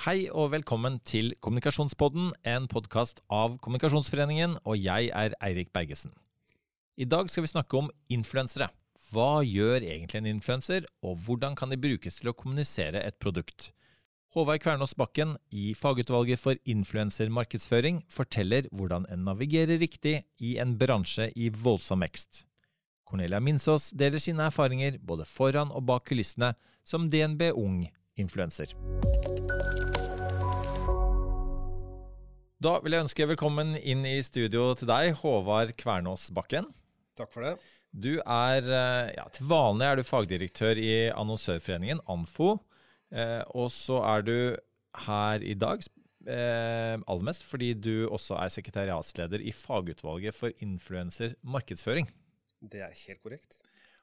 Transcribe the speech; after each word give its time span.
Hei 0.00 0.30
og 0.32 0.54
velkommen 0.54 0.94
til 1.04 1.34
Kommunikasjonspodden, 1.44 2.30
en 2.48 2.66
podkast 2.72 3.18
av 3.28 3.58
Kommunikasjonsforeningen, 3.60 4.54
og 4.64 4.78
jeg 4.80 5.10
er 5.12 5.34
Eirik 5.44 5.74
Bergesen. 5.76 6.14
I 6.96 7.04
dag 7.04 7.28
skal 7.28 7.44
vi 7.44 7.50
snakke 7.50 7.76
om 7.76 7.90
influensere. 8.08 8.70
Hva 9.12 9.42
gjør 9.44 9.84
egentlig 9.84 10.22
en 10.22 10.30
influenser, 10.30 10.86
og 11.04 11.18
hvordan 11.26 11.52
kan 11.52 11.68
de 11.68 11.76
brukes 11.76 12.16
til 12.16 12.32
å 12.32 12.32
kommunisere 12.32 13.02
et 13.04 13.18
produkt? 13.20 13.74
Håvard 14.32 14.64
Kvernås 14.64 14.96
Bakken 14.96 15.36
i 15.52 15.74
fagutvalget 15.76 16.40
for 16.40 16.56
influensermarkedsføring 16.64 18.00
forteller 18.08 18.72
hvordan 18.72 19.04
en 19.12 19.28
navigerer 19.28 19.84
riktig 19.84 20.22
i 20.40 20.54
en 20.64 20.78
bransje 20.80 21.28
i 21.36 21.52
voldsom 21.52 22.00
vekst. 22.06 22.46
Cornelia 23.04 23.44
Minsås 23.44 23.92
deler 23.92 24.22
sine 24.22 24.48
erfaringer 24.48 24.96
både 24.96 25.28
foran 25.28 25.76
og 25.76 25.84
bak 25.92 26.08
kulissene 26.08 26.54
som 26.88 27.10
DNB 27.12 27.50
Ung-influenser. 27.52 28.72
Da 32.60 32.74
vil 32.84 32.92
jeg 32.92 33.06
ønske 33.06 33.24
velkommen 33.24 33.70
inn 33.78 34.02
i 34.04 34.18
studio 34.20 34.74
til 34.76 34.84
deg, 34.90 35.14
Håvard 35.22 35.70
Kvernås 35.80 36.26
Bakken. 36.36 36.66
Takk 37.16 37.30
for 37.32 37.46
det. 37.46 37.54
Du 37.88 38.18
er, 38.20 38.60
eh, 38.60 39.12
ja, 39.16 39.24
Til 39.32 39.48
vanlig 39.48 39.86
er 39.86 39.96
du 39.96 40.02
fagdirektør 40.04 40.76
i 40.76 41.08
Annonsørforeningen, 41.08 42.02
ANFO. 42.04 42.60
Eh, 43.16 43.40
og 43.56 43.70
så 43.72 44.02
er 44.04 44.20
du 44.28 44.56
her 45.06 45.40
i 45.40 45.54
dag 45.54 45.80
eh, 46.28 47.00
aller 47.00 47.24
mest 47.24 47.48
fordi 47.48 47.72
du 47.72 48.06
også 48.12 48.36
er 48.36 48.52
sekretariatsleder 48.52 49.40
i 49.40 49.56
fagutvalget 49.56 50.36
for 50.36 50.52
influensermarkedsføring. 50.60 52.12
Det 52.60 52.84
er 52.84 52.92
helt 52.92 53.22
korrekt. 53.22 53.56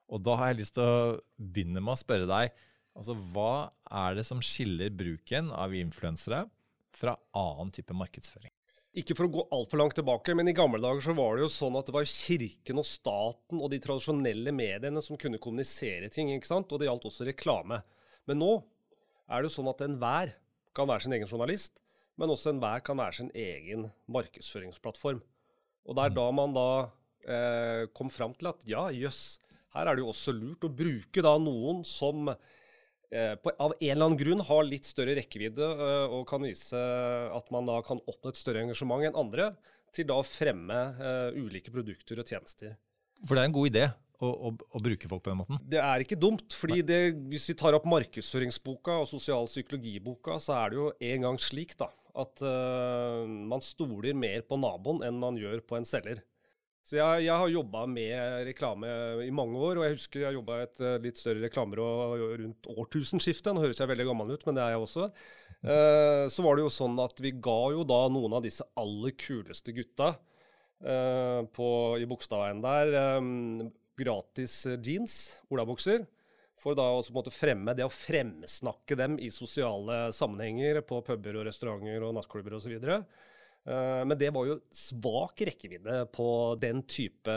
Og 0.09 0.25
da 0.25 0.33
har 0.33 0.47
jeg 0.47 0.63
lyst 0.63 0.73
til 0.73 0.81
å 0.81 1.21
begynne 1.37 1.77
med 1.77 1.93
å 1.93 2.01
spørre 2.01 2.25
deg 2.25 2.57
altså 2.97 3.13
hva 3.13 3.69
er 3.85 4.17
det 4.17 4.25
som 4.25 4.41
skiller 4.41 4.89
bruken 4.89 5.53
av 5.53 5.77
influensere 5.77 6.47
fra 6.95 7.15
annen 7.37 7.73
type 7.75 7.95
markedsføring? 7.97 8.53
Ikke 8.97 9.13
for 9.13 9.27
å 9.27 9.33
gå 9.33 9.43
altfor 9.53 9.81
langt 9.81 9.93
tilbake, 9.99 10.33
men 10.33 10.49
i 10.49 10.55
gamle 10.57 10.79
dager 10.81 11.03
så 11.05 11.13
var 11.17 11.35
det 11.37 11.43
jo 11.45 11.51
sånn 11.53 11.75
at 11.77 11.89
det 11.89 11.93
var 11.93 12.07
kirken 12.09 12.81
og 12.81 12.87
staten 12.89 13.59
og 13.61 13.69
de 13.69 13.79
tradisjonelle 13.83 14.53
mediene 14.55 15.03
som 15.05 15.19
kunne 15.21 15.41
kommunisere 15.41 16.09
ting, 16.13 16.31
ikke 16.33 16.49
sant? 16.49 16.71
og 16.71 16.81
det 16.81 16.87
gjaldt 16.89 17.05
også 17.09 17.27
reklame. 17.27 17.83
Men 18.25 18.41
nå 18.41 18.51
er 19.27 19.43
det 19.43 19.51
jo 19.51 19.57
sånn 19.59 19.69
at 19.69 19.83
enhver 19.85 20.33
kan 20.77 20.89
være 20.89 21.05
sin 21.05 21.17
egen 21.17 21.29
journalist, 21.29 21.77
men 22.17 22.33
også 22.33 22.55
enhver 22.55 22.81
kan 22.85 22.97
være 22.97 23.19
sin 23.19 23.29
egen 23.37 23.89
markedsføringsplattform. 24.09 25.21
Og 25.87 25.97
det 25.97 26.07
er 26.07 26.15
da 26.17 26.27
man 26.33 26.55
da 26.55 26.69
eh, 27.27 27.83
kom 27.93 28.09
fram 28.13 28.33
til 28.39 28.49
at 28.49 28.65
ja, 28.67 28.87
jøss, 28.89 29.37
her 29.77 29.85
er 29.85 29.97
det 29.97 30.03
jo 30.03 30.09
også 30.09 30.33
lurt 30.33 30.65
å 30.65 30.73
bruke 30.73 31.21
da 31.21 31.35
noen 31.37 31.83
som 31.85 32.31
på, 33.39 33.53
av 33.55 33.73
en 33.77 33.91
eller 33.91 34.05
annen 34.09 34.19
grunn 34.19 34.43
har 34.43 34.65
litt 34.67 34.87
større 34.87 35.15
rekkevidde 35.15 35.63
eh, 35.63 36.13
og 36.13 36.25
kan 36.27 36.43
vise 36.43 36.79
at 37.31 37.53
man 37.55 37.69
da 37.69 37.79
kan 37.85 38.01
oppnå 38.03 38.33
et 38.33 38.39
større 38.39 38.65
engasjement 38.65 39.05
enn 39.07 39.19
andre, 39.19 39.53
til 39.95 40.09
da 40.09 40.17
å 40.19 40.25
fremme 40.27 40.81
eh, 40.99 41.39
ulike 41.39 41.71
produkter 41.73 42.19
og 42.19 42.27
tjenester. 42.27 42.75
For 43.23 43.33
det 43.33 43.45
er 43.45 43.49
en 43.49 43.55
god 43.55 43.71
idé 43.71 43.85
å, 43.87 44.27
å, 44.29 44.51
å, 44.51 44.81
bruke 44.83 45.09
folk 45.09 45.23
på 45.25 45.31
den 45.31 45.39
måten? 45.39 45.61
Det 45.63 45.79
er 45.81 46.03
ikke 46.03 46.19
dumt. 46.19 46.53
fordi 46.53 46.83
det, 46.85 46.99
Hvis 47.31 47.47
vi 47.49 47.57
tar 47.57 47.77
opp 47.77 47.87
markedsføringsboka 47.89 48.99
og 49.03 49.09
sosial 49.09 49.49
psykologiboka, 49.49 50.37
så 50.43 50.57
er 50.59 50.73
det 50.73 50.81
jo 50.81 50.89
en 51.11 51.27
gang 51.27 51.39
slik 51.41 51.77
da, 51.79 51.89
at 52.17 52.41
uh, 52.41 53.23
man 53.25 53.63
stoler 53.65 54.17
mer 54.17 54.43
på 54.45 54.57
naboen 54.59 55.03
enn 55.05 55.21
man 55.21 55.37
gjør 55.39 55.61
på 55.65 55.77
en 55.77 55.87
selger. 55.87 56.23
Så 56.87 56.95
jeg, 56.95 57.25
jeg 57.25 57.35
har 57.35 57.49
jobba 57.51 57.81
med 57.91 58.45
reklame 58.47 58.89
i 59.25 59.31
mange 59.35 59.59
år, 59.59 59.75
og 59.75 59.83
jeg 59.83 59.97
husker 59.97 60.21
jeg 60.23 60.37
jobba 60.37 60.61
i 60.61 60.67
et 60.69 60.83
uh, 60.85 60.93
litt 61.03 61.19
større 61.19 61.43
reklamebyrå 61.43 61.87
rundt 62.45 62.69
årtusenskiftet. 62.71 63.51
Nå 63.51 63.65
høres 63.65 63.81
jeg 63.81 63.91
veldig 63.91 64.05
gammel 64.07 64.31
ut, 64.31 64.45
men 64.47 64.55
det 64.55 64.63
er 64.63 64.75
jeg 64.75 64.85
også. 64.85 65.09
Eh, 65.57 66.23
så 66.29 66.43
var 66.45 66.55
det 66.55 66.63
jo 66.63 66.71
sånn 66.71 66.99
at 67.01 67.17
vi 67.23 67.31
ga 67.33 67.59
jo 67.73 67.81
da 67.87 68.03
noen 68.13 68.37
av 68.37 68.43
disse 68.45 68.65
aller 68.77 69.15
kuleste 69.17 69.73
gutta 69.73 70.13
på, 70.77 71.67
i 71.97 72.05
Bogstadveien 72.05 72.59
der 72.61 72.91
eh, 72.93 73.29
gratis 73.97 74.59
jeans, 74.85 75.15
olabukser, 75.49 76.05
for 76.61 76.77
da 76.77 76.85
å 76.93 77.23
fremme 77.33 77.73
det 77.77 77.85
å 77.85 77.93
fremsnakke 77.93 78.97
dem 78.97 79.17
i 79.21 79.31
sosiale 79.33 80.07
sammenhenger 80.13 80.81
på 80.85 81.01
puber 81.05 81.41
og 81.41 81.49
restauranter 81.49 82.05
og 82.05 82.15
nattklubber 82.17 82.57
osv. 82.57 82.77
Uh, 82.81 83.01
men 83.67 84.15
det 84.15 84.29
var 84.31 84.47
jo 84.47 84.61
svak 84.71 85.41
rekkevidde 85.43 86.05
på 86.15 86.27
den 86.61 86.85
type 86.87 87.33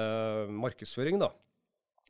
markedsføring, 0.54 1.18
da. 1.18 1.32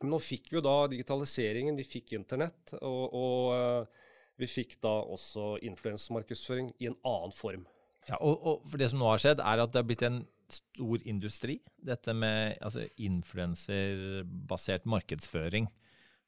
Nå 0.07 0.17
fikk 0.21 0.49
vi 0.51 0.57
jo 0.57 0.63
da 0.65 0.75
digitaliseringen, 0.89 1.77
vi 1.77 1.85
fikk 1.85 2.15
internett, 2.17 2.73
og, 2.81 3.15
og 3.17 3.49
uh, 3.53 4.07
vi 4.41 4.49
fikk 4.49 4.79
da 4.81 4.93
også 5.13 5.55
influensemarkedsføring 5.67 6.71
i 6.81 6.89
en 6.89 6.97
annen 7.05 7.35
form. 7.35 7.67
Ja, 8.07 8.17
og, 8.17 8.39
og, 8.41 8.63
for 8.69 8.81
Det 8.81 8.89
som 8.89 9.01
nå 9.01 9.09
har 9.11 9.21
skjedd, 9.21 9.43
er 9.45 9.61
at 9.61 9.73
det 9.73 9.81
har 9.83 9.89
blitt 9.89 10.05
en 10.07 10.23
stor 10.51 11.03
industri, 11.07 11.59
dette 11.79 12.15
med 12.17 12.57
altså, 12.59 12.87
influenserbasert 12.99 14.89
markedsføring. 14.89 15.69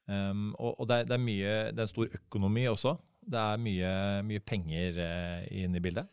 Um, 0.05 0.51
og, 0.59 0.77
og 0.83 0.87
det, 0.89 0.99
er, 0.99 1.09
det, 1.09 1.17
er 1.17 1.25
mye, 1.25 1.55
det, 1.71 1.79
er, 1.79 1.87
en 1.87 1.93
stor 1.95 2.19
økonomi 2.19 2.67
også. 2.69 2.95
Det 3.23 3.39
er 3.39 3.61
mye, 3.63 3.91
mye 4.27 4.43
penger 4.43 4.99
uh, 4.99 5.47
inne 5.49 5.79
i 5.79 5.83
bildet. 5.83 6.11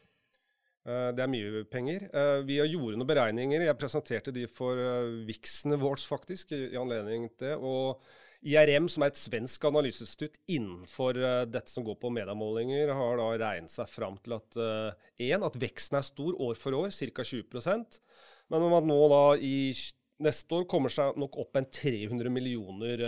Uh, 0.88 1.10
det 1.12 1.20
er 1.20 1.28
mye 1.28 1.62
penger. 1.68 2.06
Uh, 2.14 2.40
vi 2.48 2.56
gjorde 2.56 2.96
noen 2.96 3.08
beregninger. 3.08 3.66
Jeg 3.66 3.78
presenterte 3.80 4.32
de 4.32 4.46
for 4.48 4.80
uh, 4.80 5.12
Vixen 5.28 5.76
Awards, 5.76 6.06
faktisk, 6.08 6.54
i, 6.56 6.72
anledning 6.80 7.28
til 7.34 7.50
det. 7.50 7.56
Og 7.60 8.00
IRM, 8.40 8.88
som 8.88 9.04
er 9.04 9.12
et 9.12 9.20
svensk 9.20 9.66
analyseinstitutt 9.68 10.38
innenfor 10.48 11.18
dette 11.52 11.68
som 11.68 11.84
går 11.84 11.98
på 12.00 12.08
mediemålinger, 12.16 12.88
har 12.96 13.18
da 13.20 13.26
regnet 13.42 13.68
seg 13.68 13.90
fram 13.92 14.16
til 14.24 14.38
at 14.38 14.56
en, 14.56 15.44
at 15.44 15.58
veksten 15.60 15.98
er 15.98 16.06
stor 16.06 16.38
år 16.46 16.56
for 16.56 16.78
år, 16.78 16.88
ca. 16.88 17.26
20% 17.28 17.98
men 18.48 18.64
om 18.64 18.78
at 18.78 18.88
nå 18.88 18.96
da 19.12 19.20
i 19.44 19.68
neste 20.24 20.56
år 20.56 20.64
kommer 20.72 20.88
seg 20.88 21.20
nok 21.20 21.36
opp 21.44 21.60
en 21.60 21.68
300 21.68 22.32
millioner 22.32 23.04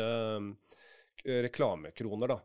reklamekroner. 1.49 2.37
da. 2.37 2.39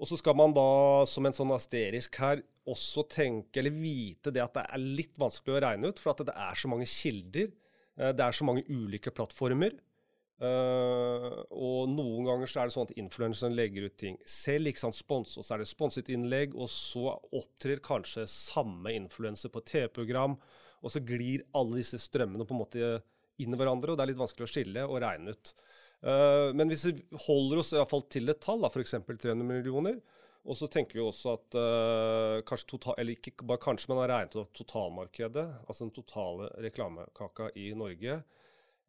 Og 0.00 0.08
så 0.08 0.16
skal 0.18 0.40
man 0.40 0.56
da, 0.56 1.04
som 1.04 1.28
en 1.28 1.36
sånn 1.36 1.52
asterisk 1.54 2.16
her, 2.24 2.40
også 2.70 3.04
tenke 3.12 3.60
eller 3.60 3.74
vite 3.76 4.32
det 4.32 4.42
at 4.44 4.54
det 4.56 4.64
er 4.64 4.86
litt 5.00 5.18
vanskelig 5.20 5.56
å 5.56 5.64
regne 5.66 5.90
ut, 5.92 6.00
for 6.00 6.14
at 6.14 6.22
det 6.28 6.36
er 6.46 6.60
så 6.60 6.70
mange 6.72 6.88
kilder. 6.88 7.50
Det 7.94 8.24
er 8.24 8.34
så 8.34 8.46
mange 8.48 8.64
ulike 8.66 9.12
plattformer. 9.14 9.76
Uh, 10.42 11.44
og 11.54 11.92
noen 11.92 12.26
ganger 12.26 12.50
så 12.50 12.60
er 12.60 12.68
det 12.68 12.74
sånn 12.74 12.88
at 12.88 12.96
influenseren 12.98 13.54
legger 13.54 13.86
ut 13.86 13.94
ting 14.00 14.16
selv, 14.28 14.66
ikke 14.68 14.82
sant, 14.82 14.98
spons, 14.98 15.36
og 15.38 15.46
så 15.46 15.54
er 15.54 15.62
det 15.62 15.70
sponset 15.70 16.10
innlegg, 16.10 16.56
og 16.58 16.68
så 16.72 17.14
opptrer 17.38 17.82
kanskje 17.84 18.26
samme 18.30 18.92
influenser 18.96 19.52
på 19.54 19.62
TV-program, 19.62 20.34
og 20.84 20.92
så 20.92 21.00
glir 21.06 21.46
alle 21.56 21.78
disse 21.78 22.00
strømmene 22.02 22.44
på 22.48 22.56
en 22.56 22.62
måte 22.64 22.90
inn 23.40 23.54
i 23.54 23.60
hverandre, 23.60 23.94
og 23.94 23.98
det 23.98 24.04
er 24.04 24.12
litt 24.12 24.20
vanskelig 24.20 24.46
å 24.46 24.50
skille 24.50 24.84
og 24.88 25.00
regne 25.04 25.36
ut. 25.36 25.54
Uh, 26.04 26.50
men 26.58 26.68
hvis 26.68 26.88
vi 26.90 26.98
holder 27.28 27.62
oss 27.62 27.72
i 27.72 27.78
hvert 27.78 27.94
fall 27.94 28.04
til 28.12 28.34
et 28.34 28.42
tall, 28.42 28.66
f.eks. 28.68 28.98
300 29.06 29.38
millioner, 29.46 30.02
og 30.44 30.58
så 30.60 30.68
tenker 30.68 30.98
vi 30.98 31.04
også 31.04 31.34
at 31.38 31.56
uh, 31.56 32.42
kanskje 32.44 32.74
total, 32.74 32.98
eller 33.00 33.16
ikke 33.16 33.46
bare 33.48 33.62
kanskje, 33.62 33.88
men 33.90 34.02
har 34.02 34.10
regnet 34.12 34.36
ut 34.36 34.50
totalmarkedet, 34.56 35.44
altså 35.64 35.86
den 35.86 35.94
totale 35.96 36.50
reklamekaka 36.66 37.48
i 37.56 37.70
Norge, 37.78 38.20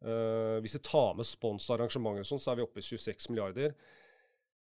Uh, 0.04 0.60
hvis 0.60 0.76
vi 0.76 0.82
tar 0.84 1.14
med 1.16 1.24
spons 1.24 1.70
og 1.70 1.78
arrangementer, 1.78 2.26
sånn, 2.28 2.40
så 2.42 2.52
er 2.52 2.58
vi 2.58 2.66
oppe 2.66 2.82
i 2.82 2.84
26 2.84 3.30
milliarder. 3.32 3.72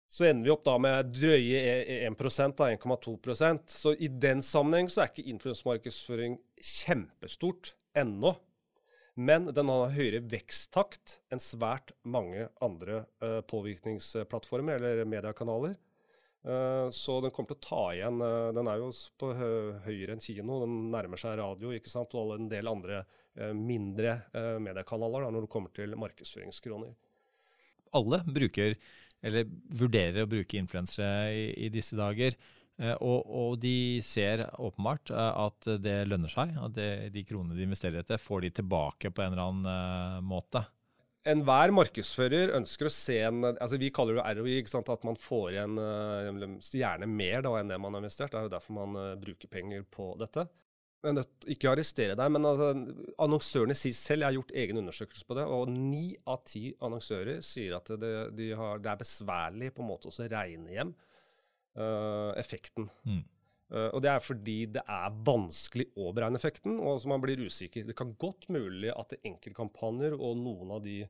Så 0.07 0.29
ender 0.29 0.47
vi 0.47 0.53
opp 0.55 0.63
da 0.67 0.77
med 0.79 1.09
drøye 1.17 1.63
1 2.07 2.15
da, 2.55 2.69
1,2% 2.71 3.73
Så 3.75 3.97
i 3.99 4.07
den 4.07 4.39
sammenheng 4.39 4.87
så 4.87 5.03
er 5.03 5.11
ikke 5.11 5.33
influensmarkedsføring 5.33 6.37
kjempestort 6.63 7.73
ennå. 7.99 8.37
Men 9.19 9.49
den 9.57 9.73
har 9.73 9.97
høyere 9.97 10.21
veksttakt 10.31 11.17
enn 11.33 11.43
svært 11.43 11.91
mange 12.05 12.47
andre 12.63 13.03
uh, 13.25 13.41
påvirkningsplattformer 13.51 14.79
eller 14.79 15.09
mediekanaler. 15.11 15.75
Uh, 16.47 16.87
så 16.95 17.19
den 17.25 17.33
kommer 17.35 17.51
til 17.51 17.59
å 17.59 17.65
ta 17.65 17.85
igjen 17.91 18.21
uh, 18.23 18.53
Den 18.55 18.69
er 18.71 18.79
jo 18.79 18.93
på 19.19 19.33
høyere 19.35 20.15
enn 20.15 20.23
kino, 20.23 20.61
den 20.63 20.77
nærmer 20.93 21.19
seg 21.19 21.41
radio 21.41 21.73
ikke 21.75 21.91
sant, 21.91 22.15
og 22.15 22.37
en 22.37 22.47
del 22.53 22.71
andre 22.71 23.01
Eh, 23.37 23.53
mindre 23.53 24.21
eh, 24.33 24.55
mediekanaler 24.65 25.27
da, 25.27 25.33
når 25.35 25.45
det 25.45 25.53
kommer 25.53 25.73
til 25.77 25.93
markedsføringskroner. 26.01 26.95
Alle 27.97 28.23
bruker, 28.25 28.77
eller 29.21 29.51
vurderer 29.77 30.25
å 30.25 30.31
bruke 30.31 30.57
influensere 30.57 31.35
i, 31.37 31.43
i, 31.67 31.69
disse 31.73 31.99
dager. 31.99 32.37
Eh, 32.81 32.95
og, 32.95 33.29
og, 33.29 33.59
de 33.61 34.01
ser 34.05 34.47
åpenbart 34.57 35.13
at 35.13 35.69
det 35.85 35.99
lønner 36.09 36.33
seg. 36.33 36.57
At 36.57 36.79
det, 36.79 36.89
de 37.13 37.27
kronene 37.29 37.59
de 37.59 37.69
investerer 37.69 38.01
etter, 38.01 38.21
får 38.21 38.47
de 38.47 38.55
tilbake 38.63 39.13
på 39.13 39.25
en 39.25 39.37
eller 39.37 39.51
annen 39.51 40.25
måte. 40.25 40.65
Enhver 41.27 41.73
markedsfører 41.75 42.53
ønsker 42.55 42.87
å 42.87 42.93
se 42.93 43.17
en 43.27 43.41
altså 43.49 43.81
Vi 43.83 43.89
kaller 43.95 44.21
det 44.21 44.37
ROI, 44.39 44.61
at 44.63 45.07
man 45.09 45.19
får 45.19 45.57
igjen 45.57 45.81
gjerne 46.61 47.09
mer 47.11 47.43
da, 47.43 47.57
enn 47.59 47.73
det 47.73 47.81
man 47.83 47.97
har 47.97 48.05
investert. 48.05 48.31
Det 48.31 48.39
er 48.39 48.47
jo 48.47 48.55
derfor 48.55 48.79
man 48.79 49.19
bruker 49.23 49.51
penger 49.51 49.83
på 49.91 50.13
dette 50.21 50.47
ikke 51.05 51.71
arrestere 51.71 52.17
deg, 52.19 52.33
men 52.33 52.47
altså, 52.49 52.71
annonsørene 53.23 53.77
sier 53.77 53.95
selv, 53.95 54.23
jeg 54.23 54.27
har 54.27 54.37
gjort 54.39 54.55
egen 54.63 54.81
undersøkelse 54.81 55.27
på 55.29 55.37
det, 55.39 55.45
og 55.47 55.71
ni 55.71 56.17
av 56.27 56.43
ti 56.49 56.75
annonsører 56.81 57.43
sier 57.45 57.77
at 57.77 57.91
det, 58.01 58.13
de 58.37 58.51
har, 58.57 58.81
det, 58.83 58.91
er 58.91 59.03
besværlig 59.03 59.73
på 59.75 59.85
en 59.85 59.91
måte 59.91 60.11
å 60.11 60.29
regne 60.31 60.73
hjem 60.73 60.93
uh, 61.79 62.33
effekten. 62.39 62.89
Mm. 63.07 63.23
Uh, 63.73 63.89
og 63.91 64.03
Det 64.05 64.11
er 64.13 64.23
fordi 64.23 64.59
det 64.77 64.83
er 64.87 65.15
vanskelig 65.27 65.89
å 65.99 66.13
beregne 66.15 66.39
effekten, 66.39 66.79
og 66.79 67.01
så 67.03 67.11
man 67.11 67.23
blir 67.23 67.43
usikker. 67.43 67.87
Det 67.89 67.97
kan 67.99 68.15
godt 68.19 68.47
mulig 68.53 68.93
at 68.95 69.17
enkeltkampanjer 69.19 70.15
og 70.15 70.39
noen 70.39 70.77
av 70.77 70.85
de 70.85 71.01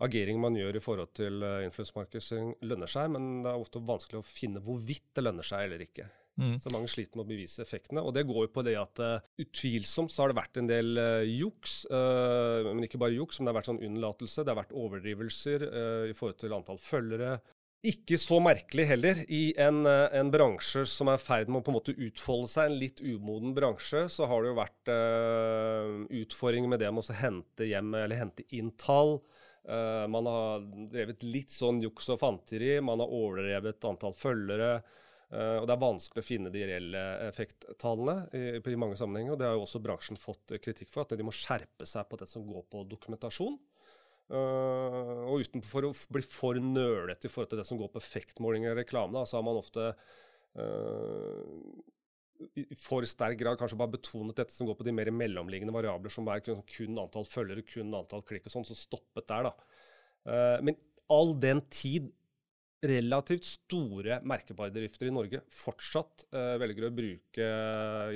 ageringer 0.00 0.40
man 0.40 0.56
gjør 0.56 0.78
i 0.78 0.82
forhold 0.84 1.12
til 1.18 1.44
uh, 1.44 1.60
influensemarkedsføring 1.66 2.54
lønner 2.70 2.88
seg, 2.88 3.12
men 3.12 3.44
det 3.44 3.52
er 3.52 3.60
ofte 3.60 3.84
vanskelig 3.84 4.22
å 4.22 4.26
finne 4.26 4.64
hvorvidt 4.64 5.10
det 5.16 5.26
lønner 5.26 5.46
seg 5.46 5.66
eller 5.66 5.84
ikke. 5.84 6.08
Mm. 6.40 6.56
Så 6.62 6.72
mange 6.72 6.88
sliter 6.88 7.18
med 7.18 7.26
å 7.26 7.28
bevise 7.28 7.60
effektene. 7.60 8.00
Og 8.00 8.14
det 8.16 8.24
går 8.28 8.46
jo 8.46 8.52
på 8.54 8.64
det 8.64 8.76
at 8.80 9.02
uh, 9.04 9.20
utvilsomt 9.42 10.12
så 10.12 10.24
har 10.24 10.32
det 10.32 10.38
vært 10.40 10.60
en 10.60 10.70
del 10.70 10.96
uh, 10.96 11.24
juks. 11.26 11.82
Uh, 11.90 12.70
men 12.70 12.86
ikke 12.86 13.00
bare 13.02 13.18
juks, 13.18 13.38
men 13.38 13.48
det 13.48 13.52
har 13.52 13.60
vært 13.60 13.70
sånn 13.72 13.84
unnlatelse. 13.90 14.44
Det 14.46 14.54
har 14.54 14.60
vært 14.62 14.76
overdrivelser 14.76 15.66
i 16.08 16.16
forhold 16.16 16.40
til 16.40 16.56
antall 16.56 16.80
følgere. 16.80 17.34
Ikke 17.86 18.18
så 18.20 18.36
merkelig 18.44 18.84
heller. 18.90 19.22
I 19.32 19.54
en, 19.56 19.86
en 19.88 20.32
bransje 20.32 20.82
som 20.90 21.08
er 21.08 21.16
i 21.16 21.22
ferd 21.22 21.48
med 21.48 21.62
å 21.62 21.64
på 21.64 21.72
en 21.72 21.78
måte 21.78 21.96
utfolde 21.96 22.50
seg, 22.52 22.68
en 22.68 22.80
litt 22.82 23.00
umoden 23.00 23.54
bransje, 23.56 24.04
så 24.12 24.28
har 24.28 24.42
det 24.42 24.50
jo 24.50 24.58
vært 24.58 24.90
utfordringer 26.20 26.74
med 26.74 26.82
det 26.84 26.90
med 26.92 27.08
å 27.08 27.20
hente 27.22 27.70
hjem 27.70 27.94
eller 28.02 28.20
hente 28.20 28.44
inn 28.52 28.74
tall. 28.80 29.18
Uh, 29.68 30.08
man 30.08 30.26
har 30.26 30.62
drevet 30.90 31.22
litt 31.22 31.52
sånn 31.52 31.82
juks 31.84 32.08
og 32.12 32.20
fanteri. 32.22 32.78
Man 32.84 33.02
har 33.02 33.12
overdrevet 33.12 33.84
antall 33.88 34.16
følgere. 34.16 34.80
Uh, 35.30 35.60
og 35.60 35.68
Det 35.68 35.74
er 35.74 35.82
vanskelig 35.84 36.24
å 36.24 36.26
finne 36.26 36.52
de 36.52 36.64
reelle 36.66 37.02
effekttallene 37.28 38.16
i, 38.34 38.44
i, 38.58 38.78
mange 38.80 38.98
sammenhenger. 38.98 39.34
og 39.34 39.42
Det 39.42 39.50
har 39.50 39.58
jo 39.58 39.66
også 39.66 39.82
bransjen 39.84 40.20
fått 40.20 40.56
kritikk 40.64 40.90
for, 40.92 41.04
at 41.04 41.18
de 41.18 41.26
må 41.26 41.34
skjerpe 41.34 41.86
seg 41.88 42.08
på 42.08 42.18
det 42.20 42.30
som 42.32 42.46
går 42.46 42.66
på 42.72 42.86
dokumentasjon. 42.90 43.58
Uh, 44.30 45.24
og 45.26 45.42
utenfor 45.42 45.88
å 45.88 45.94
bli 46.14 46.22
for 46.22 46.58
nølete 46.62 47.26
i 47.26 47.30
forhold 47.32 47.50
til 47.50 47.58
det 47.58 47.66
som 47.66 47.78
går 47.80 47.88
på 47.90 47.98
effektmålinger 47.98 48.76
og 48.76 48.78
reklame, 48.78 49.18
da, 49.18 49.26
så 49.26 49.40
har 49.40 49.46
man 49.46 49.58
ofte 49.58 49.88
uh, 49.90 51.40
i 52.54 52.62
for 52.78 53.04
sterk 53.08 53.40
grad 53.40 53.58
kanskje 53.58 53.78
bare 53.80 53.96
betonet 53.96 54.38
dette 54.38 54.54
som 54.54 54.68
går 54.68 54.78
på 54.78 54.86
de 54.86 54.94
mer 54.94 55.10
mellomliggende 55.12 55.74
variabler, 55.74 56.12
som 56.14 56.30
er 56.30 56.44
kun, 56.46 56.62
antall 57.02 57.26
følgere, 57.28 57.66
kun 57.66 57.90
antall 57.98 58.22
klikk 58.26 58.46
og 58.46 58.54
sånn, 58.54 58.68
så 58.68 58.78
stoppet 58.78 59.26
der, 59.28 59.50
da. 59.50 59.82
Uh, 60.30 60.56
men 60.68 60.78
all 61.10 61.34
den 61.42 61.64
tid 61.72 62.12
relativt 62.86 63.44
store 63.44 64.22
merkevarebedrifter 64.24 65.10
i 65.10 65.12
Norge 65.12 65.42
fortsatt 65.52 66.24
uh, 66.32 66.54
velger 66.62 66.86
å 66.86 66.94
bruke 66.94 67.50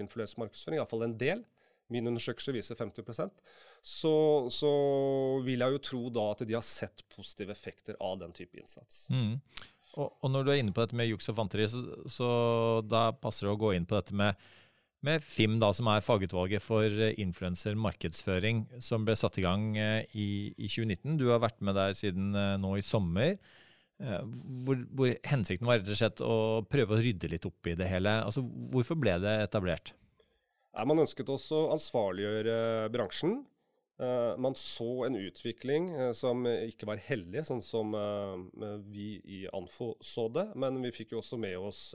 influensemarkedsføring, 0.00 0.78
iallfall 0.78 1.08
en 1.08 1.18
del. 1.20 1.42
Min 1.92 2.08
undersøkelse 2.08 2.54
viser 2.54 2.78
50 2.78 3.04
så, 3.84 4.48
så 4.48 4.72
vil 5.44 5.60
jeg 5.60 5.74
jo 5.74 5.84
tro 5.84 6.02
da 6.12 6.30
at 6.32 6.42
de 6.48 6.56
har 6.56 6.64
sett 6.64 7.04
positive 7.12 7.52
effekter 7.52 7.98
av 8.00 8.16
den 8.22 8.32
type 8.32 8.56
innsats. 8.56 9.04
Mm. 9.12 9.34
Og, 9.94 10.08
og, 10.08 10.28
når 10.32 10.46
du 10.46 10.52
er 10.54 10.60
inne 10.62 10.72
på 10.74 10.80
dette 10.80 10.96
med 10.96 11.10
juks 11.10 11.28
og 11.30 11.36
fanteri, 11.38 11.66
så, 11.68 11.82
så, 12.10 12.28
da 12.88 13.10
passer 13.12 13.46
det 13.46 13.52
å 13.52 13.60
gå 13.60 13.74
inn 13.76 13.84
på 13.86 13.98
dette 13.98 14.16
med, 14.16 14.40
med 15.04 15.20
FIM, 15.26 15.58
da, 15.60 15.68
som 15.76 15.92
er 15.92 16.06
fagutvalget 16.06 16.64
for 16.64 17.04
influensermarkedsføring, 17.12 18.64
som 18.82 19.04
ble 19.04 19.18
satt 19.20 19.36
i 19.38 19.44
gang 19.44 19.68
eh, 19.76 20.00
i, 20.16 20.28
i 20.56 20.70
2019. 20.72 21.20
Du 21.20 21.28
har 21.28 21.44
vært 21.44 21.60
med 21.60 21.76
der 21.76 21.92
siden 21.98 22.32
eh, 22.32 22.56
nå 22.64 22.78
i 22.80 22.86
sommer. 22.88 23.36
Eh, 24.00 24.20
hvor, 24.64 24.80
hvor, 24.96 25.12
hensikten 25.28 25.68
var 25.68 25.84
rett 25.84 25.92
og 25.92 26.00
slett 26.00 26.24
å 26.24 26.36
prøve 26.66 26.96
å 26.96 27.04
rydde 27.04 27.36
litt 27.36 27.44
opp 27.52 27.68
i 27.68 27.76
det 27.78 27.92
hele. 27.92 28.22
Altså, 28.24 28.42
hvorfor 28.72 28.96
ble 28.96 29.20
det 29.22 29.42
etablert? 29.44 29.92
man 30.74 31.04
ønsket 31.04 31.28
også 31.30 31.66
å 31.68 31.74
ansvarliggjøre 31.76 32.88
bransjen. 32.90 33.44
Uh, 34.00 34.38
man 34.38 34.54
så 34.54 35.04
en 35.06 35.16
utvikling 35.16 35.92
uh, 35.94 36.12
som 36.12 36.42
ikke 36.50 36.88
var 36.88 36.98
heldig, 36.98 37.44
sånn 37.46 37.60
som 37.62 37.94
uh, 37.94 38.34
vi 38.90 39.20
i 39.22 39.44
Anfo 39.54 39.92
så 40.02 40.26
det. 40.34 40.48
Men 40.58 40.80
vi 40.82 40.90
fikk 40.94 41.14
jo 41.14 41.20
også 41.22 41.38
med 41.38 41.54
oss 41.60 41.86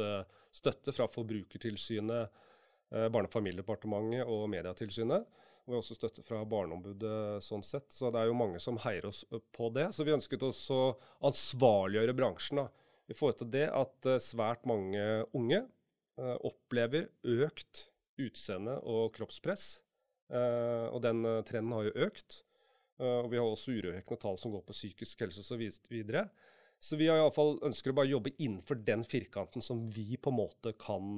støtte 0.55 0.95
fra 0.95 1.09
Forbrukertilsynet, 1.11 2.45
Barne- 2.89 3.27
og 3.27 3.33
familiedepartementet 3.35 4.25
og 4.25 4.47
Mediatilsynet. 4.49 5.27
Og 5.61 5.67
vi 5.67 5.75
har 5.75 5.83
også 5.83 5.97
støtte 5.97 6.23
fra 6.25 6.39
Barneombudet 6.49 7.43
sånn 7.45 7.61
sett. 7.61 7.91
Så 7.93 8.09
det 8.09 8.23
er 8.23 8.31
jo 8.31 8.37
mange 8.39 8.57
som 8.63 8.79
heier 8.81 9.05
oss 9.05 9.19
på 9.53 9.69
det. 9.75 9.91
Så 9.93 10.07
vi 10.07 10.15
ønsket 10.15 10.41
også 10.47 10.77
å 10.87 10.95
ansvarliggjøre 11.29 12.15
bransjen 12.17 12.63
da, 12.63 12.65
i 13.05 13.13
forhold 13.13 13.43
til 13.43 13.51
det 13.53 13.67
at 13.69 14.09
svært 14.25 14.65
mange 14.69 15.03
unge 15.37 15.61
opplever 16.17 17.11
økt 17.21 17.85
utseende 18.17 18.79
og 18.81 19.13
kroppspress. 19.19 19.75
Uh, 20.29 20.87
og 20.93 21.01
den 21.05 21.23
trenden 21.47 21.73
har 21.73 21.89
jo 21.89 22.07
økt. 22.07 22.43
og 22.99 23.29
vi 23.31 23.37
har 23.39 23.47
også 23.47 23.71
urovekkende 23.71 24.19
tall 24.19 24.37
som 24.37 24.51
går 24.51 24.63
på 24.67 24.75
psykisk 24.75 25.21
helse 25.23 25.39
osv. 25.39 25.61
Videre. 25.87 26.25
så 26.83 26.97
vi 26.99 27.07
har 27.07 27.15
i 27.15 27.21
alle 27.23 27.31
fall 27.31 27.53
ønsker 27.63 27.93
å 27.93 27.95
bare 27.95 28.11
jobbe 28.11 28.33
innenfor 28.37 28.75
den 28.83 29.05
firkanten 29.07 29.63
som 29.63 29.85
vi 29.89 30.17
på 30.17 30.33
en 30.33 30.39
måte 30.41 30.73
kan, 30.75 31.15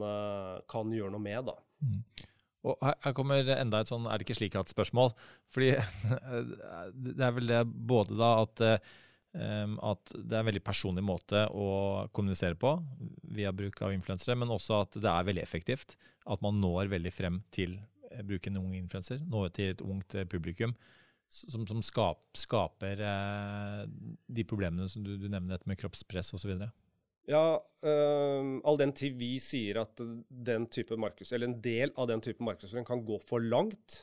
kan 0.69 0.93
gjøre 0.93 1.15
noe 1.15 1.25
med. 1.25 1.49
da. 1.49 1.57
Mm. 1.81 2.27
Og 2.69 2.77
her 2.85 3.13
kommer 3.17 3.47
enda 3.55 3.81
et 3.81 3.89
sånn 3.89 4.05
er 4.05 4.19
det 4.19 4.27
ikke 4.27 4.37
slik 4.37 4.57
at-spørsmål. 4.59 5.13
Fordi 5.53 5.71
det 7.17 7.25
er 7.25 7.33
vel 7.37 7.49
det 7.49 7.61
både 7.65 8.17
da 8.19 8.31
at, 8.43 8.61
at 9.33 10.13
det 10.13 10.35
er 10.35 10.41
en 10.41 10.49
veldig 10.51 10.63
personlig 10.65 11.03
måte 11.05 11.47
å 11.49 11.69
kommunisere 12.13 12.59
på 12.61 12.75
via 13.33 13.53
bruk 13.55 13.81
av 13.81 13.95
influensere, 13.95 14.37
men 14.37 14.53
også 14.53 14.83
at 14.83 14.99
det 15.01 15.09
er 15.09 15.29
veldig 15.31 15.45
effektivt. 15.45 15.97
At 16.29 16.43
man 16.45 16.61
når 16.61 16.91
veldig 16.91 17.13
frem 17.15 17.41
til 17.53 17.79
eh, 18.11 18.23
bruk 18.27 18.47
en 18.47 18.59
ung 18.61 18.75
influenser, 18.77 19.21
nå 19.27 19.47
til 19.55 19.73
et 19.75 19.81
ungt 19.85 20.15
eh, 20.15 20.27
publikum. 20.29 20.75
Som, 21.31 21.63
som 21.63 21.79
skap, 21.79 22.25
skaper 22.35 22.99
eh, 23.07 23.83
de 24.27 24.43
problemene 24.43 24.89
som 24.91 25.03
du, 25.05 25.13
du 25.15 25.29
nevner, 25.29 25.55
dette 25.55 25.69
med 25.71 25.79
kroppspress 25.79 26.33
osv. 26.35 26.57
Ja, 27.29 27.61
øh, 27.85 28.57
all 28.67 28.79
den 28.81 28.91
tid 28.97 29.15
vi 29.19 29.35
sier 29.39 29.83
at 29.83 30.01
den 30.27 30.65
type 30.73 30.97
markeds, 30.99 31.31
eller 31.31 31.47
en 31.47 31.59
del 31.63 31.93
av 31.95 32.09
den 32.09 32.23
type 32.25 32.43
markedsføring 32.43 32.87
kan 32.87 33.05
gå 33.07 33.19
for 33.29 33.43
langt, 33.43 34.01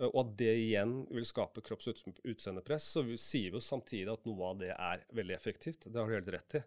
øh, 0.00 0.10
og 0.10 0.18
at 0.24 0.32
det 0.42 0.52
igjen 0.66 0.98
vil 1.14 1.28
skape 1.28 1.62
kroppsutseendepress, 1.64 2.90
så 2.96 3.06
sier 3.14 3.54
vi 3.54 3.60
jo 3.60 3.64
samtidig 3.64 4.12
at 4.12 4.26
noe 4.28 4.50
av 4.50 4.60
det 4.60 4.74
er 4.74 5.06
veldig 5.16 5.36
effektivt. 5.38 5.86
Det 5.86 5.96
har 5.96 6.10
du 6.10 6.18
helt 6.18 6.34
rett 6.34 6.58
i. 6.60 6.64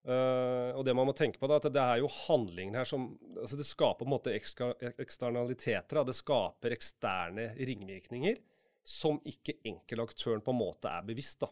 Uh, 0.00 0.72
og 0.78 0.84
det 0.86 0.94
man 0.96 1.04
må 1.10 1.12
tenke 1.12 1.36
på 1.36 1.48
da, 1.50 1.58
at 1.60 1.66
det 1.74 1.80
er 1.82 1.98
jo 2.00 2.08
handlingen 2.22 2.78
her 2.78 2.86
som 2.88 3.10
altså 3.34 3.58
Det 3.58 3.66
skaper 3.68 4.00
på 4.00 4.06
en 4.08 4.14
måte 4.14 4.32
eksternaliteter. 4.32 5.98
Da. 5.98 6.06
Det 6.08 6.16
skaper 6.16 6.76
eksterne 6.76 7.50
ringvirkninger 7.58 8.40
som 8.86 9.20
ikke 9.28 9.58
enkeltaktøren 9.68 10.40
på 10.44 10.54
en 10.54 10.60
måte 10.62 10.88
er 10.88 11.04
bevisst. 11.06 11.42
da. 11.44 11.50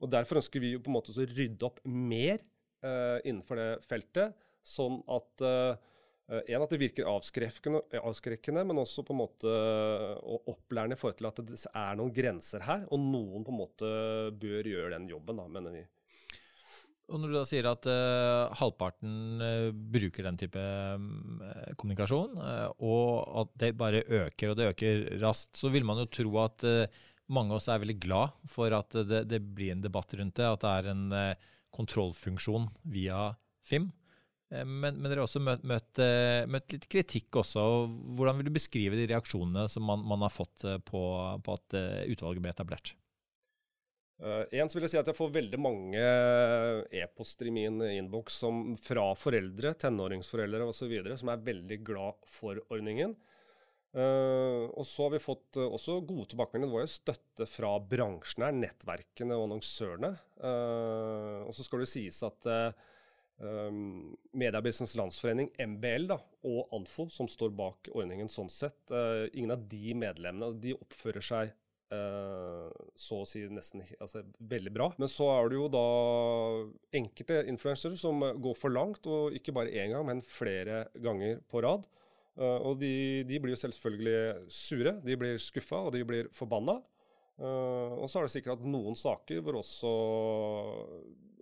Og 0.00 0.12
Derfor 0.12 0.38
ønsker 0.40 0.62
vi 0.62 0.76
jo 0.76 0.84
på 0.84 0.92
en 0.92 0.98
måte 0.98 1.14
å 1.14 1.26
rydde 1.26 1.66
opp 1.66 1.82
mer 1.90 2.38
uh, 2.86 3.18
innenfor 3.24 3.58
det 3.58 3.68
feltet, 3.90 4.38
sånn 4.66 5.00
at 5.10 5.42
uh, 5.42 5.74
en, 6.26 6.62
at 6.62 6.72
det 6.72 6.80
virker 6.80 7.06
avskrekkende, 7.06 7.82
avskrekkende, 7.98 8.64
men 8.66 8.82
også 8.82 9.04
på 9.06 9.14
en 9.14 9.20
måte 9.20 9.50
opplærende 10.50 10.96
i 10.96 10.98
forhold 10.98 11.20
til 11.20 11.28
at 11.28 11.42
det 11.46 11.58
er 11.70 11.98
noen 11.98 12.14
grenser 12.14 12.64
her, 12.66 12.82
og 12.90 12.98
noen 12.98 13.46
på 13.46 13.54
en 13.54 13.60
måte 13.60 13.90
bør 14.34 14.66
gjøre 14.66 14.96
den 14.96 15.06
jobben, 15.12 15.38
da, 15.38 15.46
mener 15.58 15.76
vi. 15.78 15.84
Og 17.06 17.20
Når 17.22 17.30
du 17.30 17.36
da 17.36 17.44
sier 17.46 17.66
at 17.70 17.86
uh, 17.86 18.54
halvparten 18.58 19.42
uh, 19.42 19.68
bruker 19.70 20.26
den 20.26 20.38
type 20.40 20.58
um, 20.58 21.42
kommunikasjon, 21.78 22.32
uh, 22.40 22.70
og 22.82 23.44
at 23.44 23.52
det 23.62 23.76
bare 23.78 24.02
øker, 24.02 24.50
og 24.50 24.58
det 24.58 24.72
øker 24.72 25.04
raskt, 25.22 25.54
så 25.54 25.70
vil 25.70 25.86
man 25.86 26.02
jo 26.02 26.08
tro 26.10 26.32
at 26.42 26.66
mange 27.30 27.54
av 27.54 27.60
oss 27.60 27.68
er 27.70 27.82
veldig 27.82 27.98
glad 28.02 28.34
for 28.50 28.74
at 28.74 28.98
det, 29.06 29.22
det, 29.30 29.40
blir 29.54 29.74
en 29.74 29.84
debatt 29.84 30.14
rundt 30.18 30.34
det, 30.38 30.50
at 30.50 30.62
det 30.62 30.72
er 30.72 30.90
en 30.92 31.06
kontrollfunksjon 31.74 32.68
via 32.90 33.30
FIM. 33.66 33.88
Men, 34.50 34.94
men 34.94 35.08
dere 35.08 35.18
har 35.18 35.26
også 35.26 35.42
møtt, 35.42 35.64
møtt, 35.66 35.98
møtt, 36.46 36.70
litt 36.70 36.86
kritikk 36.90 37.40
også. 37.42 37.64
Hvordan 38.14 38.38
vil 38.38 38.46
du 38.46 38.54
beskrive 38.54 38.98
de 38.98 39.08
reaksjonene 39.10 39.66
som 39.70 39.86
man, 39.86 40.06
man 40.06 40.22
har 40.22 40.30
fått 40.30 40.62
på, 40.86 41.02
på, 41.42 41.58
at 41.58 41.80
utvalget 42.06 42.46
ble 42.46 42.54
etablert? 42.54 42.94
Uh, 44.16 44.44
en 44.56 44.70
så 44.70 44.78
vil 44.78 44.86
jeg 44.86 44.94
si 44.94 45.00
at 45.00 45.10
jeg 45.10 45.18
får 45.18 45.34
veldig 45.34 45.58
mange 45.60 46.04
e-poster 47.02 47.50
i 47.50 47.52
min 47.52 47.82
innboks 47.84 48.40
fra 48.86 49.10
foreldre, 49.18 49.74
tenåringsforeldre 49.76 50.68
osv. 50.70 50.94
som 51.20 51.32
er 51.32 51.48
veldig 51.50 51.82
glad 51.84 52.28
for 52.38 52.62
ordningen. 52.72 53.16
Uh, 53.96 54.68
og 54.76 54.84
så 54.84 55.06
har 55.06 55.14
vi 55.14 55.22
fått 55.24 55.56
uh, 55.56 55.70
også 55.72 56.02
gode 56.04 56.28
tilbakemeldinger. 56.28 56.68
Det 56.68 56.76
var 56.76 56.84
jo 56.84 56.92
støtte 56.92 57.46
fra 57.48 57.70
bransjen 57.80 58.44
her, 58.44 58.58
nettverkene 58.58 59.38
og 59.38 59.46
annonsørene. 59.46 60.10
Uh, 60.36 61.46
og 61.46 61.54
så 61.56 61.64
skal 61.64 61.80
det 61.80 61.88
sies 61.88 62.18
at 62.26 62.50
um, 63.40 64.12
Mediebusiness 64.36 64.98
Landsforening, 65.00 65.48
MBL, 65.56 66.10
da, 66.12 66.18
og 66.44 66.76
Anfo, 66.76 67.08
som 67.14 67.30
står 67.30 67.54
bak 67.56 67.88
ordningen 67.94 68.28
sånn 68.32 68.52
sett, 68.52 68.92
ingen 69.32 69.54
av 69.56 69.64
de 69.70 69.96
medlemmene 69.96 70.60
de 70.60 70.76
oppfører 70.76 71.24
seg 71.24 71.54
så 71.86 73.20
å 73.22 73.26
si 73.28 73.44
nesten 73.46 73.84
altså, 74.02 74.24
veldig 74.50 74.72
bra. 74.74 74.88
Men 74.98 75.10
så 75.12 75.28
er 75.36 75.52
det 75.52 75.58
jo 75.60 75.68
da 75.70 75.84
enkelte 76.98 77.44
influensere 77.46 77.98
som 78.00 78.24
går 78.42 78.56
for 78.58 78.74
langt, 78.74 79.06
og 79.06 79.36
ikke 79.38 79.54
bare 79.54 79.70
én 79.70 79.92
gang, 79.94 80.02
men 80.08 80.24
flere 80.26 80.88
ganger 80.98 81.38
på 81.46 81.62
rad. 81.62 81.86
Uh, 82.36 82.60
og 82.68 82.76
de, 82.82 83.24
de, 83.24 83.38
blir 83.40 83.54
jo 83.54 83.62
selvfølgelig 83.62 84.50
sure, 84.52 84.92
de 85.04 85.16
blir 85.16 85.38
skuffa 85.40 85.86
og 85.86 85.94
de 85.94 86.02
blir 86.08 86.28
forbanna. 86.36 86.76
Uh, 87.36 87.96
og 87.96 88.08
så 88.08 88.20
er 88.20 88.26
det 88.26 88.34
sikkert 88.34 88.60
at 88.60 88.68
noen 88.68 88.96
saker 88.96 89.40
hvor 89.44 89.60
også, 89.62 89.92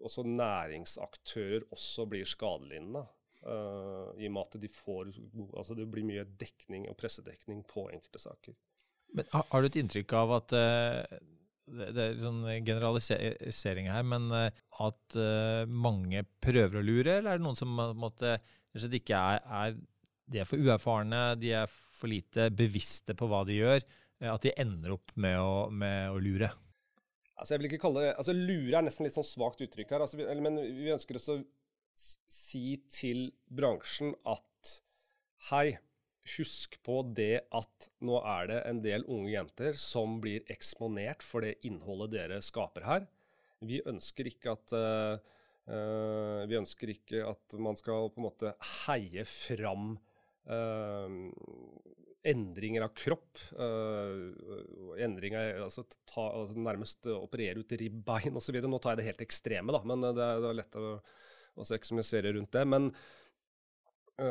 også 0.06 0.26
næringsaktører 0.28 1.66
også 1.74 2.06
blir 2.10 2.28
skadelidende. 2.28 3.06
I 3.44 4.24
og 4.24 4.32
med 4.32 4.38
at 4.40 4.54
de 4.56 4.68
får, 4.72 5.10
altså 5.52 5.74
det 5.76 5.84
blir 5.92 6.06
mye 6.08 6.22
dekning 6.40 6.86
og 6.88 6.96
pressedekning 6.96 7.58
på 7.68 7.90
enkelte 7.92 8.22
saker. 8.22 8.54
Men 9.14 9.30
Har, 9.32 9.46
har 9.50 9.62
du 9.62 9.68
et 9.70 9.78
inntrykk 9.78 10.12
av 10.18 10.34
at 10.40 10.54
uh, 10.58 11.20
det, 11.70 11.88
det, 11.94 12.04
er 12.04 12.20
sånn 12.20 12.42
generalisering 12.66 13.88
her, 13.92 14.04
men 14.06 14.26
uh, 14.34 14.48
at 14.84 15.16
mange 15.70 16.24
prøver 16.42 16.80
å 16.80 16.84
lure, 16.84 17.20
eller 17.20 17.36
er 17.36 17.38
det 17.38 17.46
noen 17.46 17.58
som 17.58 17.70
måtte, 17.72 18.36
ikke 18.74 19.14
er, 19.14 19.44
er, 19.62 19.76
de 20.26 20.42
er 20.42 20.48
for 20.50 20.58
uerfarne, 20.58 21.20
de 21.38 21.54
er 21.62 21.70
for 21.70 22.10
lite 22.10 22.48
bevisste 22.50 23.14
på 23.14 23.28
hva 23.30 23.44
de 23.46 23.60
gjør, 23.60 23.86
at 24.34 24.42
de 24.42 24.54
ender 24.58 24.96
opp 24.96 25.14
med 25.20 25.38
å, 25.38 25.54
med 25.70 26.10
å 26.10 26.18
lure? 26.22 26.50
Altså 27.34 27.54
jeg 27.54 27.62
vil 27.62 27.70
ikke 27.72 27.82
kalle 27.82 28.02
det, 28.04 28.12
altså 28.20 28.34
Lure 28.34 28.78
er 28.78 28.86
nesten 28.86 29.06
litt 29.06 29.16
sånn 29.16 29.26
svakt 29.26 29.62
uttrykk 29.64 29.94
her, 29.94 30.04
altså, 30.04 30.18
men 30.18 30.60
vi 30.76 30.92
ønsker 30.94 31.18
også 31.18 31.38
å 31.38 31.44
si 31.94 32.78
til 32.92 33.26
bransjen 33.50 34.14
at 34.28 34.74
hei, 35.50 35.76
husk 36.36 36.78
på 36.84 37.00
det 37.16 37.44
at 37.54 37.88
nå 38.04 38.18
er 38.24 38.48
det 38.50 38.60
en 38.68 38.80
del 38.84 39.04
unge 39.10 39.32
jenter 39.34 39.76
som 39.78 40.18
blir 40.24 40.44
eksponert 40.52 41.24
for 41.24 41.44
det 41.44 41.58
innholdet 41.68 42.14
dere 42.14 42.40
skaper 42.44 42.86
her. 42.88 43.06
Vi 43.64 43.82
ønsker 43.88 44.28
ikke 44.28 44.54
at 44.56 44.74
uh, 44.76 45.16
uh, 45.68 46.42
vi 46.48 46.58
ønsker 46.58 46.94
ikke 46.94 47.24
at 47.28 47.56
man 47.60 47.76
skal 47.80 48.10
på 48.12 48.22
en 48.22 48.28
måte 48.28 48.54
heie 48.86 49.26
fram 49.28 49.94
uh, 50.48 51.18
endringer 52.24 52.86
av 52.86 52.94
kropp. 52.96 53.36
endringer, 54.96 55.58
altså, 55.60 55.82
ta, 56.08 56.22
altså 56.30 56.56
nærmest 56.56 57.04
operere 57.12 57.60
ut 57.60 57.74
ribbein 57.76 58.40
osv. 58.40 58.56
Nå 58.64 58.80
tar 58.80 58.94
jeg 58.94 59.02
det 59.02 59.10
helt 59.10 59.24
ekstreme, 59.26 59.74
da, 59.76 59.82
men 59.84 60.06
det 60.06 60.24
er, 60.24 60.40
det 60.40 60.48
er 60.48 60.56
lett 60.62 60.78
å 60.80 60.94
å 61.54 61.66
så 61.66 61.76
ekstremisere 61.76 62.32
rundt 62.34 62.54
det. 62.54 62.64
Men, 62.68 62.88
uh, 62.90 63.23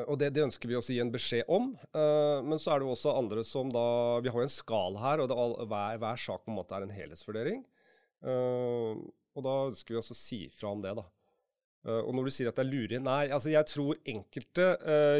og 0.08 0.16
det, 0.20 0.30
det, 0.36 0.46
ønsker 0.46 0.70
vi 0.70 0.78
å 0.80 0.84
gi 0.84 1.00
en 1.04 1.12
beskjed 1.12 1.50
om. 1.52 1.74
Uh, 1.96 2.40
men 2.46 2.60
så 2.62 2.74
er 2.74 2.80
det 2.80 2.88
jo 2.88 2.94
også 2.96 3.16
andre 3.20 3.44
som 3.48 3.72
da 3.74 4.20
Vi 4.24 4.32
har 4.32 4.40
jo 4.40 4.48
en 4.48 4.54
skal 4.54 4.96
her, 5.02 5.24
og 5.24 5.34
all, 5.36 5.58
hver, 5.68 5.98
hver, 6.00 6.22
sak 6.24 6.46
på 6.46 6.54
en 6.54 6.60
måte 6.60 6.78
er 6.78 6.86
en 6.86 6.96
helhetsvurdering. 6.96 7.66
Uh, 8.24 9.04
og 9.34 9.44
da 9.44 9.58
ønsker 9.68 9.96
vi 9.96 10.00
også 10.00 10.16
å 10.16 10.22
si 10.22 10.40
fra 10.54 10.72
om 10.72 10.84
det, 10.84 10.94
da. 10.94 11.04
og 11.90 12.12
når 12.14 12.28
du 12.28 12.32
sier 12.36 12.52
at 12.52 12.60
det 12.60 12.62
er 12.62 12.70
lureri 12.70 13.00
Nei, 13.02 13.24
altså 13.34 13.50
jeg 13.50 13.66
tror 13.66 13.98
enkelte 14.08 14.68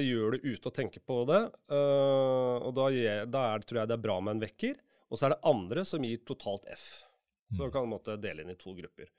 gjør 0.06 0.36
det 0.36 0.42
ute 0.46 0.70
og 0.70 0.76
tenker 0.78 1.02
på 1.02 1.16
det. 1.26 1.40
og 1.74 2.70
da, 2.78 2.86
da 3.26 3.42
er, 3.56 3.66
tror 3.66 3.80
jeg 3.82 3.90
det 3.90 3.98
er 3.98 4.04
bra 4.06 4.20
med 4.22 4.36
en 4.36 4.44
vekker. 4.46 4.78
Og 5.10 5.18
så 5.18 5.26
er 5.26 5.34
det 5.34 5.50
andre 5.50 5.82
som 5.90 6.06
gir 6.06 6.22
totalt 6.30 6.70
F. 6.78 6.86
Så 7.50 7.66
du 7.66 7.74
kan 7.74 7.90
man 7.90 8.22
dele 8.22 8.46
inn 8.46 8.54
i 8.54 8.60
to 8.62 8.78
grupper. 8.78 9.10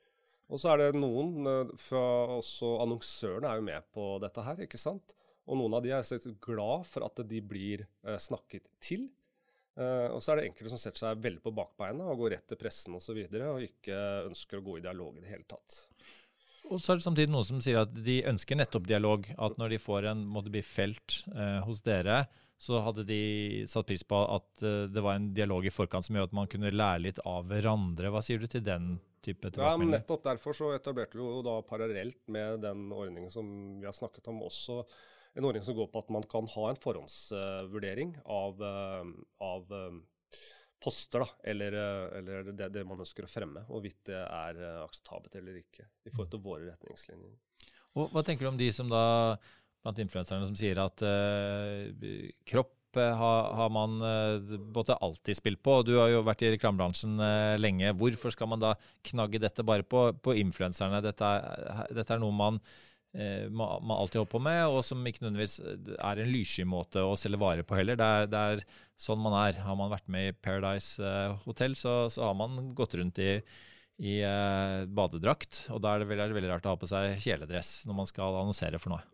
Og 0.51 0.61
så 0.61 0.73
er 0.73 0.81
det 0.81 0.99
noen 0.99 1.47
eh, 1.49 1.75
fra 1.81 2.03
også 2.37 2.75
Annonsørene 2.83 3.49
er 3.49 3.61
jo 3.61 3.67
med 3.69 3.87
på 3.95 4.09
dette 4.23 4.43
her, 4.45 4.61
ikke 4.67 4.81
sant. 4.81 5.15
Og 5.45 5.59
noen 5.59 5.77
av 5.77 5.85
de 5.85 5.93
er 5.93 6.05
så 6.07 6.17
glad 6.41 6.87
for 6.89 7.05
at 7.05 7.21
de 7.29 7.41
blir 7.45 7.85
eh, 7.85 8.17
snakket 8.21 8.69
til. 8.83 9.07
Eh, 9.75 10.07
og 10.09 10.21
så 10.23 10.31
er 10.31 10.39
det 10.39 10.47
enkelte 10.49 10.71
som 10.71 10.81
setter 10.81 11.03
seg 11.03 11.23
veldig 11.23 11.43
på 11.43 11.53
bakbeina 11.55 12.07
og 12.07 12.23
går 12.23 12.37
rett 12.37 12.47
til 12.49 12.59
pressen 12.59 12.95
osv. 12.97 13.19
Og, 13.25 13.35
så 13.35 13.51
og 13.51 13.67
ikke 13.67 13.99
ønsker 14.29 14.61
å 14.61 14.65
gå 14.65 14.79
i 14.79 14.85
dialog 14.85 15.17
i 15.17 15.25
det 15.25 15.33
hele 15.33 15.47
tatt. 15.49 15.83
Og 16.65 16.81
så 16.81 16.93
er 16.93 16.99
det 16.99 17.05
samtidig 17.05 17.29
noen 17.29 17.45
som 17.45 17.61
sier 17.61 17.83
at 17.83 17.91
de 17.93 18.21
ønsker 18.25 18.57
nettopp 18.57 18.87
dialog. 18.89 19.27
At 19.37 19.59
når 19.61 19.75
de 19.75 19.81
får 19.81 20.09
en 20.11 20.25
måtte 20.31 20.53
bli 20.53 20.63
felt 20.65 21.21
eh, 21.35 21.59
hos 21.67 21.83
dere, 21.85 22.23
så 22.57 22.79
hadde 22.85 23.03
de 23.05 23.19
satt 23.69 23.87
pris 23.89 24.05
på 24.07 24.17
at 24.17 24.63
eh, 24.63 24.85
det 24.89 25.03
var 25.03 25.19
en 25.19 25.27
dialog 25.35 25.67
i 25.67 25.73
forkant 25.73 26.07
som 26.07 26.17
gjør 26.17 26.29
at 26.29 26.37
man 26.37 26.49
kunne 26.49 26.73
lære 26.73 27.03
litt 27.03 27.19
av 27.27 27.45
hverandre. 27.51 28.13
Hva 28.13 28.23
sier 28.25 28.41
du 28.41 28.47
til 28.49 28.63
den 28.65 28.95
type 29.25 29.51
tilbakemelding? 29.51 29.91
Ja, 29.91 29.99
nettopp 29.99 30.23
derfor 30.25 30.57
så 30.57 30.71
etablerte 30.77 31.19
vi 31.19 31.27
jo 31.27 31.43
da 31.45 31.59
parallelt 31.67 32.23
med 32.31 32.63
den 32.65 32.87
ordningen 32.95 33.29
som 33.33 33.51
vi 33.81 33.89
har 33.89 33.95
snakket 33.95 34.31
om, 34.31 34.41
også 34.47 34.81
en 35.35 35.47
ordning 35.47 35.63
som 35.65 35.75
går 35.77 35.89
på 35.91 36.03
at 36.03 36.11
man 36.15 36.25
kan 36.31 36.47
ha 36.55 36.67
en 36.69 36.79
forhåndsvurdering 36.79 38.15
av, 38.25 38.61
uh, 38.61 39.09
av 39.43 39.73
poster, 40.83 41.23
da, 41.23 41.27
eller, 41.51 41.75
eller 42.19 42.49
det, 42.51 42.69
det, 42.75 42.85
man 42.87 43.01
ønsker 43.01 43.25
å 43.25 43.31
fremme, 43.31 43.65
og 43.67 43.77
hvorvidt 43.77 44.05
det 44.11 44.21
er 44.21 44.61
akseptabelt 44.83 45.35
eller 45.39 45.59
ikke 45.63 45.87
i 46.05 46.13
forhold 46.13 46.31
til 46.33 46.43
våre 46.45 46.69
retningslinjer. 46.69 47.35
Og 47.95 48.11
Hva 48.11 48.25
tenker 48.27 48.45
du 48.45 48.51
om 48.51 48.59
de 48.59 48.67
som 48.75 48.91
da 48.91 49.05
blant 49.85 50.01
influenserne 50.01 50.47
som 50.49 50.57
sier 50.57 50.79
at 50.81 51.03
eh, 51.05 52.33
kropp 52.49 52.73
har, 52.95 53.49
har, 53.59 53.69
man 53.75 53.97
uh, 53.99 54.95
alltid 54.95 55.35
spilt 55.35 55.59
på. 55.59 55.81
Du 55.83 55.97
har 55.99 56.13
jo 56.13 56.21
vært 56.23 56.45
i 56.45 56.53
reklamebransjen 56.53 57.19
lenge. 57.59 57.91
Hvorfor 57.99 58.31
skal 58.31 58.47
man 58.47 58.61
da 58.61 58.69
knagge 59.09 59.41
dette 59.43 59.65
bare 59.67 59.83
på, 59.83 60.05
på 60.23 60.35
influenserne? 60.39 61.01
Dette, 61.03 61.31
dette, 61.91 62.15
er 62.15 62.23
noe 62.23 62.31
man, 62.31 62.61
man, 63.15 63.93
alltid 63.95 64.19
holder 64.19 64.31
på 64.31 64.41
med, 64.43 64.61
og 64.67 64.81
som 64.83 65.05
ikke 65.07 65.23
nødvendigvis 65.23 65.59
er 65.95 66.19
en 66.19 66.33
lyssky 66.33 66.65
måte 66.67 67.03
å 67.03 67.13
selge 67.19 67.39
varer 67.39 67.67
på 67.67 67.77
heller. 67.77 67.95
Det 67.99 68.09
er, 68.17 68.27
det 68.31 68.41
er, 68.41 68.65
sånn 68.99 69.21
man 69.23 69.35
er. 69.39 69.61
Har 69.63 69.77
man 69.79 69.93
vært 69.93 70.09
med 70.11 70.29
i 70.29 70.35
Paradise 70.35 71.13
Hotel, 71.45 71.77
så, 71.79 72.05
så 72.11 72.27
har 72.27 72.35
man 72.39 72.73
gått 72.75 72.97
rundt 72.99 73.21
i 73.23 73.37
i 73.95 74.17
badedrakt, 74.91 75.69
og 75.71 75.79
da 75.79 75.93
er 75.93 76.01
det 76.03 76.09
veldig, 76.09 76.35
veldig 76.35 76.49
rart 76.51 76.65
å 76.67 76.73
ha 76.73 76.79
på 76.79 76.89
seg 76.89 77.13
kjeledress 77.23 77.85
når 77.87 77.95
man 78.01 78.09
skal 78.09 78.35
annonsere 78.41 78.79
for 78.81 78.91
noe. 78.91 79.05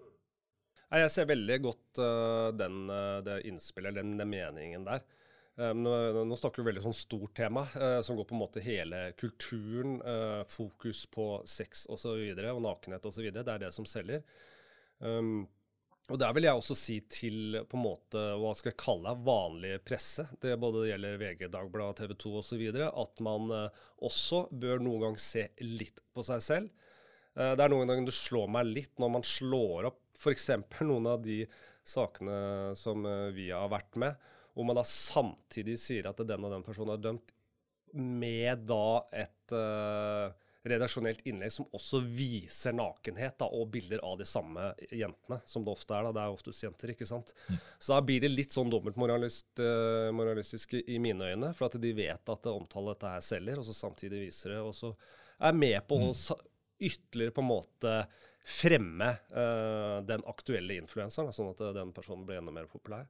Jeg 0.91 1.11
ser 1.13 1.27
veldig 1.29 1.57
godt 1.63 2.01
den, 2.57 2.79
det 3.23 3.35
innspillet, 3.47 3.95
den, 3.95 4.15
den 4.17 4.31
meningen 4.31 4.87
der. 4.87 5.05
Um, 5.59 5.83
nå, 5.83 6.35
snakker 6.39 6.61
vi 6.61 6.69
veldig 6.69 6.83
sånn 6.85 6.95
stort 6.95 7.33
tema, 7.37 7.65
uh, 7.75 7.99
som 8.05 8.17
går 8.17 8.27
på 8.29 8.35
en 8.35 8.41
måte 8.41 8.63
hele 8.63 9.09
kulturen, 9.19 9.97
fokus 10.49 11.05
på 11.11 11.25
sex 11.49 11.85
osv. 11.85 11.93
Og, 11.93 12.01
så 12.01 12.13
videre, 12.19 12.53
og 12.55 12.63
nakenhet 12.65 13.07
osv. 13.07 13.27
Det 13.31 13.43
er 13.43 13.65
det 13.65 13.73
som 13.75 13.87
selger. 13.89 14.23
Um, 14.99 15.43
og 16.11 16.19
Der 16.19 16.33
vil 16.35 16.43
jeg 16.43 16.59
også 16.59 16.75
si 16.75 16.97
til 17.07 17.59
på 17.69 17.77
en 17.77 17.85
måte, 17.85 18.21
hva 18.41 18.51
skal 18.57 18.73
jeg 18.73 18.81
kalle 18.81 19.13
vanlig 19.23 19.77
presse, 19.85 20.25
det 20.43 20.57
både 20.59 20.89
gjelder 20.89 21.19
VG, 21.21 21.45
Dagbladet, 21.53 22.01
TV 22.01 22.15
2 22.19 22.31
osv., 22.41 22.63
at 22.89 23.21
man 23.23 23.53
også 24.03 24.41
bør 24.51 24.83
noen 24.83 25.05
gang 25.05 25.19
se 25.21 25.45
litt 25.63 26.01
på 26.11 26.25
seg 26.27 26.43
selv. 26.43 26.89
det 27.37 27.63
er 27.63 27.71
noen 27.71 27.87
ganger 27.87 28.09
det 28.09 28.17
slår 28.17 28.51
meg 28.51 28.73
litt 28.73 28.99
når 28.99 29.13
man 29.13 29.23
slår 29.23 29.87
opp 29.93 30.01
f.eks. 30.21 30.49
noen 30.89 31.09
av 31.09 31.21
de 31.25 31.43
sakene 31.83 32.75
som 32.77 33.05
eh, 33.05 33.29
vi 33.35 33.49
har 33.53 33.71
vært 33.71 33.97
med, 34.01 34.29
hvor 34.53 34.67
man 34.67 34.77
da 34.77 34.83
samtidig 34.87 35.77
sier 35.79 36.09
at 36.09 36.21
den 36.27 36.47
og 36.47 36.53
den 36.53 36.65
personen 36.65 36.95
er 36.95 37.05
dømt, 37.09 37.27
med 37.91 38.61
da 38.69 39.01
et 39.19 39.51
uh, 39.51 40.31
redaksjonelt 40.63 41.25
innlegg 41.27 41.51
som 41.51 41.65
også 41.73 41.99
viser 42.05 42.73
nakenhet 42.77 43.39
da, 43.41 43.47
og 43.49 43.71
bilder 43.73 43.99
av 44.05 44.19
de 44.19 44.25
samme 44.29 44.69
jentene, 44.87 45.39
som 45.49 45.65
det 45.65 45.73
ofte 45.73 45.95
er. 45.97 46.05
da, 46.05 46.11
Det 46.15 46.23
er 46.23 46.35
oftest 46.35 46.63
jenter, 46.63 46.93
ikke 46.93 47.09
sant. 47.09 47.33
Mm. 47.49 47.57
Så 47.79 47.95
da 47.95 48.01
blir 48.05 48.19
det 48.23 48.31
litt 48.31 48.55
sånn 48.55 48.71
dobbeltmoralistisk 48.71 50.77
uh, 50.77 50.85
i 50.85 51.01
mine 51.03 51.33
øyne, 51.33 51.49
for 51.57 51.67
at 51.67 51.81
de 51.81 51.91
vet 51.97 52.33
at 52.35 52.43
det 52.45 52.53
omtaler 52.53 52.95
dette 52.95 53.13
her 53.15 53.23
selger, 53.25 53.59
og 53.59 53.67
så 53.67 53.75
samtidig 53.75 54.27
viser 54.27 54.55
det, 54.55 54.61
og 54.63 54.73
så 54.77 54.93
er 55.41 55.57
med 55.57 55.79
på 55.89 55.97
mm. 55.97 56.07
å 56.11 56.39
ytterligere 56.81 57.35
på 57.35 57.43
en 57.43 57.51
måte 57.51 57.91
fremme 58.41 59.09
uh, 59.35 59.99
den 60.05 60.23
aktuelle 60.29 60.79
influenseren, 60.81 61.33
sånn 61.33 61.51
at 61.51 61.61
den 61.77 61.93
personen 61.93 62.25
blir 62.27 62.41
enda 62.41 62.53
mer 62.53 62.69
populær. 62.69 63.05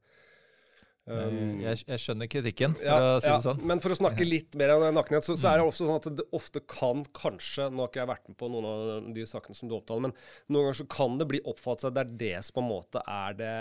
Um, 1.09 1.57
jeg, 1.63 1.79
jeg, 1.87 1.97
skjønner 2.03 2.29
kritikken, 2.29 2.75
for 2.77 2.85
ja, 2.85 2.97
å 2.97 3.15
si 3.17 3.25
det 3.25 3.33
ja, 3.33 3.39
sånn. 3.41 3.63
Men 3.67 3.79
for 3.81 3.93
å 3.93 3.97
snakke 3.97 4.27
litt 4.35 4.53
mer 4.59 4.75
om 4.75 4.83
nakenhet, 4.93 5.25
så, 5.25 5.33
så, 5.39 5.49
er 5.49 5.61
det 5.61 5.65
også 5.71 5.87
sånn 5.87 5.97
at 5.97 6.09
det 6.19 6.27
ofte 6.37 6.61
kan 6.69 7.01
kanskje 7.17 7.71
Nå 7.71 7.81
har 7.81 7.89
ikke 7.89 8.03
jeg 8.03 8.11
vært 8.11 8.29
med 8.29 8.37
på 8.37 8.51
noen 8.53 8.67
av 8.69 9.09
de 9.15 9.25
sakene 9.29 9.57
som 9.57 9.71
du 9.71 9.75
opptaler, 9.79 10.05
men 10.07 10.13
noen 10.53 10.67
ganger 10.67 10.79
så 10.83 10.87
kan 10.93 11.17
det 11.17 11.27
bli 11.31 11.41
oppfattet 11.49 11.89
at 11.89 11.97
det 11.97 12.05
er 12.05 12.13
det 12.21 12.45
som 12.45 12.59
på 12.59 12.63
en 12.63 12.69
måte 12.69 13.03
er 13.09 13.41
det 13.41 13.57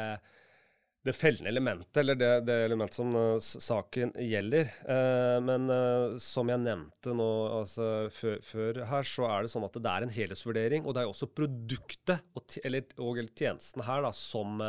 det 1.07 1.15
fellende 1.17 1.49
elementet, 1.49 1.97
eller 2.03 2.17
det, 2.19 2.29
det 2.45 2.57
elementet 2.67 2.99
som 2.99 3.15
uh, 3.17 3.39
saken 3.41 4.13
gjelder. 4.21 4.69
Uh, 4.85 5.39
men 5.41 5.71
uh, 5.73 6.19
som 6.21 6.51
jeg 6.53 6.61
nevnte 6.61 7.15
nå 7.17 7.29
altså, 7.57 7.87
før, 8.13 8.83
her, 8.91 9.09
så 9.09 9.25
er 9.31 9.47
det 9.47 9.53
sånn 9.55 9.65
at 9.65 9.79
det 9.81 9.95
er 9.95 10.05
en 10.05 10.13
helhetsvurdering. 10.13 10.85
Og 10.85 10.97
det 10.97 11.03
er 11.05 11.09
også 11.09 11.31
produktet 11.33 12.21
og, 12.37 12.45
eller, 12.61 12.85
og, 13.01 13.23
tjenesten 13.33 13.87
her 13.87 14.05
da, 14.05 14.13
som, 14.13 14.61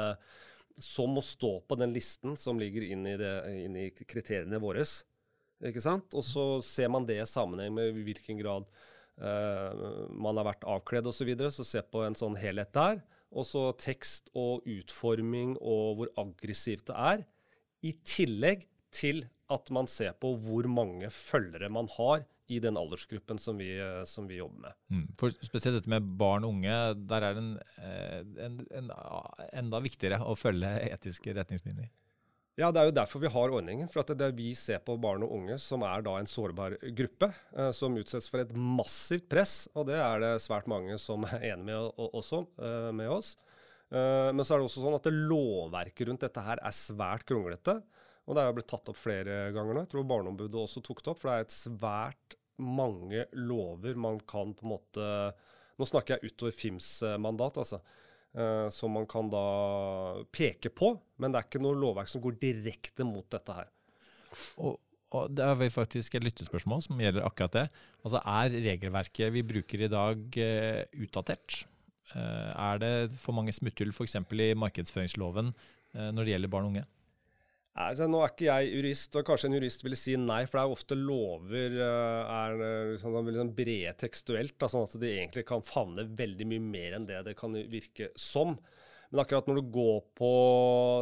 som, 0.80 1.12
må 1.16 1.24
stå 1.26 1.58
på 1.68 1.78
den 1.80 1.94
listen 1.96 2.38
som 2.40 2.60
ligger 2.60 2.86
inn 2.88 3.08
i, 3.10 3.16
inn 3.66 3.78
i 3.80 3.90
kriteriene 3.92 4.62
våre. 4.62 4.86
Ikke 5.68 5.84
sant? 5.84 6.14
Og 6.18 6.26
så 6.26 6.46
ser 6.66 6.92
man 6.94 7.06
det 7.08 7.20
i 7.22 7.28
sammenheng 7.30 7.74
med 7.76 7.92
i 7.92 8.06
hvilken 8.08 8.40
grad 8.42 8.70
man 9.22 10.40
har 10.40 10.48
vært 10.48 10.64
avkledd 10.66 11.06
osv. 11.06 11.20
Så, 11.20 11.28
videre, 11.28 11.52
så 11.54 11.66
se 11.68 11.82
på 11.86 12.02
en 12.02 12.16
sånn 12.18 12.38
helhet 12.42 12.72
der. 12.74 13.04
Og 13.32 13.46
så 13.48 13.68
tekst 13.80 14.32
og 14.36 14.66
utforming 14.68 15.54
og 15.60 16.00
hvor 16.00 16.12
aggressivt 16.24 16.88
det 16.90 16.98
er. 16.98 17.22
I 17.86 17.94
tillegg 18.08 18.66
til 18.94 19.24
at 19.52 19.70
man 19.74 19.88
ser 19.90 20.16
på 20.20 20.34
hvor 20.42 20.68
mange 20.72 21.12
følgere 21.14 21.70
man 21.72 21.90
har 21.98 22.26
i 22.52 22.60
den 22.64 22.78
aldersgruppen 22.80 23.40
som 23.40 23.60
vi, 23.62 23.70
som 24.10 24.28
vi 24.30 24.42
jobber 24.42 24.68
med. 24.68 24.78
Mm. 24.92 25.08
For 25.20 25.34
Spesielt 25.46 25.80
dette 25.80 25.92
med 25.92 26.12
barn 26.20 26.46
og 26.48 26.58
unge, 26.58 26.78
der 27.08 27.26
er 27.28 27.38
det 27.38 27.44
en, 27.46 27.56
eh, 27.80 28.46
en, 28.46 28.60
en, 28.82 28.94
enda 29.64 29.82
viktigere 29.84 30.22
å 30.24 30.36
følge 30.40 30.76
etiske 30.92 31.36
retningslinjer. 31.38 31.92
Ja, 32.60 32.70
Det 32.72 32.82
er 32.82 32.90
jo 32.90 32.98
derfor 32.98 33.22
vi 33.24 33.32
har 33.32 33.54
ordningen. 33.54 33.88
For 33.90 34.04
at 34.04 34.12
det 34.18 34.28
er 34.28 34.36
vi 34.36 34.52
ser 34.58 34.82
på 34.84 34.98
barn 35.02 35.24
og 35.26 35.32
unge 35.38 35.58
som 35.62 35.86
er 35.88 36.04
da 36.06 36.18
en 36.20 36.30
sårbar 36.30 36.76
gruppe, 36.98 37.32
eh, 37.56 37.72
som 37.72 37.96
utsettes 37.98 38.28
for 38.30 38.44
et 38.44 38.52
massivt 38.54 39.30
press. 39.32 39.70
Og 39.74 39.88
det 39.88 39.98
er 39.98 40.20
det 40.22 40.34
svært 40.44 40.68
mange 40.70 40.98
som 41.02 41.26
er 41.32 41.54
enig 41.54 41.72
med 41.72 42.04
også, 42.12 42.44
eh, 42.60 42.92
med 42.92 43.10
oss. 43.10 43.38
Eh, 43.92 44.30
men 44.36 44.44
så 44.44 44.56
er 44.56 44.62
det 44.62 44.68
også 44.68 44.84
sånn 44.84 45.00
at 45.00 45.08
det 45.08 45.16
lovverket 45.16 46.08
rundt 46.08 46.28
dette 46.28 46.44
her 46.44 46.60
er 46.62 46.76
svært 46.76 47.26
kronglete. 47.26 47.82
Og 48.28 48.36
det 48.36 48.44
er 48.44 48.52
jo 48.52 48.58
blitt 48.60 48.70
tatt 48.70 48.92
opp 48.92 49.00
flere 49.00 49.40
ganger 49.56 49.74
nå. 49.74 49.86
Jeg 49.86 49.94
tror 49.96 50.08
Barneombudet 50.12 50.60
også 50.60 50.84
tok 50.86 51.02
det 51.02 51.12
opp. 51.12 51.20
For 51.24 51.32
det 51.32 51.38
er 51.40 51.48
et 51.48 51.56
svært 51.56 52.38
mange 52.62 53.26
lover 53.38 53.98
man 54.00 54.20
kan 54.30 54.54
på 54.58 54.68
en 54.68 54.76
måte 54.76 55.10
Nå 55.80 55.88
snakker 55.90 56.20
jeg 56.20 56.30
utover 56.30 56.54
FIMs 56.54 56.88
mandat, 57.18 57.56
altså. 57.58 57.80
Uh, 58.32 58.70
som 58.72 58.94
man 58.96 59.04
kan 59.12 59.28
da 59.28 59.42
peke 60.32 60.70
på. 60.72 60.94
Men 61.20 61.34
det 61.34 61.40
er 61.40 61.48
ikke 61.50 61.62
noe 61.64 61.80
lovverk 61.80 62.12
som 62.12 62.24
går 62.24 62.38
direkte 62.40 63.08
mot 63.08 63.26
dette 63.34 63.56
her. 63.58 63.72
Og, 64.62 64.78
og 65.18 65.34
det 65.36 65.44
er 65.44 65.74
faktisk 65.74 66.16
et 66.16 66.24
lyttespørsmål 66.24 66.86
som 66.86 67.02
gjelder 67.02 67.26
akkurat 67.28 67.58
det. 67.58 67.66
Altså 68.06 68.22
Er 68.22 68.56
regelverket 68.70 69.34
vi 69.36 69.44
bruker 69.48 69.84
i 69.84 69.92
dag 69.92 70.40
uh, 70.46 71.02
utdatert? 71.04 71.66
Er 72.12 72.80
det 72.84 72.94
for 73.16 73.32
mange 73.32 73.54
smutthull 73.56 73.94
f.eks. 73.96 74.18
i 74.20 74.48
markedsføringsloven 74.60 75.54
når 75.96 76.26
det 76.28 76.34
gjelder 76.34 76.52
barn 76.52 76.66
og 76.68 76.74
unge? 76.74 76.82
Altså, 77.80 78.04
nå 78.12 78.20
er 78.20 78.34
ikke 78.34 78.48
jeg 78.50 78.72
jurist, 78.76 79.14
og 79.16 79.24
kanskje 79.30 79.48
en 79.48 79.54
jurist 79.56 79.84
ville 79.86 79.96
si 80.00 80.18
nei, 80.20 80.42
for 80.44 80.60
det 80.60 80.64
er 80.66 80.74
ofte 80.76 80.98
lover 81.00 81.78
uh, 81.80 82.34
er 82.36 82.56
liksom, 82.92 83.16
liksom 83.30 83.52
brede 83.56 83.94
tekstuelt, 84.02 84.58
da, 84.60 84.68
sånn 84.68 84.90
at 84.90 84.98
de 85.00 85.12
egentlig 85.14 85.46
kan 85.48 85.64
favne 85.64 86.04
veldig 86.20 86.48
mye 86.52 86.66
mer 86.66 86.98
enn 86.98 87.08
det 87.08 87.22
det 87.30 87.36
kan 87.40 87.56
virke 87.72 88.10
som. 88.20 88.58
Men 89.12 89.24
akkurat 89.24 89.48
når 89.48 89.62
du 89.62 89.72
går 89.76 90.02
på 90.20 90.34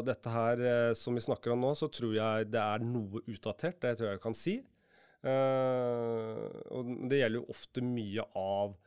dette 0.05 0.33
her 0.33 0.61
uh, 0.61 0.91
som 0.97 1.17
vi 1.17 1.25
snakker 1.25 1.55
om 1.55 1.65
nå, 1.65 1.73
så 1.77 1.89
tror 1.93 2.13
jeg 2.13 2.51
det 2.53 2.61
er 2.61 2.85
noe 2.85 3.23
utdatert. 3.25 3.81
Det 3.81 3.95
tror 3.97 4.11
jeg 4.11 4.19
jeg 4.19 4.23
kan 4.27 4.37
si. 4.37 4.55
Uh, 5.25 6.45
og 6.69 6.93
det 7.09 7.23
gjelder 7.23 7.41
jo 7.41 7.49
ofte 7.51 7.83
mye 7.83 8.29
av 8.37 8.77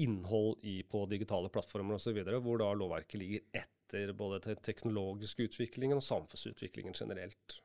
innhold 0.00 0.62
i, 0.64 0.78
på 0.88 1.02
digitale 1.10 1.50
plattformer 1.52 1.98
osv., 1.98 2.16
hvor 2.40 2.62
da 2.62 2.70
lovverket 2.72 3.20
ligger 3.20 3.42
etter 3.60 4.14
både 4.16 4.38
den 4.46 4.62
teknologiske 4.64 5.50
utviklingen 5.50 6.00
og 6.00 6.06
samfunnsutviklingen 6.06 6.96
generelt. 6.96 7.60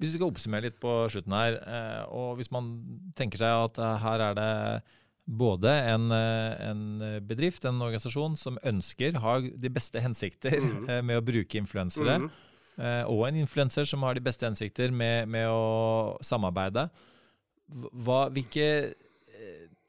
Hvis 0.00 0.14
vi 0.14 0.16
skal 0.16 0.30
oppsummere 0.30 0.68
litt 0.68 0.78
på 0.80 0.92
slutten 1.12 1.34
her, 1.36 1.58
eh, 1.60 2.04
og 2.16 2.38
hvis 2.38 2.48
man 2.54 2.70
tenker 3.18 3.42
seg 3.42 3.66
at 3.66 3.80
eh, 3.84 3.98
her 4.00 4.24
er 4.30 4.38
det 4.38 4.52
både 5.40 5.74
en, 5.92 6.06
eh, 6.16 6.62
en 6.70 6.80
bedrift, 7.28 7.66
en 7.68 7.82
organisasjon, 7.84 8.38
som 8.40 8.56
ønsker, 8.66 9.18
har 9.20 9.44
de 9.44 9.72
beste 9.72 10.00
hensikter 10.00 10.56
mm. 10.56 10.88
med 11.06 11.20
å 11.20 11.26
bruke 11.26 11.60
influensere, 11.60 12.16
mm. 12.24 12.30
og 13.12 13.26
en 13.28 13.42
influenser 13.42 13.84
som 13.84 14.06
har 14.06 14.16
de 14.16 14.24
beste 14.24 14.48
hensikter 14.48 14.88
med, 14.88 15.28
med 15.28 15.52
å 15.52 16.16
samarbeide. 16.24 16.88
Hva, 17.92 18.24
hvilke 18.32 18.70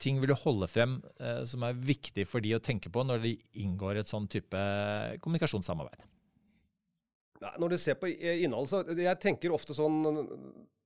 ting 0.02 0.22
vil 0.22 0.32
du 0.34 0.38
holde 0.42 0.68
frem 0.72 0.98
eh, 1.22 1.44
som 1.48 1.66
er 1.68 1.78
viktig 1.78 2.26
for 2.30 2.44
de 2.44 2.56
å 2.58 2.64
tenke 2.64 2.92
på 2.94 3.04
når 3.06 3.24
de 3.26 3.36
inngår 3.62 4.02
et 4.02 4.10
sånn 4.10 4.28
type 4.32 4.62
kommunikasjonssamarbeid? 5.24 6.08
Når 7.62 7.74
du 7.74 7.78
ser 7.82 7.98
på 7.98 8.10
innhold, 8.12 8.70
så 8.70 8.84
jeg 8.94 9.18
tenker 9.18 9.54
ofte 9.56 9.74
sånn 9.74 10.04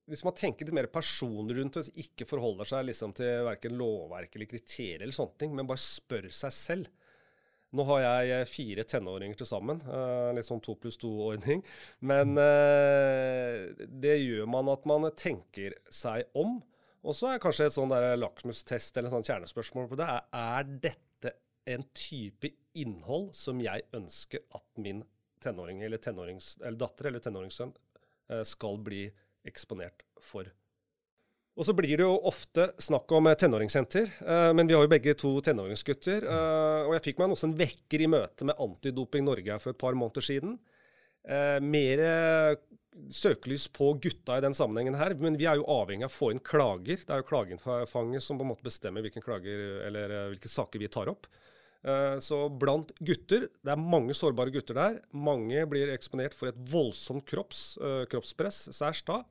Hvis 0.08 0.22
man 0.24 0.32
tenker 0.38 0.64
litt 0.64 0.76
mer 0.78 0.86
personlig 0.88 1.58
rundt 1.58 1.76
det, 1.76 1.90
ikke 2.00 2.28
forholder 2.30 2.68
seg 2.70 2.86
liksom 2.88 3.12
til 3.18 3.42
verken 3.44 3.76
lovverk 3.76 4.38
eller 4.38 4.48
kriterier, 4.48 5.02
eller 5.02 5.16
sånne 5.16 5.36
ting, 5.42 5.52
men 5.56 5.68
bare 5.68 5.82
spør 5.82 6.30
seg 6.32 6.54
selv. 6.54 6.88
Nå 7.76 7.84
har 7.90 8.24
jeg 8.24 8.48
fire 8.48 8.84
tenåringer 8.88 9.36
til 9.40 9.48
sammen, 9.50 9.82
uh, 9.90 10.30
litt 10.32 10.46
sånn 10.46 10.62
to 10.64 10.76
pluss 10.80 10.96
to-ordning. 11.02 11.64
Men 12.00 12.38
det 12.38 14.16
gjør 14.22 14.48
man 14.48 14.70
at 14.72 14.86
man 14.88 15.10
tenker 15.18 15.76
seg 15.92 16.30
om. 16.38 16.60
Og 17.06 17.14
så 17.14 17.30
er 17.30 17.42
kanskje 17.42 17.68
et 17.68 17.74
sånn 17.76 17.92
lakmustest 18.18 18.96
eller 18.98 19.12
sånn 19.12 19.26
kjernespørsmål 19.26 19.90
på 19.92 19.98
det 20.00 20.08
er, 20.10 20.24
er 20.34 20.70
dette 20.88 21.36
en 21.66 21.84
type 21.94 22.50
innhold 22.78 23.32
som 23.36 23.60
jeg 23.62 23.86
ønsker 23.96 24.42
at 24.54 24.66
min 24.82 25.04
tenåring 25.42 25.82
eller, 25.82 26.00
eller 26.02 26.78
datter 26.78 27.10
eller 27.10 27.22
tenåringssønn 27.22 27.72
eh, 28.32 28.44
skal 28.46 28.78
bli 28.82 29.06
eksponert 29.46 30.06
for. 30.22 30.48
Og 31.56 31.64
så 31.64 31.72
blir 31.72 31.94
det 31.96 32.04
jo 32.04 32.16
ofte 32.28 32.68
snakk 32.82 33.12
om 33.16 33.30
eh, 33.30 33.38
tenåringssenter, 33.40 34.10
eh, 34.20 34.50
men 34.56 34.68
vi 34.68 34.76
har 34.76 34.84
jo 34.84 34.92
begge 34.92 35.16
to 35.18 35.32
tenåringsgutter. 35.44 36.26
Og 36.86 36.96
jeg 36.96 37.04
fikk 37.08 37.22
meg 37.22 37.34
også 37.34 37.50
en 37.50 37.58
vekker 37.58 38.04
i 38.04 38.10
møte 38.10 38.48
med 38.48 38.58
Antidoping 38.62 39.26
Norge 39.26 39.60
for 39.62 39.74
et 39.74 39.80
par 39.80 39.98
måneder 39.98 40.24
siden. 40.24 40.58
Mer 41.26 42.00
søkelys 43.12 43.66
på 43.68 43.92
gutta 44.02 44.38
i 44.38 44.44
den 44.44 44.54
sammenhengen 44.56 44.96
her, 44.98 45.14
men 45.20 45.36
vi 45.38 45.46
er 45.48 45.60
jo 45.60 45.68
avhengig 45.70 46.06
av 46.06 46.12
å 46.12 46.16
få 46.16 46.30
inn 46.32 46.42
klager. 46.44 47.02
Det 47.02 47.12
er 47.12 47.22
jo 47.22 47.28
klageinnfanget 47.30 48.24
som 48.24 48.38
på 48.38 48.46
en 48.46 48.52
måte 48.52 48.66
bestemmer 48.66 49.04
hvilke 49.04 49.22
klager 49.24 49.82
eller 49.86 50.14
eh, 50.14 50.28
hvilke 50.32 50.50
saker 50.50 50.82
vi 50.82 50.90
tar 50.92 51.10
opp. 51.12 51.28
Eh, 51.86 52.16
så 52.24 52.46
blant 52.50 52.92
gutter, 52.98 53.48
det 53.62 53.74
er 53.74 53.82
mange 53.96 54.16
sårbare 54.16 54.54
gutter 54.54 54.78
der. 54.78 55.00
Mange 55.12 55.66
blir 55.70 55.92
eksponert 55.94 56.36
for 56.36 56.50
et 56.50 56.60
voldsomt 56.72 57.26
kropps, 57.28 57.66
eh, 57.82 58.04
kroppspress, 58.12 58.66
særs 58.76 59.04
da. 59.06 59.22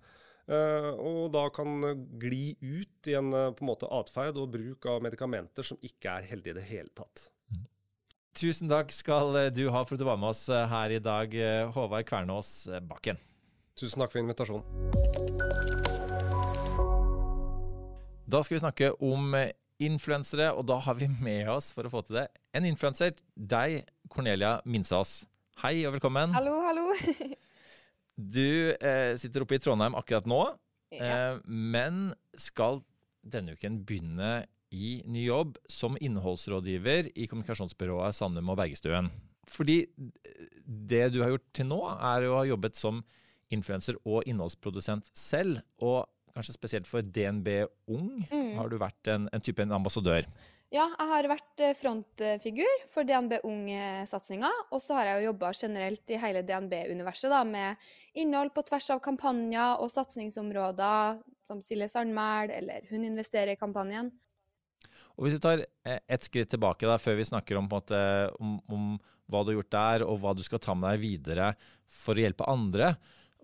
Og 0.46 1.32
da 1.34 1.48
kan 1.50 1.82
gli 2.22 2.52
ut 2.62 3.08
i 3.10 3.16
en 3.18 3.34
en 3.34 3.70
atferd 3.98 4.38
og 4.38 4.52
bruk 4.54 4.86
av 4.86 5.02
medikamenter 5.02 5.66
som 5.66 5.80
ikke 5.82 6.20
er 6.20 6.28
heldige 6.30 6.54
i 6.54 6.58
det 6.60 6.68
hele 6.70 6.94
tatt. 6.94 7.32
Tusen 8.36 8.68
takk 8.68 8.90
skal 8.92 9.38
du 9.56 9.70
ha 9.72 9.82
for 9.88 9.96
at 9.96 10.02
du 10.02 10.06
var 10.08 10.18
med 10.20 10.34
oss 10.34 10.46
her 10.52 10.92
i 10.92 11.00
dag, 11.00 11.32
Håvard 11.72 12.04
Kvernås 12.10 12.68
Bakken. 12.84 13.16
Tusen 13.80 14.04
takk 14.04 14.12
for 14.12 14.20
invitasjonen. 14.20 14.66
Da 18.28 18.42
skal 18.44 18.58
vi 18.58 18.64
snakke 18.64 18.90
om 19.00 19.38
influensere, 19.80 20.50
og 20.52 20.66
da 20.68 20.82
har 20.84 20.98
vi 21.00 21.08
med 21.08 21.48
oss 21.54 21.72
for 21.76 21.88
å 21.88 21.92
få 21.94 22.02
til 22.08 22.20
det 22.20 22.26
en 22.56 22.68
influenser, 22.68 23.16
deg, 23.36 23.86
Cornelia 24.12 24.58
Minsås. 24.68 25.26
Hei 25.64 25.86
og 25.88 25.96
velkommen. 25.98 26.36
Hallo, 26.36 26.58
hallo. 26.64 26.86
du 28.36 28.76
eh, 28.76 29.16
sitter 29.20 29.44
oppe 29.44 29.58
i 29.58 29.62
Trondheim 29.64 29.96
akkurat 30.00 30.28
nå, 30.28 30.42
ja. 30.96 31.08
eh, 31.08 31.40
men 31.48 32.14
skal 32.40 32.84
denne 33.24 33.56
uken 33.56 33.82
begynne 33.88 34.46
i 34.76 34.90
ny 35.08 35.26
jobb 35.30 35.60
som 35.72 35.96
innholdsrådgiver 36.04 37.14
i 37.16 37.28
kommunikasjonsbyrået 37.32 38.18
Sandum 38.18 38.52
og 38.52 38.60
Bergestuen. 38.60 39.10
Fordi 39.48 39.84
det 40.66 41.08
du 41.14 41.22
har 41.24 41.36
gjort 41.36 41.48
til 41.56 41.70
nå, 41.70 41.80
er 41.94 42.28
å 42.28 42.40
ha 42.40 42.48
jobbet 42.50 42.80
som 42.80 43.04
influenser 43.54 44.00
og 44.04 44.26
innholdsprodusent 44.28 45.12
selv. 45.16 45.62
Og 45.80 46.04
kanskje 46.36 46.58
spesielt 46.58 46.90
for 46.90 47.06
DNB 47.06 47.64
Ung 47.94 48.26
mm. 48.28 48.58
har 48.58 48.72
du 48.72 48.78
vært 48.82 49.14
en, 49.14 49.30
en 49.32 49.44
type 49.44 49.64
en 49.64 49.78
ambassadør. 49.78 50.28
Ja, 50.74 50.88
jeg 50.90 51.08
har 51.12 51.28
vært 51.30 51.62
eh, 51.62 51.76
frontfigur 51.78 52.82
for 52.92 53.08
DNB 53.08 53.38
Ung-satsinga. 53.48 54.50
Og 54.74 54.82
så 54.84 54.98
har 54.98 55.12
jeg 55.12 55.22
jo 55.22 55.30
jobba 55.30 55.54
generelt 55.56 56.12
i 56.12 56.20
hele 56.20 56.42
DNB-universet 56.44 57.32
da, 57.32 57.44
med 57.48 57.80
innhold 58.18 58.52
på 58.56 58.66
tvers 58.68 58.90
av 58.96 59.04
kampanjer 59.06 59.84
og 59.84 59.94
satsingsområder, 59.94 61.22
som 61.46 61.62
Silje 61.64 61.88
Sandmæl 61.94 62.52
eller 62.58 62.90
Hun 62.90 63.06
investerer 63.06 63.54
i 63.54 63.62
kampanjen. 63.62 64.10
Og 65.16 65.26
Hvis 65.26 65.38
vi 65.38 65.44
tar 65.44 65.64
ett 65.64 66.04
et 66.12 66.28
skritt 66.28 66.50
tilbake 66.52 66.88
da, 66.88 66.98
før 67.00 67.20
vi 67.20 67.28
snakker 67.28 67.60
om, 67.60 67.68
måte, 67.72 68.00
om, 68.40 68.58
om 68.68 68.88
hva 69.32 69.44
du 69.44 69.54
har 69.54 69.60
gjort 69.62 69.76
der, 69.76 70.06
og 70.06 70.20
hva 70.22 70.34
du 70.36 70.44
skal 70.46 70.62
ta 70.62 70.76
med 70.76 70.90
deg 70.92 71.04
videre 71.04 71.54
for 71.88 72.18
å 72.18 72.26
hjelpe 72.26 72.48
andre, 72.52 72.96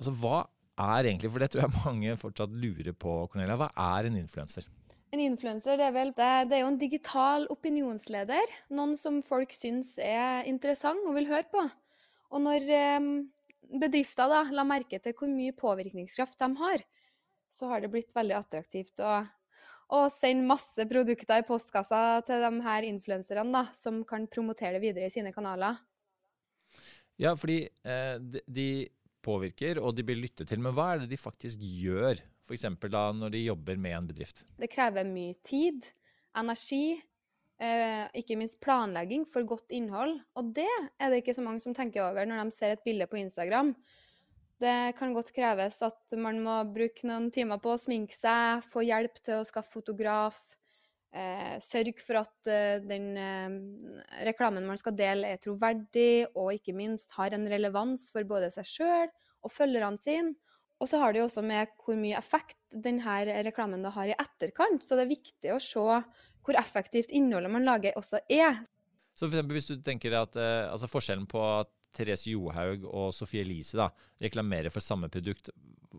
Altså, 0.02 0.16
hva 0.18 0.38
er 0.82 1.12
egentlig, 1.12 1.30
for 1.30 1.44
det 1.44 1.52
tror 1.54 1.68
jeg 1.68 1.80
mange 1.86 2.14
fortsatt 2.18 2.54
lurer 2.58 2.96
på, 2.98 3.18
Cornelia, 3.30 3.58
hva 3.60 3.68
er 3.98 4.10
en 4.10 4.16
influenser? 4.18 4.66
En 5.12 5.22
influenser 5.22 5.78
det 5.78 5.90
er, 5.92 6.14
det, 6.16 6.30
det 6.50 6.58
er 6.58 6.64
jo 6.64 6.72
en 6.72 6.80
digital 6.82 7.46
opinionsleder. 7.52 8.56
Noen 8.74 8.96
som 8.98 9.20
folk 9.26 9.54
syns 9.54 9.98
er 10.02 10.48
interessant 10.50 11.04
og 11.06 11.18
vil 11.20 11.28
høre 11.30 11.46
på. 11.52 11.66
Og 12.32 12.42
når 12.46 12.66
eh, 12.72 13.10
bedrifter 13.84 14.32
da 14.32 14.46
la 14.56 14.66
merke 14.66 15.02
til 15.04 15.14
hvor 15.20 15.30
mye 15.30 15.54
påvirkningskraft 15.54 16.40
de 16.40 16.50
har, 16.64 16.86
så 17.52 17.68
har 17.70 17.84
det 17.84 17.92
blitt 17.92 18.16
veldig 18.16 18.38
attraktivt 18.40 19.04
å, 19.04 19.20
å 19.92 20.06
sende 20.12 20.48
masse 20.48 20.86
produkter 20.90 21.42
i 21.42 21.46
postkassa 21.48 22.22
til 22.28 22.44
de 22.46 22.52
her 22.66 22.88
influenserne, 22.88 23.66
som 23.76 24.02
kan 24.08 24.28
promotere 24.32 24.78
det 24.78 24.86
videre 24.86 25.10
i 25.10 25.14
sine 25.14 25.34
kanaler. 25.36 25.80
Ja, 27.22 27.36
fordi 27.38 27.66
eh, 27.68 28.16
de, 28.18 28.42
de 28.48 28.70
påvirker, 29.22 29.82
og 29.82 29.96
de 29.98 30.06
blir 30.08 30.20
lyttet 30.20 30.50
til. 30.50 30.62
Men 30.64 30.76
hva 30.78 30.94
er 30.94 31.04
det 31.04 31.12
de 31.12 31.20
faktisk 31.20 31.62
gjør, 31.62 32.22
f.eks. 32.48 32.68
da 32.88 33.06
når 33.16 33.36
de 33.36 33.46
jobber 33.46 33.80
med 33.80 33.98
en 33.98 34.10
bedrift? 34.10 34.44
Det 34.60 34.72
krever 34.72 35.08
mye 35.08 35.36
tid, 35.46 35.86
energi, 36.40 36.96
eh, 37.62 38.06
ikke 38.18 38.40
minst 38.40 38.62
planlegging 38.64 39.28
for 39.30 39.46
godt 39.48 39.76
innhold. 39.76 40.18
Og 40.40 40.54
det 40.56 40.70
er 40.72 41.12
det 41.12 41.22
ikke 41.22 41.38
så 41.38 41.46
mange 41.46 41.64
som 41.64 41.76
tenker 41.78 42.06
over 42.08 42.28
når 42.28 42.46
de 42.46 42.56
ser 42.56 42.76
et 42.76 42.86
bilde 42.88 43.08
på 43.12 43.22
Instagram. 43.22 43.76
Det 44.62 44.94
kan 44.98 45.14
godt 45.16 45.32
kreves 45.34 45.80
at 45.86 46.16
man 46.22 46.42
må 46.44 46.60
bruke 46.70 47.08
noen 47.10 47.32
timer 47.34 47.62
på 47.62 47.74
å 47.74 47.80
sminke 47.82 48.14
seg, 48.14 48.62
få 48.62 48.84
hjelp 48.86 49.18
til 49.26 49.40
å 49.40 49.48
skaffe 49.48 49.74
fotograf. 49.80 50.38
Eh, 51.12 51.58
sørge 51.60 51.98
for 52.00 52.22
at 52.22 52.48
eh, 52.48 52.78
den 52.86 53.10
eh, 53.20 53.56
reklamen 54.30 54.68
man 54.70 54.80
skal 54.80 54.96
dele, 54.96 55.34
er 55.34 55.42
troverdig 55.42 56.30
og 56.30 56.54
ikke 56.56 56.76
minst 56.78 57.18
har 57.18 57.34
en 57.36 57.50
relevans 57.52 58.06
for 58.14 58.24
både 58.30 58.52
seg 58.54 58.70
sjøl 58.70 59.10
og 59.42 59.52
følgerne 59.52 60.00
sine. 60.00 60.38
Og 60.82 60.90
så 60.90 61.02
har 61.02 61.14
det 61.14 61.22
jo 61.22 61.28
også 61.28 61.44
med 61.46 61.74
hvor 61.82 61.98
mye 62.00 62.18
effekt 62.18 62.58
denne 62.74 63.18
reklamen 63.46 63.84
har 63.86 64.10
i 64.10 64.18
etterkant. 64.18 64.82
Så 64.82 64.98
det 64.98 65.06
er 65.06 65.12
viktig 65.12 65.52
å 65.54 65.60
se 65.62 65.84
hvor 66.42 66.58
effektivt 66.58 67.14
innholdet 67.14 67.54
man 67.54 67.68
lager 67.68 67.98
også 68.00 68.24
er. 68.30 68.64
Så 69.14 69.28
for 69.28 69.36
eksempel 69.36 69.60
hvis 69.60 69.70
du 69.70 69.76
tenker 69.86 70.16
at 70.18 70.38
eh, 70.40 70.70
altså 70.72 70.90
forskjellen 70.90 71.28
på 71.30 71.42
at 71.60 71.70
Therese 71.96 72.32
Johaug 72.32 72.86
og 72.88 73.12
Sofie 73.16 73.46
Elise 73.46 73.80
da, 73.80 73.90
reklamerer 74.24 74.74
for 74.74 74.84
samme 74.84 75.10
produkt, 75.12 75.52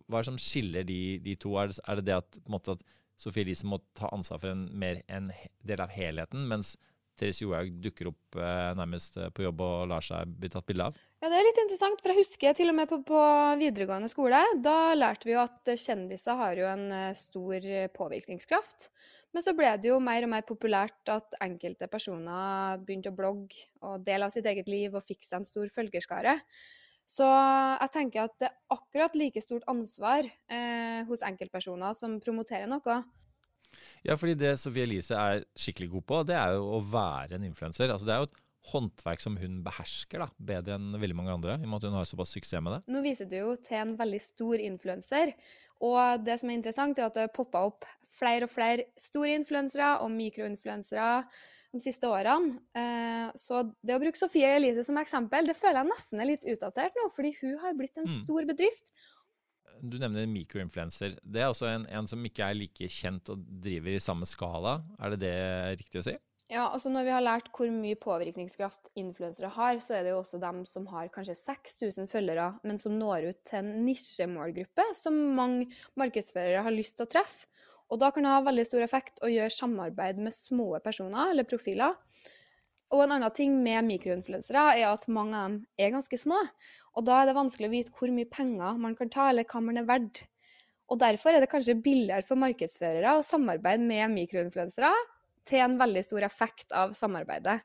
hva 0.06 0.20
er 0.20 0.24
det 0.24 0.30
som 0.30 0.40
skiller 0.40 0.86
de, 0.88 1.00
de 1.24 1.36
to? 1.40 1.54
Er 1.60 1.72
det, 1.72 1.78
er 1.84 2.00
det 2.00 2.06
det 2.08 2.18
at, 2.20 2.40
måte, 2.50 2.78
at 2.78 2.86
Sofie 3.20 3.44
Elise 3.44 3.68
må 3.68 3.80
ta 3.98 4.10
ansvar 4.12 4.40
for 4.42 4.54
en, 4.54 4.66
mer 4.78 5.02
en 5.12 5.30
del 5.66 5.84
av 5.84 5.92
helheten, 5.92 6.48
mens 6.48 6.74
Therese 7.18 7.44
Johaug 7.44 7.74
dukker 7.84 8.08
opp 8.10 8.38
eh, 8.40 8.72
nærmest 8.78 9.18
eh, 9.20 9.30
på 9.34 9.44
jobb 9.44 9.60
og 9.62 9.88
lar 9.90 10.04
seg 10.04 10.30
bli 10.40 10.50
tatt 10.52 10.66
bilde 10.68 10.88
av? 10.88 11.00
Ja, 11.22 11.28
det 11.30 11.38
er 11.38 11.46
litt 11.46 11.60
interessant, 11.62 12.00
for 12.02 12.12
jeg 12.12 12.24
husker 12.24 12.56
til 12.58 12.72
og 12.72 12.78
med 12.78 12.88
på, 12.90 12.98
på 13.06 13.22
videregående 13.60 14.10
skole, 14.10 14.40
da 14.64 14.94
lærte 14.96 15.28
vi 15.28 15.36
jo 15.36 15.42
at 15.44 15.74
kjendiser 15.76 16.40
har 16.40 16.58
jo 16.58 16.68
en 16.70 16.86
eh, 16.96 17.18
stor 17.18 17.68
eh, 17.68 17.90
påvirkningskraft. 17.94 18.88
Men 19.32 19.44
så 19.44 19.54
ble 19.56 19.70
det 19.80 19.88
jo 19.88 19.96
mer 20.02 20.26
og 20.26 20.32
mer 20.34 20.44
populært 20.44 21.08
at 21.12 21.38
enkelte 21.40 21.88
personer 21.92 22.80
begynte 22.84 23.12
å 23.12 23.16
blogge 23.16 23.64
og 23.80 24.04
dele 24.04 24.28
av 24.28 24.34
sitt 24.34 24.46
eget 24.48 24.68
liv 24.68 24.92
og 24.92 25.04
fikk 25.04 25.24
seg 25.24 25.40
en 25.40 25.48
stor 25.48 25.72
følgerskare. 25.72 26.36
Så 27.08 27.26
jeg 27.26 27.92
tenker 27.92 28.26
at 28.26 28.36
det 28.40 28.48
er 28.48 28.76
akkurat 28.76 29.16
like 29.18 29.40
stort 29.44 29.64
ansvar 29.68 30.28
eh, 30.28 31.02
hos 31.08 31.24
enkeltpersoner 31.26 31.96
som 31.96 32.20
promoterer 32.24 32.70
noe. 32.70 33.00
Ja, 34.04 34.16
fordi 34.20 34.36
det 34.38 34.54
Sofie 34.60 34.86
Elise 34.86 35.16
er 35.16 35.44
skikkelig 35.58 35.90
god 35.96 36.06
på, 36.08 36.22
det 36.28 36.36
er 36.38 36.56
jo 36.58 36.68
å 36.76 36.80
være 36.84 37.38
en 37.38 37.46
influenser. 37.48 37.92
Altså, 37.92 38.08
det 38.08 38.14
er 38.14 38.22
jo 38.22 38.30
et 38.30 38.40
håndverk 38.72 39.22
som 39.22 39.36
hun 39.40 39.60
behersker 39.64 40.22
da, 40.22 40.28
bedre 40.52 40.76
enn 40.78 40.92
veldig 40.94 41.16
mange 41.18 41.34
andre, 41.34 41.56
i 41.58 41.66
og 41.66 41.72
med 41.72 41.80
at 41.80 41.88
hun 41.88 41.98
har 41.98 42.08
såpass 42.08 42.34
suksess 42.36 42.62
med 42.62 42.76
det. 42.76 42.80
Nå 42.94 43.02
viser 43.04 43.28
du 43.30 43.36
jo 43.40 43.56
til 43.64 43.80
en 43.80 43.96
veldig 43.98 44.20
stor 44.22 44.62
influenser. 44.62 45.34
Og 45.82 46.22
det 46.24 46.38
som 46.40 46.50
er 46.50 46.58
interessant, 46.60 46.98
er 46.98 47.08
at 47.08 47.16
det 47.16 47.26
har 47.26 47.34
poppa 47.34 47.64
opp 47.66 47.84
flere 48.12 48.46
og 48.46 48.52
flere 48.52 48.84
store 49.00 49.34
influensere 49.34 49.96
og 50.04 50.12
mikroinfluensere 50.14 51.24
de 51.72 51.80
siste 51.80 52.04
årene. 52.06 52.58
Eh, 52.76 53.30
Så 53.34 53.62
det 53.82 53.96
å 53.96 54.02
bruke 54.02 54.18
Sofie 54.20 54.50
Elise 54.58 54.84
som 54.84 54.98
eksempel, 55.00 55.46
det 55.48 55.56
føler 55.56 55.80
jeg 55.82 55.90
nesten 55.90 56.20
er 56.20 56.28
litt 56.28 56.44
utdatert 56.44 56.94
nå, 57.00 57.08
fordi 57.14 57.32
hun 57.40 57.58
har 57.64 57.74
blitt 57.74 57.96
en 57.96 58.04
Mm. 58.06 58.18
stor 58.22 58.44
bedrift. 58.44 58.84
Du 59.82 59.96
nevner 59.98 60.26
mikroinfluenser. 60.28 61.16
Det 61.24 61.40
er 61.42 61.48
også 61.50 61.66
en, 61.66 61.86
en 61.90 62.06
som 62.06 62.22
ikke 62.22 62.44
er 62.44 62.54
like 62.54 62.86
kjent 62.88 63.28
og 63.30 63.40
driver 63.62 63.96
i 63.96 63.98
samme 63.98 64.26
skala. 64.28 64.82
Er 65.00 65.10
det 65.16 65.20
det 65.24 65.78
riktig 65.80 65.98
å 65.98 66.04
si? 66.04 66.14
Ja, 66.52 66.66
altså 66.68 66.90
Når 66.92 67.06
vi 67.06 67.12
har 67.14 67.24
lært 67.24 67.46
hvor 67.56 67.70
mye 67.72 67.96
påvirkningskraft 67.96 68.90
influensere 69.00 69.48
har, 69.54 69.78
så 69.80 69.94
er 69.96 70.02
det 70.04 70.10
jo 70.12 70.18
også 70.20 70.40
dem 70.42 70.58
som 70.68 70.84
har 70.90 71.08
kanskje 71.14 71.36
6000 71.38 72.10
følgere, 72.12 72.50
men 72.60 72.80
som 72.80 72.98
når 73.00 73.30
ut 73.30 73.38
til 73.48 73.62
en 73.62 73.70
nisjemålgruppe 73.86 74.84
som 74.98 75.16
mange 75.38 75.70
markedsførere 75.96 76.60
har 76.66 76.74
lyst 76.74 76.98
til 76.98 77.06
å 77.06 77.12
treffe. 77.14 77.48
Og 77.88 78.00
da 78.00 78.10
kan 78.12 78.24
det 78.24 78.34
ha 78.34 78.42
veldig 78.44 78.66
stor 78.68 78.84
effekt 78.84 79.22
å 79.24 79.30
gjøre 79.32 79.52
samarbeid 79.52 80.20
med 80.20 80.32
små 80.32 80.76
personer 80.84 81.32
eller 81.32 81.48
profiler. 81.48 81.96
Og 82.92 83.06
en 83.06 83.16
annen 83.16 83.32
ting 83.36 83.56
med 83.64 83.88
mikroinfluensere 83.88 84.66
er 84.74 84.90
at 84.90 85.08
mange 85.08 85.36
av 85.36 85.48
dem 85.48 85.58
er 85.80 85.94
ganske 85.96 86.20
små. 86.20 86.36
Og 86.96 87.08
da 87.08 87.22
er 87.22 87.30
det 87.30 87.36
vanskelig 87.38 87.70
å 87.70 87.74
vite 87.78 87.96
hvor 87.96 88.12
mye 88.12 88.28
penger 88.28 88.76
man 88.80 88.96
kan 88.96 89.12
ta, 89.12 89.30
eller 89.30 89.48
hva 89.48 89.64
man 89.64 89.80
er 89.80 89.88
verdt. 89.88 90.26
Og 90.92 91.00
derfor 91.00 91.32
er 91.32 91.40
det 91.40 91.48
kanskje 91.52 91.80
billigere 91.80 92.24
for 92.28 92.40
markedsførere 92.40 93.16
å 93.16 93.24
samarbeide 93.24 93.88
med 93.88 94.12
mikroinfluensere 94.18 94.92
til 95.48 95.62
en 95.64 95.78
veldig 95.80 96.02
stor 96.06 96.26
effekt 96.26 96.74
av 96.76 96.96
samarbeidet. 96.98 97.60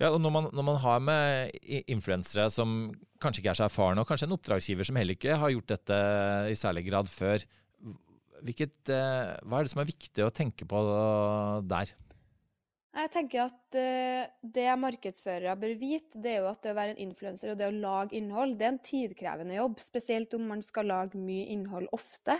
Ja, 0.00 0.08
og 0.14 0.20
når 0.24 0.32
man, 0.32 0.46
når 0.56 0.64
man 0.64 0.78
har 0.80 1.00
med 1.04 1.56
influensere 1.92 2.46
som 2.52 2.92
kanskje 3.20 3.42
ikke 3.42 3.52
er 3.52 3.58
så 3.58 3.66
erfarne, 3.66 4.00
og 4.00 4.08
kanskje 4.08 4.30
en 4.30 4.36
oppdragsgiver 4.38 4.88
som 4.88 4.96
heller 4.96 5.18
ikke 5.18 5.36
har 5.42 5.52
gjort 5.52 5.74
dette 5.74 5.98
i 6.48 6.56
særlig 6.56 6.86
grad 6.86 7.10
før, 7.12 7.44
hvilket, 8.40 8.78
eh, 8.88 9.34
hva 9.44 9.58
er 9.58 9.66
det 9.66 9.72
som 9.74 9.82
er 9.82 9.90
viktig 9.90 10.24
å 10.24 10.32
tenke 10.32 10.64
på 10.68 10.80
der? 11.68 11.92
Jeg 12.90 13.10
tenker 13.14 13.44
at 13.44 13.76
eh, 13.78 14.30
det 14.42 14.70
markedsførere 14.82 15.52
bør 15.60 15.76
vite, 15.78 16.18
det 16.18 16.32
er 16.32 16.40
jo 16.40 16.48
at 16.50 16.64
det 16.64 16.72
å 16.72 16.78
være 16.80 16.94
en 16.96 17.02
influenser 17.04 17.52
og 17.52 17.60
det 17.60 17.68
å 17.68 17.76
lage 17.76 18.16
innhold, 18.18 18.56
det 18.58 18.66
er 18.66 18.72
en 18.72 18.82
tidkrevende 18.82 19.58
jobb, 19.60 19.76
spesielt 19.84 20.34
om 20.34 20.48
man 20.50 20.64
skal 20.64 20.90
lage 20.90 21.20
mye 21.20 21.46
innhold 21.54 21.86
ofte. 21.94 22.34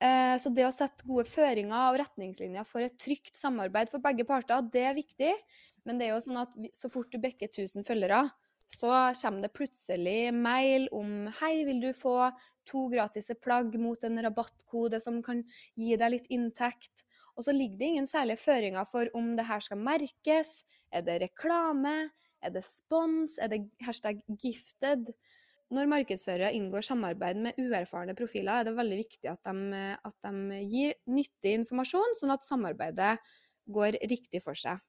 Eh, 0.00 0.36
så 0.40 0.48
det 0.56 0.64
å 0.64 0.72
sette 0.72 1.04
gode 1.04 1.26
føringer 1.28 1.90
og 1.90 1.98
retningslinjer 2.00 2.64
for 2.68 2.84
et 2.84 2.96
trygt 3.00 3.36
samarbeid 3.36 3.90
for 3.92 4.00
begge 4.04 4.24
parter, 4.28 4.62
det 4.72 4.84
er 4.88 4.96
viktig. 4.96 5.32
Men 5.84 6.00
det 6.00 6.08
er 6.08 6.14
jo 6.14 6.22
sånn 6.24 6.40
at 6.40 6.54
så 6.76 6.90
fort 6.92 7.12
du 7.12 7.20
bekker 7.20 7.50
1000 7.50 7.84
følgere, 7.86 8.24
så 8.70 8.90
kommer 9.18 9.42
det 9.44 9.52
plutselig 9.56 10.30
mail 10.36 10.86
om 10.94 11.26
hei, 11.40 11.64
vil 11.66 11.80
du 11.82 11.90
få 11.96 12.30
to 12.68 12.84
gratise 12.92 13.34
plagg 13.42 13.74
mot 13.82 14.04
en 14.06 14.20
rabattkode 14.22 15.00
som 15.02 15.18
kan 15.26 15.42
gi 15.74 15.96
deg 15.98 16.14
litt 16.14 16.28
inntekt? 16.30 17.04
Og 17.34 17.46
så 17.46 17.54
ligger 17.56 17.80
det 17.80 17.88
ingen 17.90 18.08
særlige 18.10 18.42
føringer 18.42 18.86
for 18.88 19.10
om 19.16 19.32
det 19.36 19.48
her 19.48 19.64
skal 19.64 19.80
merkes. 19.80 20.60
Er 20.92 21.02
det 21.06 21.18
reklame? 21.24 22.10
Er 22.44 22.54
det 22.54 22.62
spons? 22.64 23.38
Er 23.42 23.50
det 23.52 23.64
hashtag 23.84 24.22
gifted? 24.40 25.10
Når 25.70 25.86
markedsførere 25.86 26.50
inngår 26.58 26.82
samarbeid 26.82 27.38
med 27.44 27.58
uerfarne 27.62 28.16
profiler, 28.18 28.60
er 28.60 28.66
det 28.66 28.74
veldig 28.74 28.96
viktig 29.04 29.30
at 29.30 29.44
de, 29.46 29.82
at 30.02 30.16
de 30.26 30.62
gir 30.66 30.96
nyttig 31.06 31.52
informasjon, 31.60 32.16
sånn 32.18 32.34
at 32.34 32.46
samarbeidet 32.46 33.12
går 33.70 34.00
riktig 34.10 34.42
for 34.42 34.58
seg. 34.58 34.80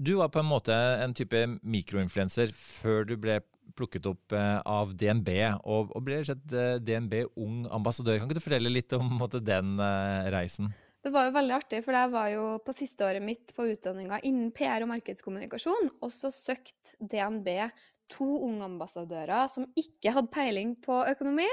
Du 0.00 0.14
var 0.16 0.30
på 0.32 0.40
en 0.40 0.48
måte 0.48 0.72
en 0.72 1.12
type 1.12 1.42
mikroinfluenser 1.60 2.54
før 2.56 3.02
du 3.08 3.16
ble 3.20 3.40
plukket 3.76 4.06
opp 4.08 4.34
eh, 4.34 4.60
av 4.66 4.94
DNB, 4.98 5.28
og, 5.60 5.90
og 5.94 6.06
ble 6.06 6.22
slett 6.26 6.54
eh, 6.56 6.78
DNB 6.82 7.18
ung 7.38 7.66
ambassadør. 7.70 8.18
Kan 8.18 8.30
ikke 8.30 8.38
du 8.38 8.44
fortelle 8.46 8.72
litt 8.72 8.94
om 8.96 9.10
måte, 9.20 9.42
den 9.44 9.74
eh, 9.82 10.30
reisen? 10.32 10.70
Det 11.00 11.12
var 11.12 11.28
jo 11.28 11.34
veldig 11.36 11.54
artig, 11.56 11.82
for 11.84 11.96
jeg 11.96 12.12
var 12.12 12.32
jo 12.32 12.46
på 12.64 12.74
siste 12.76 13.06
året 13.06 13.24
mitt 13.24 13.54
på 13.56 13.68
utdanninga 13.72 14.20
innen 14.28 14.50
PR 14.56 14.84
og 14.84 14.90
markedskommunikasjon, 14.94 15.94
og 16.00 16.10
så 16.12 16.32
søkte 16.34 16.96
DNB 17.00 17.48
to 18.10 18.26
unge 18.46 18.66
ambassadører 18.66 19.48
som 19.52 19.68
ikke 19.78 20.12
hadde 20.14 20.32
peiling 20.34 20.74
på 20.82 21.02
økonomi, 21.12 21.48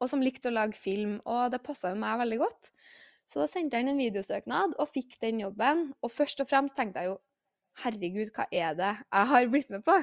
og 0.00 0.10
som 0.10 0.22
likte 0.24 0.50
å 0.50 0.56
lage 0.56 0.78
film, 0.78 1.18
og 1.28 1.50
det 1.54 1.62
passa 1.64 1.92
jo 1.92 2.00
meg 2.00 2.20
veldig 2.22 2.40
godt. 2.42 2.70
Så 3.30 3.42
da 3.42 3.46
sendte 3.46 3.78
jeg 3.78 3.86
inn 3.86 3.92
en 3.92 4.00
videosøknad 4.02 4.74
og 4.80 4.90
fikk 4.90 5.20
den 5.22 5.42
jobben, 5.44 5.90
og 6.02 6.10
først 6.10 6.42
og 6.42 6.50
fremst 6.50 6.76
tenkte 6.78 7.04
jeg 7.04 7.12
jo 7.12 7.18
herregud, 7.84 8.32
hva 8.34 8.48
er 8.50 8.74
det 8.78 8.90
jeg 8.98 9.30
har 9.32 9.50
blitt 9.52 9.70
med 9.70 9.84
på? 9.86 9.96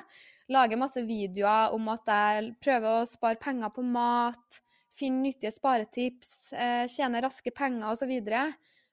Lager 0.53 0.79
masse 0.79 1.03
videoer 1.03 1.75
om 1.75 1.89
at 1.91 2.07
jeg 2.07 2.53
prøver 2.63 3.01
å 3.01 3.09
spare 3.09 3.39
penger 3.41 3.73
på 3.75 3.83
mat, 3.83 4.61
finne 4.97 5.25
nyttige 5.25 5.51
sparetips, 5.53 6.53
eh, 6.53 6.85
tjene 6.89 7.21
raske 7.25 7.51
penger 7.51 7.91
osv. 7.91 8.13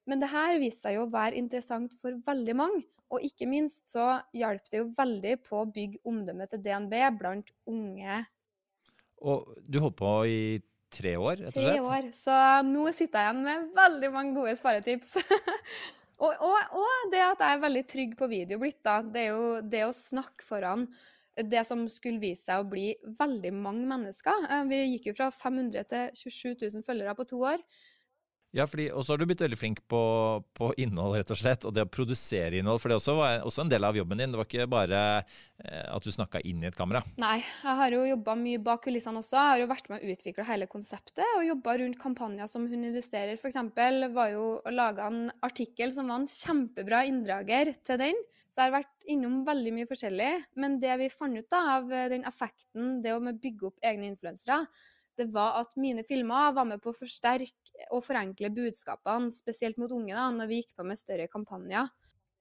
Men 0.04 0.20
det 0.20 0.32
her 0.32 0.58
viste 0.60 0.88
seg 0.88 0.98
jo 0.98 1.06
å 1.06 1.12
være 1.12 1.38
interessant 1.38 1.94
for 2.00 2.18
veldig 2.26 2.56
mange. 2.58 2.82
Og 3.14 3.24
ikke 3.26 3.48
minst 3.50 3.88
så 3.92 4.18
hjalp 4.34 4.68
det 4.70 4.80
jo 4.80 4.90
veldig 4.96 5.34
på 5.46 5.62
å 5.62 5.70
bygge 5.70 6.02
omdømmet 6.08 6.52
til 6.52 6.62
DNB 6.64 6.94
blant 7.18 7.52
unge 7.70 8.22
Og 9.24 9.54
du 9.62 9.80
holdt 9.80 9.98
på 10.00 10.14
i 10.28 10.40
tre 10.94 11.16
år, 11.18 11.40
rett 11.40 11.50
og 11.50 11.58
tre 11.58 11.78
år. 11.82 12.10
Så 12.14 12.34
nå 12.68 12.86
sitter 12.94 13.20
jeg 13.20 13.30
igjen 13.30 13.44
med 13.46 13.70
veldig 13.74 14.10
mange 14.14 14.36
gode 14.36 14.54
sparetips. 14.58 15.16
og, 16.22 16.30
og, 16.30 16.76
og 16.78 17.08
det 17.14 17.24
at 17.24 17.42
jeg 17.42 17.56
er 17.56 17.64
veldig 17.64 17.84
trygg 17.90 18.14
på 18.20 18.30
video 18.30 18.60
blitt, 18.62 18.82
da. 18.86 19.00
Det 19.02 19.24
er 19.24 19.32
jo 19.32 19.48
det 19.62 19.82
å 19.88 19.96
snakke 19.96 20.46
foran 20.46 20.86
det 21.34 21.64
som 21.66 21.82
skulle 21.90 22.22
vise 22.22 22.44
seg 22.46 22.62
å 22.62 22.68
bli 22.70 22.92
veldig 23.18 23.50
mange 23.56 23.88
mennesker. 23.90 24.46
Eh, 24.46 24.62
Vi 24.70 24.80
gikk 24.92 25.10
jo 25.10 25.16
fra 25.18 25.30
500 25.34 25.88
til 25.90 26.20
27 26.20 26.62
000 26.62 26.86
følgere 26.86 27.16
på 27.18 27.26
to 27.32 27.40
år. 27.42 27.64
Ja, 28.54 28.68
og 28.68 29.02
så 29.02 29.12
har 29.12 29.18
du 29.18 29.26
blitt 29.26 29.40
veldig 29.42 29.56
flink 29.58 29.80
på, 29.90 30.00
på 30.54 30.68
innhold, 30.78 31.16
rett 31.18 31.30
og 31.34 31.38
slett, 31.40 31.64
og 31.66 31.74
det 31.74 31.82
å 31.82 31.90
produsere 31.90 32.60
innhold. 32.60 32.78
For 32.78 32.92
det 32.92 33.00
også 33.00 33.16
var 33.18 33.40
også 33.48 33.64
en 33.64 33.72
del 33.72 33.86
av 33.86 33.98
jobben 33.98 34.20
din. 34.20 34.30
Det 34.30 34.38
var 34.38 34.46
ikke 34.46 34.68
bare 34.70 35.00
eh, 35.18 35.88
at 35.90 36.06
du 36.06 36.12
snakka 36.14 36.38
inn 36.46 36.62
i 36.62 36.68
et 36.68 36.78
kamera. 36.78 37.02
Nei, 37.18 37.40
jeg 37.42 37.78
har 37.80 37.96
jo 37.96 38.04
jobba 38.12 38.36
mye 38.38 38.60
bak 38.62 38.84
kulissene 38.86 39.18
også. 39.24 39.34
Jeg 39.40 39.50
har 39.50 39.64
jo 39.64 39.70
vært 39.72 39.90
med 39.90 39.98
å 40.06 40.14
utvikle 40.14 40.46
hele 40.46 40.70
konseptet 40.70 41.26
og 41.34 41.48
jobba 41.48 41.76
rundt 41.82 41.98
kampanjer 42.04 42.52
som 42.54 42.70
Hun 42.70 42.86
investerer. 42.92 43.34
Eksempel 43.34 44.06
var 44.14 44.30
jo 44.36 44.46
laga 44.70 45.10
en 45.10 45.26
artikkel 45.42 45.90
som 45.96 46.14
var 46.14 46.22
en 46.22 46.30
kjempebra 46.30 47.02
inndrager 47.10 47.74
til 47.82 48.02
den. 48.06 48.24
Så 48.54 48.62
jeg 48.62 48.70
har 48.70 48.78
vært 48.78 49.10
innom 49.10 49.42
veldig 49.42 49.74
mye 49.74 49.90
forskjellig. 49.90 50.32
Men 50.62 50.78
det 50.78 50.94
vi 51.02 51.10
fant 51.10 51.34
ut 51.34 51.50
da, 51.50 51.66
av 51.80 51.90
den 51.90 52.22
effekten, 52.30 53.00
det 53.02 53.18
å 53.18 53.22
bygge 53.34 53.72
opp 53.72 53.82
egne 53.82 54.12
influensere, 54.14 54.62
det 55.18 55.28
var 55.34 55.60
at 55.60 55.74
mine 55.80 56.04
filmer 56.06 56.54
var 56.56 56.66
med 56.68 56.82
på 56.82 56.92
å 56.92 56.96
forsterke 56.96 57.88
og 57.90 58.04
forenkle 58.06 58.50
budskapene, 58.54 59.32
spesielt 59.34 59.78
mot 59.80 59.92
unge, 59.94 60.14
da, 60.14 60.30
når 60.34 60.50
vi 60.50 60.62
gikk 60.62 60.74
på 60.78 60.86
med 60.86 61.00
større 61.00 61.28
kampanjer. 61.30 61.90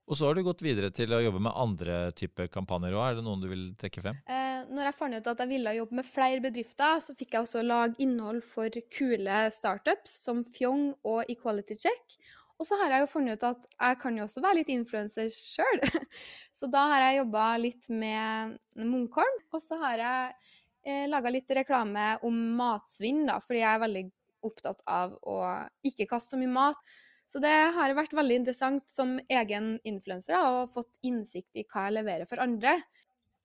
Og 0.03 0.19
så 0.19 0.27
har 0.27 0.35
du 0.35 0.43
gått 0.43 0.61
videre 0.65 0.89
til 0.91 1.13
å 1.15 1.21
jobbe 1.23 1.39
med 1.45 1.55
andre 1.55 1.97
typer 2.17 2.49
kampanjer 2.51 2.95
òg. 2.97 3.03
Er 3.05 3.17
det 3.17 3.23
noen 3.23 3.43
du 3.43 3.47
vil 3.47 3.65
trekke 3.79 4.03
frem? 4.03 4.17
Eh, 4.27 4.65
når 4.67 4.89
jeg 4.89 4.97
fant 4.97 5.15
ut 5.15 5.29
at 5.31 5.43
jeg 5.45 5.51
ville 5.53 5.75
jobbe 5.77 5.99
med 6.01 6.07
flere 6.07 6.43
bedrifter, 6.43 6.99
så 7.05 7.15
fikk 7.15 7.37
jeg 7.37 7.45
også 7.45 7.63
lage 7.63 7.95
innhold 8.03 8.43
for 8.43 8.83
kule 8.91 9.45
startups 9.55 10.17
som 10.25 10.43
Fjong 10.43 10.89
og 11.07 11.31
Equality 11.31 11.79
Check. 11.85 12.17
Og 12.59 12.67
så 12.67 12.77
har 12.79 12.93
jeg 12.93 13.03
jo 13.03 13.11
funnet 13.13 13.39
ut 13.39 13.47
at 13.47 13.63
jeg 13.71 13.99
kan 14.03 14.17
jo 14.19 14.25
også 14.27 14.43
være 14.43 14.59
litt 14.59 14.73
influenser 14.73 15.31
sjøl. 15.33 15.81
Så 16.59 16.69
da 16.71 16.83
har 16.91 17.07
jeg 17.07 17.17
jobba 17.17 17.45
litt 17.59 17.87
med 17.89 18.53
Munkholm, 18.77 19.39
og 19.51 19.63
så 19.63 19.79
har 19.81 19.99
jeg 19.99 20.51
eh, 20.85 21.05
laga 21.09 21.31
litt 21.33 21.51
reklame 21.55 22.13
om 22.27 22.37
matsvinn, 22.57 23.25
da, 23.29 23.39
fordi 23.43 23.63
jeg 23.63 23.71
er 23.71 23.83
veldig 23.85 24.03
opptatt 24.43 24.83
av 24.89 25.15
å 25.23 25.39
ikke 25.87 26.07
kaste 26.11 26.35
så 26.35 26.41
mye 26.41 26.51
mat. 26.51 26.93
Så 27.31 27.39
det 27.41 27.53
har 27.73 27.95
vært 27.97 28.13
veldig 28.13 28.41
interessant 28.43 28.83
som 28.91 29.15
egen 29.31 29.77
influenser 29.87 30.37
å 30.37 30.67
fått 30.69 30.91
innsikt 31.07 31.57
i 31.57 31.65
hva 31.65 31.87
jeg 31.87 31.97
leverer 31.97 32.29
for 32.29 32.43
andre. 32.43 32.77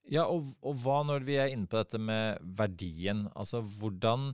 Ja, 0.09 0.27
og, 0.29 0.51
og 0.64 0.77
hva 0.83 1.03
når 1.07 1.24
vi 1.24 1.38
er 1.40 1.53
inne 1.53 1.68
på 1.68 1.79
dette 1.79 2.01
med 2.01 2.40
verdien? 2.59 3.27
Altså 3.37 3.61
hvordan, 3.62 4.31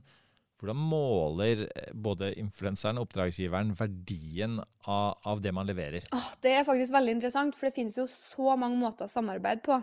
hvordan 0.59 0.83
måler 0.91 1.65
eh, 1.67 1.91
både 1.93 2.33
influenseren 2.39 2.99
og 2.99 3.09
oppdragsgiveren 3.09 3.75
verdien 3.79 4.59
av, 4.59 5.19
av 5.23 5.43
det 5.43 5.55
man 5.55 5.67
leverer? 5.67 6.07
Åh, 6.15 6.29
det 6.43 6.55
er 6.57 6.67
faktisk 6.67 6.95
veldig 6.95 7.17
interessant, 7.17 7.55
for 7.55 7.69
det 7.69 7.77
finnes 7.77 7.99
jo 7.99 8.07
så 8.11 8.55
mange 8.59 8.79
måter 8.79 9.07
å 9.07 9.11
samarbeide 9.11 9.63
på. 9.67 9.79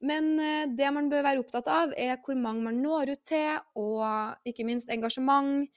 Men 0.00 0.32
eh, 0.40 0.66
det 0.76 0.88
man 0.96 1.10
bør 1.12 1.26
være 1.26 1.42
opptatt 1.42 1.68
av, 1.70 1.94
er 1.98 2.20
hvor 2.24 2.38
mange 2.40 2.64
man 2.64 2.80
når 2.80 3.14
ut 3.14 3.24
til, 3.28 3.60
og 3.78 4.48
ikke 4.48 4.66
minst 4.68 4.92
engasjement. 4.92 5.68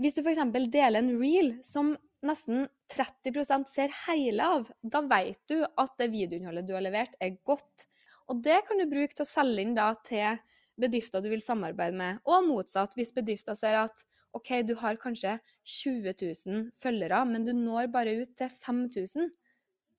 Hvis 0.00 0.16
du 0.16 0.22
f.eks. 0.24 0.42
deler 0.72 1.00
en 1.00 1.14
reel 1.20 1.54
som 1.64 1.94
nesten 2.26 2.66
30% 2.92 3.68
ser 3.70 3.92
hele 4.06 4.44
av, 4.44 4.68
da 4.82 5.00
vet 5.08 5.40
du 5.48 5.62
at 5.64 5.96
det 6.00 6.10
videoinnholdet 6.12 6.68
du 6.68 6.74
har 6.76 6.84
levert, 6.84 7.16
er 7.20 7.38
godt. 7.48 7.86
Og 8.28 8.42
det 8.44 8.60
kan 8.68 8.80
du 8.80 8.88
bruke 8.90 9.16
til 9.16 9.24
å 9.24 9.30
selge 9.30 9.64
inn 9.64 9.76
da 9.76 9.90
til 10.06 10.40
bedrifter 10.80 11.24
du 11.24 11.28
vil 11.32 11.42
samarbeide 11.44 11.96
med, 11.96 12.20
og 12.28 12.46
motsatt, 12.48 12.96
hvis 12.96 13.12
bedrifter 13.16 13.56
ser 13.58 13.82
at 13.82 14.04
OK, 14.36 14.60
du 14.62 14.76
har 14.78 15.00
kanskje 15.00 15.34
20 15.66 16.14
000 16.14 16.66
følgere, 16.78 17.24
men 17.26 17.44
du 17.44 17.52
når 17.56 17.90
bare 17.92 18.14
ut 18.20 18.32
til 18.38 18.52
5000, 18.62 19.30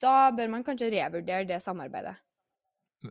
da 0.01 0.31
bør 0.33 0.53
man 0.55 0.65
kanskje 0.65 0.89
revurdere 0.93 1.49
det 1.49 1.59
samarbeidet. 1.61 2.15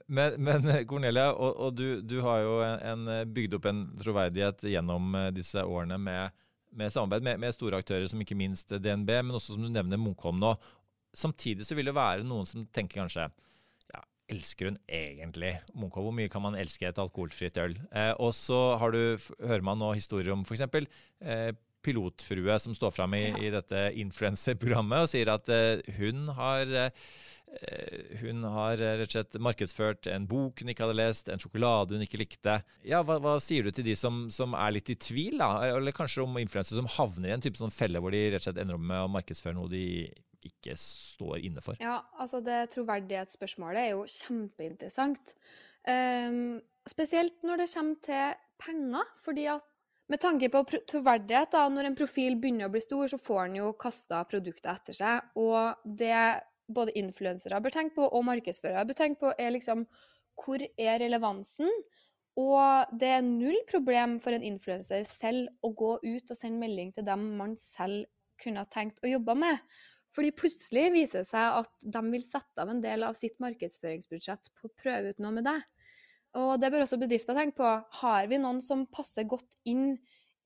Men, 0.07 0.37
men 0.39 0.69
Cornelia, 0.89 1.33
og, 1.35 1.57
og 1.59 1.75
du, 1.79 2.01
du, 2.07 2.21
har 2.23 2.45
jo 2.45 2.59
en, 2.63 3.09
en, 3.09 3.33
bygd 3.35 3.57
opp 3.59 3.69
en 3.71 3.85
troverdighet 4.01 4.69
gjennom 4.71 5.15
eh, 5.19 5.31
disse 5.35 5.63
årene 5.67 5.99
med, 5.99 6.37
med 6.79 6.93
samarbeid 6.95 7.27
med, 7.27 7.41
med, 7.43 7.55
store 7.57 7.81
aktører 7.83 8.07
som 8.11 8.23
ikke 8.23 8.39
minst 8.39 8.71
DNB, 8.71 9.11
men 9.25 9.37
også 9.37 9.57
som 9.57 9.65
du 9.65 9.71
nevner 9.73 10.01
Munkholm 10.01 10.39
nå. 10.43 10.55
Samtidig 11.17 11.67
så 11.67 11.75
vil 11.79 11.91
det 11.91 11.97
være 11.97 12.27
noen 12.27 12.47
som 12.47 12.69
tenker 12.71 13.03
kanskje 13.03 13.27
ja, 13.91 14.05
elsker 14.31 14.71
hun 14.71 14.79
egentlig 14.87 15.57
Munkholm? 15.75 16.11
Hvor 16.11 16.19
mye 16.21 16.31
kan 16.31 16.45
man 16.45 16.59
elske 16.61 16.87
et 16.87 17.01
alkoholfritt 17.03 17.59
øl? 17.63 17.75
Eh, 17.91 18.13
og 18.23 18.31
så 18.39 18.61
har 18.79 18.95
du, 18.95 19.03
hører 19.41 19.67
man 19.67 19.83
nå 19.83 19.91
historier 19.99 20.37
om 20.37 20.47
f.eks. 20.47 20.63
Eh, 21.19 21.51
pilotfrue 21.81 22.61
som 22.61 22.77
står 22.77 22.93
fram 22.95 23.17
i, 23.17 23.25
ja. 23.25 23.43
i 23.43 23.51
dette 23.57 23.83
influenserprogrammet 23.99 25.07
og 25.07 25.11
sier 25.11 25.33
at 25.33 25.51
eh, 25.51 25.83
hun 25.99 26.29
har 26.37 26.79
eh, 26.85 26.95
Eh, 26.95 27.30
hun 28.21 28.45
har 28.47 28.79
eh, 28.79 28.97
rett 29.01 29.11
og 29.11 29.17
slett 29.17 29.39
markedsført 29.43 30.09
en 30.13 30.27
bok 30.31 30.63
hun 30.63 30.71
ikke 30.71 30.85
hadde 30.87 30.99
lest, 30.99 31.29
en 31.29 31.41
sjokolade 31.43 31.97
hun 31.97 32.05
ikke 32.05 32.21
likte. 32.21 32.61
Ja, 32.87 33.03
Hva, 33.07 33.19
hva 33.23 33.37
sier 33.43 33.67
du 33.67 33.75
til 33.75 33.87
de 33.89 33.97
som, 33.99 34.23
som, 34.33 34.55
er 34.55 34.77
litt 34.77 34.93
i 34.93 34.99
tvil, 35.01 35.41
da? 35.43 35.51
Eller 35.75 35.97
kanskje 35.97 36.25
om 36.25 36.39
influensere 36.41 36.79
som 36.79 36.91
havner 36.99 37.31
i 37.31 37.35
en 37.37 37.45
type 37.45 37.61
sånn 37.61 37.75
felle 37.75 38.03
hvor 38.03 38.15
de 38.15 38.23
rett 38.29 38.43
og 38.43 38.49
slett 38.49 38.61
ender 38.63 38.79
opp 38.79 38.87
med 38.93 39.05
å 39.05 39.11
markedsføre 39.17 39.59
noe 39.59 39.73
de 39.73 39.85
ikke 40.47 40.77
står 40.81 41.43
inne 41.45 41.65
for? 41.65 41.81
Ja, 41.83 41.99
altså 42.17 42.41
det 42.45 42.71
troverdighetsspørsmålet 42.73 43.83
er 43.83 43.91
jo 43.93 44.07
kjempeinteressant. 44.09 45.35
Um, 45.85 46.61
spesielt 46.89 47.43
når 47.45 47.65
det 47.65 47.73
kommer 47.75 48.07
til 48.07 48.39
penger, 48.61 49.13
fordi 49.21 49.51
at 49.53 49.67
med 50.11 50.19
tanke 50.19 50.49
på 50.51 50.65
troverdighet, 50.91 51.53
da, 51.55 51.69
når 51.71 51.87
en 51.87 51.97
profil 51.99 52.35
begynner 52.41 52.67
å 52.67 52.73
bli 52.73 52.81
stor, 52.83 53.07
så 53.13 53.19
får 53.21 53.45
en 53.45 53.59
jo 53.61 53.69
kasta 53.79 54.25
produktet 54.27 54.67
etter 54.73 54.97
seg. 54.97 55.29
Og 55.39 55.85
det 55.85 56.17
både 56.75 56.95
influensere 56.99 57.61
bør 57.63 57.75
tenke 57.75 57.99
på, 57.99 58.07
og 58.07 58.27
markedsførere 58.29 58.87
bør 58.89 58.99
tenke 58.99 59.21
på, 59.25 59.33
er 59.39 59.55
liksom 59.55 59.87
hvor 60.41 60.63
er 60.63 61.01
relevansen? 61.03 61.71
Og 62.41 62.93
det 62.97 63.11
er 63.17 63.27
null 63.27 63.59
problem 63.69 64.17
for 64.23 64.33
en 64.33 64.45
influenser 64.47 65.03
selv 65.09 65.51
å 65.67 65.73
gå 65.77 65.97
ut 66.05 66.31
og 66.31 66.39
sende 66.39 66.63
melding 66.63 66.93
til 66.97 67.05
dem 67.07 67.27
man 67.41 67.57
selv 67.61 68.07
kunne 68.41 68.63
ha 68.63 68.71
tenkt 68.71 69.03
å 69.05 69.11
jobbe 69.11 69.35
med. 69.37 69.59
Fordi 70.15 70.33
plutselig 70.35 70.89
viser 70.95 71.23
det 71.23 71.31
seg 71.31 71.59
at 71.61 71.91
de 71.97 72.01
vil 72.11 72.25
sette 72.25 72.63
av 72.63 72.71
en 72.73 72.81
del 72.83 73.05
av 73.07 73.19
sitt 73.19 73.37
markedsføringsbudsjett 73.43 74.51
på 74.57 74.71
å 74.71 74.75
prøve 74.79 75.13
ut 75.13 75.21
noe 75.23 75.37
med 75.37 75.47
deg. 75.47 75.61
Og 76.41 76.55
det 76.63 76.71
bør 76.73 76.85
også 76.87 76.99
bedrifter 76.99 77.37
tenke 77.37 77.59
på. 77.59 77.71
Har 78.01 78.31
vi 78.31 78.39
noen 78.41 78.61
som 78.63 78.87
passer 78.91 79.27
godt 79.31 79.59
inn 79.69 79.93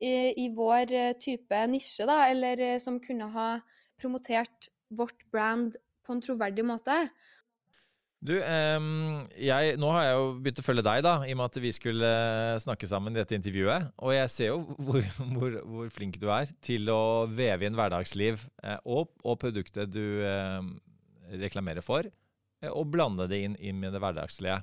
i, 0.01 0.33
i 0.45 0.49
vår 0.57 0.93
eh, 0.93 1.15
type 1.21 1.61
nisje, 1.71 2.07
da, 2.09 2.25
eller 2.33 2.61
eh, 2.61 2.81
som 2.83 3.01
kunne 3.05 3.31
ha 3.33 3.49
promotert 4.01 4.69
vårt 4.95 5.25
brand 5.33 5.77
på 6.05 6.14
en 6.14 6.23
troverdig 6.25 6.67
måte. 6.67 6.97
Du, 8.25 8.33
jeg, 8.40 9.75
nå 9.77 9.88
har 9.93 10.05
jeg 10.07 10.14
jo 10.17 10.29
begynt 10.40 10.61
å 10.62 10.64
følge 10.64 10.85
deg, 10.87 11.03
da, 11.05 11.12
i 11.29 11.35
og 11.35 11.38
med 11.43 11.51
at 11.51 11.59
vi 11.61 11.73
skulle 11.77 12.09
eh, 12.09 12.61
snakke 12.62 12.88
sammen 12.88 13.12
i 13.12 13.21
dette 13.21 13.37
intervjuet. 13.37 13.90
Og 14.01 14.14
jeg 14.14 14.31
ser 14.33 14.49
jo 14.49 14.62
hvor, 14.87 15.05
hvor, 15.35 15.59
hvor 15.75 15.90
flink 15.93 16.17
du 16.23 16.31
er 16.33 16.49
til 16.64 16.88
å 16.93 17.27
veve 17.29 17.69
inn 17.69 17.77
hverdagsliv 17.77 18.47
eh, 18.64 18.79
og, 18.85 19.12
og, 19.21 19.37
produktet 19.43 19.93
du 19.93 20.25
reklamerer 21.33 21.85
for, 21.85 22.09
eh, 22.62 22.73
og 22.73 22.90
blande 22.93 23.29
det 23.31 23.43
inn, 23.45 23.59
inn 23.61 23.81
med 23.81 23.95
det 23.95 24.03
hverdagslige. 24.03 24.62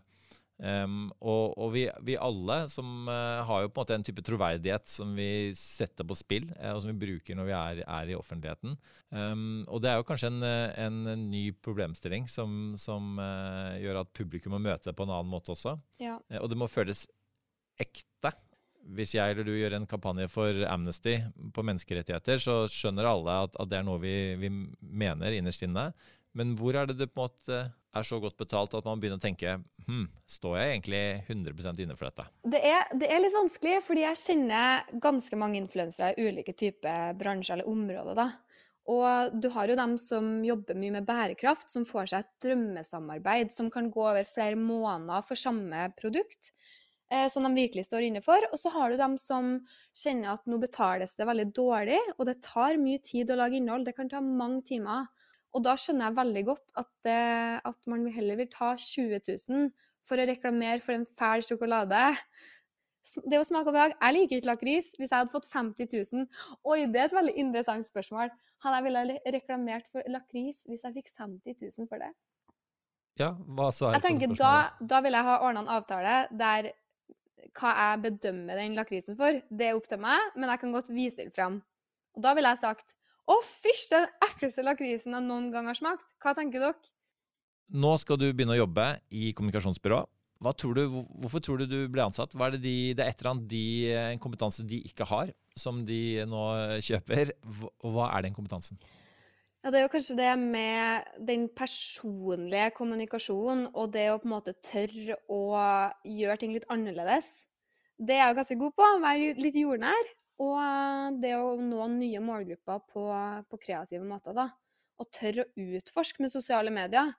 Um, 0.62 1.08
og, 1.26 1.56
og 1.58 1.72
vi, 1.74 1.88
vi, 2.06 2.14
alle 2.22 2.68
som 2.70 3.08
uh, 3.10 3.42
har 3.48 3.64
jo 3.64 3.72
på 3.72 3.80
en 3.80 3.82
måte 3.82 3.96
en 3.98 4.04
type 4.06 4.22
troverdighet 4.22 4.92
som 4.94 5.16
vi 5.18 5.56
setter 5.58 6.06
på 6.06 6.18
spill, 6.20 6.52
uh, 6.60 6.76
og 6.76 6.84
som 6.84 6.92
vi 6.92 7.02
bruker 7.02 7.38
når 7.38 7.48
vi 7.48 7.56
er, 7.58 7.82
er 7.88 8.12
i 8.12 8.18
offentligheten. 8.18 8.76
Um, 9.10 9.64
og 9.66 9.82
det 9.82 9.90
er 9.90 9.98
jo 9.98 10.06
kanskje 10.06 10.30
en, 10.30 10.46
en, 10.46 11.26
ny 11.32 11.48
problemstilling 11.66 12.30
som, 12.30 12.76
som 12.78 13.18
uh, 13.18 13.74
gjør 13.82 14.04
at 14.04 14.14
publikum 14.14 14.54
må 14.54 14.62
møte 14.62 14.92
det 14.92 14.96
på 15.00 15.08
en 15.08 15.16
annen 15.16 15.34
måte 15.34 15.56
også. 15.56 15.80
Ja. 16.02 16.20
og 16.38 16.50
det 16.52 16.62
må 16.62 16.70
føles 16.70 17.08
ekte. 17.82 18.36
Hvis 18.94 19.16
jeg 19.16 19.34
eller 19.34 19.46
du 19.46 19.54
gjør 19.54 19.80
en 19.80 19.90
kampanje 19.90 20.30
for 20.30 20.64
Amnesty 20.70 21.18
på 21.54 21.66
menneskerettigheter, 21.66 22.42
så 22.42 22.64
skjønner 22.70 23.10
alle 23.10 23.44
at, 23.48 23.58
at 23.62 23.70
det 23.70 23.82
er 23.82 23.86
noe 23.86 24.02
vi, 24.02 24.16
vi 24.42 24.50
mener 24.80 25.38
innerst 25.38 25.66
inne. 25.66 25.90
Men 26.38 26.54
hvor 26.60 26.78
er 26.78 26.90
det 26.90 27.00
det 27.02 27.12
på 27.12 27.26
en 27.26 27.30
måte 27.30 27.62
er 27.96 28.08
så 28.08 28.20
godt 28.24 28.38
betalt 28.40 28.74
at 28.78 28.86
man 28.88 29.02
begynner 29.02 29.20
å 29.20 29.24
tenke 29.24 29.58
hm, 29.88 30.06
står 30.30 30.58
jeg 30.60 30.76
egentlig 30.76 31.02
100% 31.28 31.82
inne 31.84 31.98
for 32.00 32.08
dette? 32.08 32.28
Det 32.54 32.62
er, 32.64 32.86
det 32.96 33.10
er, 33.12 33.20
litt 33.24 33.36
vanskelig, 33.36 33.82
fordi 33.88 34.06
jeg 34.06 34.22
kjenner 34.22 34.96
ganske 35.04 35.40
mange 35.40 35.60
influensere 35.60 36.14
i 36.16 36.30
ulike 36.30 36.56
typer 36.58 37.18
bransjer 37.20 37.60
eller 37.60 37.72
områder. 37.72 38.18
da. 38.18 38.30
Og 38.92 39.36
du 39.38 39.50
har 39.54 39.70
jo 39.70 39.78
dem 39.78 39.98
som 40.02 40.30
jobber 40.46 40.78
mye 40.80 40.96
med 40.98 41.08
bærekraft, 41.08 41.70
som 41.74 41.86
får 41.88 42.12
seg 42.12 42.24
et 42.24 42.48
drømmesamarbeid 42.48 43.54
som 43.54 43.70
kan 43.74 43.92
gå 43.94 44.04
over 44.08 44.26
flere 44.28 44.58
måneder 44.58 45.26
for 45.28 45.40
samme 45.40 45.86
produkt, 46.00 46.52
eh, 47.12 47.28
som 47.30 47.46
de 47.46 47.54
virkelig 47.54 47.86
står 47.88 48.08
inne 48.08 48.24
for. 48.26 48.42
Og 48.52 48.58
så 48.60 48.74
har 48.74 48.92
du 48.92 48.98
dem 49.00 49.18
som 49.22 49.54
kjenner 49.94 50.34
at 50.34 50.48
nå 50.50 50.58
betales 50.64 51.14
det 51.20 51.30
veldig 51.30 51.50
dårlig, 51.54 52.02
og 52.18 52.26
det 52.30 52.42
tar 52.48 52.82
mye 52.82 53.04
tid 53.06 53.30
å 53.30 53.38
lage 53.44 53.60
innhold. 53.60 53.86
Det 53.86 53.96
kan 54.00 54.10
ta 54.10 54.24
mange 54.24 54.64
timer. 54.72 55.12
Og 55.52 55.64
da 55.66 55.76
skjønner 55.80 56.08
jeg 56.08 56.18
veldig 56.20 56.44
godt 56.48 56.74
at, 56.80 56.90
det, 57.06 57.22
at 57.68 57.80
man 57.92 58.08
heller 58.16 58.40
vil 58.40 58.50
ta 58.52 58.72
20 58.80 59.20
000 59.28 59.70
for 60.08 60.22
å 60.22 60.28
reklamere 60.28 60.82
for 60.84 60.96
en 60.96 61.06
fæl 61.20 61.44
sjokolade. 61.46 62.02
Det 63.26 63.40
å 63.40 63.46
smake 63.46 63.72
og 63.72 63.76
behag. 63.76 63.96
Jeg 63.98 64.16
liker 64.18 64.40
ikke 64.40 64.52
lakris. 64.52 64.92
Hvis 64.98 65.10
jeg 65.10 65.18
hadde 65.18 65.34
fått 65.34 65.50
50 65.52 65.90
000 65.92 66.28
Oi, 66.70 66.86
det 66.94 67.02
er 67.02 67.10
et 67.10 67.18
veldig 67.18 67.36
interessant 67.44 67.90
spørsmål. 67.90 68.32
Hadde 68.64 68.80
jeg 68.80 68.88
villet 68.88 69.32
reklamert 69.38 69.88
for 69.92 70.06
lakris 70.14 70.64
hvis 70.70 70.86
jeg 70.86 71.00
fikk 71.00 71.10
50 71.18 71.58
000 71.58 71.90
for 71.90 72.04
det? 72.04 72.12
Ja, 73.20 73.34
hva 73.58 73.72
sa 73.76 73.90
jeg 73.90 74.00
Jeg 74.00 74.06
tenker 74.06 74.38
da, 74.40 74.54
da 74.80 75.02
vil 75.04 75.18
jeg 75.18 75.28
ha 75.28 75.42
ordna 75.44 75.66
en 75.66 75.74
avtale 75.76 76.16
der 76.32 76.72
hva 77.58 77.72
jeg 77.76 78.02
bedømmer 78.06 78.60
den 78.62 78.78
lakrisen 78.78 79.18
for, 79.18 79.40
det 79.50 79.68
er 79.68 79.78
opp 79.78 79.88
til 79.90 80.00
meg, 80.00 80.36
men 80.38 80.52
jeg 80.54 80.62
kan 80.62 80.76
godt 80.76 80.92
vise 80.94 81.24
den 81.24 81.34
fram. 81.34 81.58
Og 82.16 82.24
da 82.24 82.36
ville 82.38 82.52
jeg 82.54 82.62
sagt 82.62 82.94
å, 83.30 83.38
fysj, 83.46 83.90
den 83.92 84.08
ekleste 84.26 84.66
lakrisen 84.66 85.18
jeg 85.18 85.28
noen 85.28 85.52
gang 85.54 85.70
har 85.70 85.78
smakt. 85.78 86.14
Hva 86.22 86.34
tenker 86.38 86.64
dere? 86.64 86.92
Nå 87.72 87.94
skal 88.02 88.20
du 88.20 88.28
begynne 88.34 88.58
å 88.58 88.64
jobbe 88.64 88.88
i 89.16 89.32
kommunikasjonsbyrå. 89.38 90.02
Tror 90.58 90.74
du, 90.74 90.82
hvorfor 91.22 91.44
tror 91.46 91.62
du 91.62 91.68
du 91.70 91.78
ble 91.92 92.02
ansatt? 92.04 92.34
Hva 92.34 92.48
er 92.50 92.56
det, 92.56 92.64
de, 92.64 92.76
det 92.98 93.04
er 93.06 93.12
et 93.14 93.20
eller 93.22 93.36
annet 93.36 93.46
de, 93.52 93.66
en 93.94 94.22
kompetanse 94.24 94.66
de 94.68 94.80
ikke 94.90 95.06
har, 95.06 95.30
som 95.54 95.84
de 95.86 96.26
nå 96.28 96.42
kjøper? 96.82 97.36
Hva 97.86 98.10
er 98.10 98.26
den 98.26 98.36
kompetansen? 98.36 98.82
Ja, 99.62 99.70
Det 99.70 99.78
er 99.78 99.86
jo 99.86 99.94
kanskje 99.94 100.18
det 100.18 100.32
med 100.42 101.12
den 101.30 101.46
personlige 101.54 102.72
kommunikasjonen 102.74 103.68
og 103.76 103.94
det 103.94 104.08
å 104.10 104.18
på 104.18 104.26
en 104.26 104.34
måte 104.34 104.56
tørre 104.66 105.20
å 105.30 105.44
gjøre 106.02 106.40
ting 106.42 106.56
litt 106.58 106.66
annerledes. 106.74 107.30
Det 108.02 108.18
er 108.18 108.26
jeg 108.26 108.40
ganske 108.40 108.58
god 108.58 108.74
på. 108.74 108.88
å 108.88 109.04
Være 109.04 109.36
litt 109.38 109.62
jordnær. 109.62 110.10
Og 110.42 111.20
det 111.22 111.36
å 111.38 111.54
nå 111.62 111.88
nye 111.94 112.22
målgrupper 112.24 112.82
på, 112.90 113.04
på 113.50 113.62
kreative 113.62 114.06
måter, 114.08 114.34
da. 114.38 114.48
Og 115.02 115.10
tørre 115.14 115.46
å 115.46 115.68
utforske 115.78 116.24
med 116.24 116.34
sosiale 116.34 116.74
medier. 116.74 117.14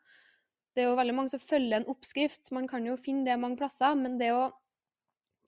Det 0.72 0.82
er 0.82 0.90
jo 0.90 0.98
veldig 0.98 1.14
mange 1.14 1.32
som 1.34 1.42
følger 1.42 1.80
en 1.80 1.90
oppskrift. 1.92 2.50
Man 2.54 2.66
kan 2.70 2.86
jo 2.86 2.96
finne 3.00 3.26
det 3.28 3.38
mange 3.40 3.60
plasser, 3.60 3.94
men 3.98 4.18
det 4.20 4.32
å 4.34 4.50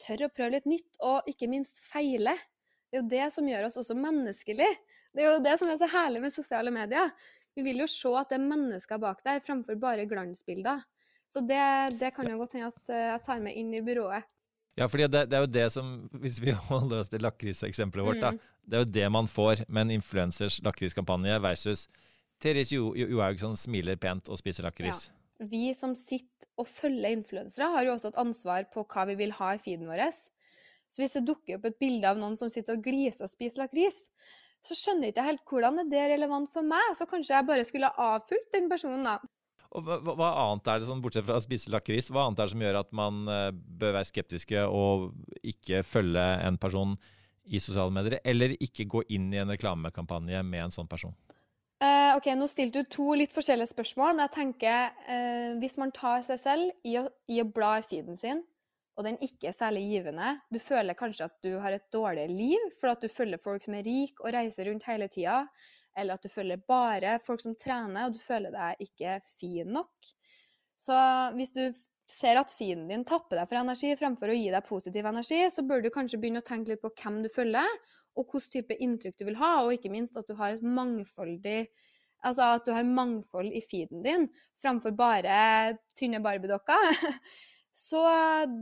tørre 0.02 0.28
å 0.28 0.34
prøve 0.34 0.56
litt 0.56 0.68
nytt, 0.68 0.98
og 1.06 1.30
ikke 1.30 1.48
minst 1.50 1.80
feile, 1.86 2.36
det 2.90 2.98
er 2.98 3.02
jo 3.02 3.10
det 3.10 3.28
som 3.34 3.48
gjør 3.48 3.68
oss 3.68 3.78
også 3.80 3.96
menneskelige. 3.98 4.74
Det 5.14 5.22
er 5.22 5.32
jo 5.32 5.42
det 5.42 5.54
som 5.58 5.70
er 5.70 5.78
så 5.80 5.88
herlig 5.90 6.20
med 6.24 6.34
sosiale 6.34 6.70
medier. 6.74 7.10
Vi 7.54 7.62
vil 7.66 7.80
jo 7.82 7.88
se 7.90 8.10
at 8.18 8.30
det 8.30 8.38
er 8.38 8.48
mennesker 8.50 9.00
bak 9.02 9.22
der, 9.26 9.42
framfor 9.42 9.78
bare 9.80 10.06
glansbilder. 10.10 10.82
Så 11.30 11.42
det, 11.42 11.64
det 11.98 12.12
kan 12.14 12.28
jo 12.30 12.38
godt 12.38 12.54
hende 12.54 12.70
at 12.70 12.90
eh, 12.92 13.08
jeg 13.12 13.22
tar 13.26 13.42
med 13.42 13.58
inn 13.58 13.72
i 13.74 13.82
byrået. 13.82 14.26
Ja, 14.76 14.86
fordi 14.90 15.06
det, 15.06 15.20
det, 15.30 15.36
er 15.38 15.44
jo 15.44 15.50
det 15.54 15.66
som 15.72 15.90
Hvis 16.22 16.40
vi 16.42 16.50
holder 16.70 17.00
oss 17.04 17.08
til 17.12 17.22
lakriseksempelet 17.22 18.06
vårt, 18.06 18.16
Mm. 18.16 18.20
da. 18.20 18.50
Det 18.64 18.74
er 18.78 18.84
jo 18.84 18.92
det 18.96 19.10
man 19.12 19.26
får 19.28 19.64
med 19.68 19.82
en 19.86 19.90
influensers 20.00 20.60
lakriskampanje 20.64 21.36
versus 21.44 21.86
Therese 22.40 22.72
Jo- 22.72 22.94
Jo- 22.96 23.08
Johaug 23.12 23.38
som 23.40 23.54
smiler 23.56 23.96
pent 24.00 24.28
og 24.32 24.38
spiser 24.40 24.64
lakris. 24.64 25.10
Vi 25.40 25.74
som 25.74 25.94
sitter 25.94 26.48
og 26.58 26.66
følger 26.70 27.10
influensere, 27.12 27.68
har 27.70 27.84
jo 27.84 27.92
også 27.94 28.08
et 28.08 28.18
ansvar 28.22 28.64
på 28.72 28.84
hva 28.86 29.04
vi 29.10 29.14
vil 29.18 29.32
ha 29.36 29.52
i 29.54 29.58
feeden 29.58 29.86
vår. 29.86 30.00
Så 30.88 31.02
hvis 31.02 31.12
det 31.18 31.24
dukker 31.26 31.56
opp 31.58 31.64
et 31.66 31.78
bilde 31.78 32.06
av 32.08 32.16
noen 32.20 32.36
som 32.38 32.48
sitter 32.50 32.76
og 32.78 32.82
gliser 32.84 33.24
og 33.26 33.30
spiser 33.32 33.64
lakris, 33.64 33.96
så 34.64 34.74
skjønner 34.78 35.08
jeg 35.10 35.14
ikke 35.14 35.24
helt 35.28 35.44
hvordan 35.50 35.90
det 35.90 35.98
er 36.00 36.12
relevant 36.14 36.50
for 36.52 36.62
meg. 36.62 36.94
Så 36.96 37.04
kanskje 37.10 37.34
jeg 37.36 37.46
bare 37.46 37.64
skulle 37.68 37.90
ha 37.92 38.14
avfulgt 38.16 38.52
den 38.54 38.68
personen, 38.70 39.04
da. 39.04 39.18
Hva- 39.74 39.98
hva 40.06 40.30
annet 40.44 40.68
er 40.70 40.80
det 40.80 40.86
sånn, 40.86 41.02
bortsett 41.02 41.26
fra 41.26 41.40
å 41.40 41.42
spise 41.42 41.72
lakris, 41.72 42.10
hva 42.14 42.28
annet 42.28 42.38
er 42.38 42.46
det 42.46 42.54
som 42.54 42.62
gjør 42.62 42.78
at 42.78 42.92
man 42.94 43.24
eh, 43.26 43.50
bør 43.50 43.96
være 43.96 44.06
skeptiske 44.06 44.62
og 44.70 45.10
ikke 45.42 45.82
følge 45.82 46.22
en 46.46 46.58
person 46.62 46.94
i 47.44 47.60
sosiale 47.60 47.92
medier, 47.92 48.20
eller 48.24 48.54
ikke 48.62 48.86
gå 48.88 49.02
inn 49.16 49.32
i 49.34 49.40
en 49.42 49.50
reklamekampanje 49.50 50.40
med 50.46 50.68
en 50.68 50.74
sånn 50.74 50.88
person? 50.88 51.12
Uh, 51.82 52.14
ok, 52.14 52.30
Nå 52.38 52.46
stilte 52.48 52.80
du 52.80 52.88
to 52.88 53.10
litt 53.18 53.34
forskjellige 53.34 53.74
spørsmål, 53.74 54.14
men 54.14 54.24
jeg 54.28 54.34
tenker 54.38 54.94
uh, 55.10 55.50
hvis 55.60 55.76
man 55.80 55.92
tar 55.92 56.22
seg 56.24 56.40
selv 56.40 56.86
i 56.86 56.94
å, 57.00 57.08
i 57.28 57.42
å 57.42 57.48
bla 57.50 57.74
i 57.80 57.84
feeden 57.84 58.16
sin, 58.16 58.44
og 58.94 59.08
den 59.08 59.18
ikke 59.26 59.50
er 59.50 59.56
særlig 59.56 59.88
givende, 59.90 60.36
du 60.54 60.60
føler 60.62 60.96
kanskje 60.96 61.26
at 61.26 61.34
du 61.42 61.56
har 61.60 61.74
et 61.74 61.86
dårlig 61.92 62.28
liv 62.30 62.68
for 62.78 62.92
at 62.92 63.02
du 63.02 63.10
følger 63.10 63.42
folk 63.42 63.64
som 63.64 63.74
er 63.74 63.84
rike 63.84 64.22
og 64.22 64.32
reiser 64.36 64.70
rundt 64.70 64.86
hele 64.86 65.10
tida, 65.10 65.42
eller 65.96 66.16
at 66.18 66.24
du 66.24 66.30
følger 66.32 66.62
bare 66.68 67.18
folk 67.24 67.42
som 67.44 67.56
trener, 67.58 68.08
og 68.08 68.16
du 68.16 68.22
føler 68.22 68.54
deg 68.54 68.86
ikke 68.86 69.18
fin 69.38 69.70
nok. 69.74 70.14
Så 70.80 70.96
hvis 71.38 71.54
du 71.54 71.64
ser 72.10 72.36
at 72.36 72.52
fienden 72.52 72.90
din 72.90 73.06
tapper 73.08 73.40
deg 73.40 73.48
for 73.48 73.60
energi 73.60 73.94
fremfor 73.96 74.30
å 74.30 74.36
gi 74.36 74.50
deg 74.52 74.66
positiv 74.68 75.06
energi, 75.08 75.40
så 75.50 75.64
bør 75.64 75.84
du 75.84 75.92
kanskje 75.94 76.20
begynne 76.20 76.42
å 76.42 76.46
tenke 76.46 76.74
litt 76.74 76.82
på 76.84 76.92
hvem 77.00 77.22
du 77.24 77.30
følger, 77.32 77.78
og 78.14 78.28
hvilken 78.30 78.52
type 78.52 78.76
inntrykk 78.86 79.16
du 79.18 79.24
vil 79.30 79.40
ha, 79.40 79.54
og 79.64 79.74
ikke 79.74 79.90
minst 79.90 80.18
at 80.20 80.28
du 80.28 80.36
har 80.38 80.54
et 80.54 80.62
mangfoldig 80.66 81.64
Altså 82.24 82.46
at 82.56 82.64
du 82.64 82.72
har 82.72 82.86
mangfold 82.88 83.52
i 83.52 83.60
feeden 83.60 84.04
din, 84.04 84.22
framfor 84.62 84.94
bare 84.96 85.74
tynne 85.98 86.22
barbiedokker. 86.24 86.86
Så 87.74 88.00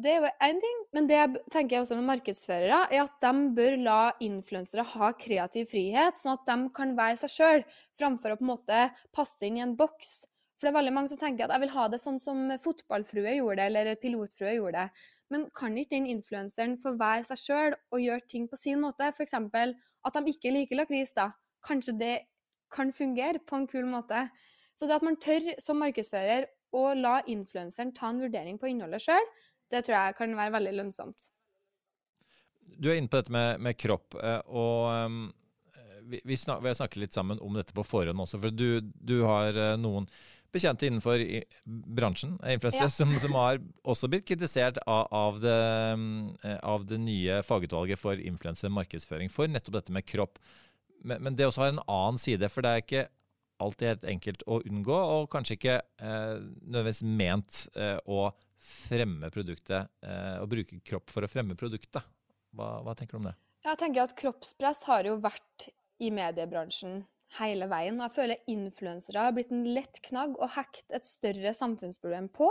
det 0.01 0.09
er 0.09 0.23
jo 0.25 0.29
én 0.41 0.61
ting. 0.63 0.79
Men 0.97 1.07
det 1.11 1.21
tenker 1.53 1.77
jeg 1.77 1.85
også 1.85 1.99
med 1.99 2.09
markedsførere, 2.09 2.87
er 2.89 3.05
at 3.05 3.17
de 3.21 3.47
bør 3.57 3.77
la 3.85 4.01
influensere 4.25 4.87
ha 4.95 5.11
kreativ 5.21 5.69
frihet, 5.75 6.17
sånn 6.17 6.39
at 6.39 6.47
de 6.49 6.71
kan 6.77 6.95
være 6.97 7.21
seg 7.21 7.35
sjøl, 7.35 7.65
framfor 8.01 8.33
å 8.33 8.39
på 8.41 8.47
en 8.47 8.53
måte 8.55 8.85
passe 9.13 9.45
inn 9.45 9.59
i 9.61 9.65
en 9.65 9.77
boks. 9.77 10.23
For 10.57 10.69
det 10.69 10.73
er 10.73 10.79
veldig 10.79 10.95
mange 10.97 11.11
som 11.11 11.21
tenker 11.21 11.45
at 11.45 11.53
jeg 11.57 11.65
vil 11.65 11.75
ha 11.75 11.85
det 11.93 12.01
sånn 12.01 12.21
som 12.23 12.41
fotballfrue 12.63 13.37
gjorde 13.37 13.59
det, 13.61 13.69
eller 13.69 14.01
pilotfrue 14.01 14.55
gjorde 14.57 14.81
det. 14.87 15.05
Men 15.33 15.47
kan 15.57 15.77
ikke 15.77 15.97
den 15.97 16.09
influenseren 16.13 16.79
få 16.81 16.95
være 17.01 17.27
seg 17.29 17.41
sjøl 17.43 17.77
og 17.93 18.01
gjøre 18.01 18.29
ting 18.31 18.49
på 18.49 18.57
sin 18.61 18.81
måte? 18.81 19.11
F.eks. 19.13 19.37
at 19.37 20.17
de 20.17 20.33
ikke 20.33 20.55
liker 20.57 20.81
lakris, 20.81 21.13
da. 21.19 21.33
Kanskje 21.67 21.97
det 22.01 22.15
kan 22.73 22.93
fungere 22.97 23.43
på 23.45 23.59
en 23.59 23.69
kul 23.69 23.85
måte. 23.91 24.25
Så 24.79 24.89
det 24.89 24.97
at 24.97 25.05
man 25.05 25.21
tør 25.21 25.53
som 25.61 25.81
markedsfører 25.83 26.49
å 26.73 26.89
la 26.99 27.21
influenseren 27.31 27.93
ta 27.97 28.11
en 28.13 28.23
vurdering 28.23 28.59
på 28.61 28.71
innholdet 28.71 29.05
sjøl, 29.05 29.31
det 29.73 29.85
tror 29.87 29.99
jeg 29.99 30.19
kan 30.19 30.35
være 30.37 30.57
veldig 30.57 30.75
lønnsomt. 30.81 31.31
Du 32.73 32.91
er 32.91 32.99
inne 32.99 33.11
på 33.13 33.21
dette 33.21 33.33
med, 33.33 33.61
med 33.63 33.79
kropp, 33.79 34.17
eh, 34.19 34.41
og 34.49 34.91
um, 34.91 35.23
vi, 36.09 36.21
vi, 36.25 36.37
snak, 36.37 36.63
vi 36.63 36.71
har 36.71 36.75
snakket 36.75 37.03
litt 37.05 37.17
sammen 37.17 37.41
om 37.41 37.57
dette 37.57 37.75
på 37.77 37.85
forhånd 37.87 38.25
også. 38.25 38.41
For 38.43 38.55
du, 38.55 38.81
du 38.83 39.21
har 39.29 39.57
eh, 39.57 39.75
noen 39.81 40.09
bekjente 40.53 40.87
innenfor 40.89 41.23
bransjen, 41.97 42.37
eh, 42.43 42.57
influensere, 42.57 42.89
Ja. 42.89 42.95
som, 42.99 43.15
som 43.19 43.37
har 43.39 43.61
også 43.89 44.11
blitt 44.13 44.27
kritisert 44.29 44.81
av, 44.87 45.07
av, 45.11 45.41
det, 45.41 45.57
eh, 46.45 46.59
av 46.63 46.87
det 46.89 47.01
nye 47.01 47.41
fagutvalget 47.47 48.01
for 48.01 48.21
influensermarkedsføring 48.21 49.33
for 49.33 49.51
nettopp 49.51 49.81
dette 49.81 49.95
med 49.95 50.07
kropp. 50.09 50.39
Men, 51.03 51.23
men 51.23 51.37
det 51.37 51.49
også 51.49 51.65
har 51.65 51.75
en 51.75 51.85
annen 51.87 52.21
side, 52.21 52.51
for 52.53 52.65
det 52.65 52.73
er 52.73 52.85
ikke 52.85 53.09
alltid 53.63 53.93
helt 53.93 54.09
enkelt 54.15 54.43
å 54.47 54.61
unngå, 54.69 54.97
og 55.17 55.29
kanskje 55.33 55.59
ikke 55.59 55.77
eh, 55.81 56.41
nødvendigvis 56.41 57.03
ment 57.21 57.63
eh, 57.77 57.99
å 58.07 58.31
fremme 58.63 59.31
produktet, 59.35 59.91
eh, 60.07 60.37
å 60.43 60.49
bruke 60.51 60.79
kropp 60.87 61.11
for 61.15 61.27
å 61.27 61.31
fremme 61.31 61.59
produktet. 61.59 62.03
Hva, 62.53 62.77
hva 62.85 62.95
tenker 62.99 63.17
du 63.17 63.23
om 63.23 63.31
det? 63.31 63.37
Jeg 63.63 63.79
tenker 63.79 64.05
at 64.05 64.17
kroppspress 64.19 64.85
har 64.91 65.07
jo 65.07 65.17
vært 65.23 65.71
i 66.03 66.11
mediebransjen 66.15 67.03
hele 67.39 67.69
veien. 67.71 67.99
Og 67.99 68.07
jeg 68.09 68.17
føler 68.17 68.51
influensere 68.51 69.27
har 69.27 69.35
blitt 69.37 69.53
en 69.55 69.65
lett 69.75 70.03
knagg 70.09 70.37
å 70.37 70.51
hekte 70.57 70.99
et 70.99 71.09
større 71.09 71.55
samfunnsproblem 71.57 72.29
på. 72.35 72.51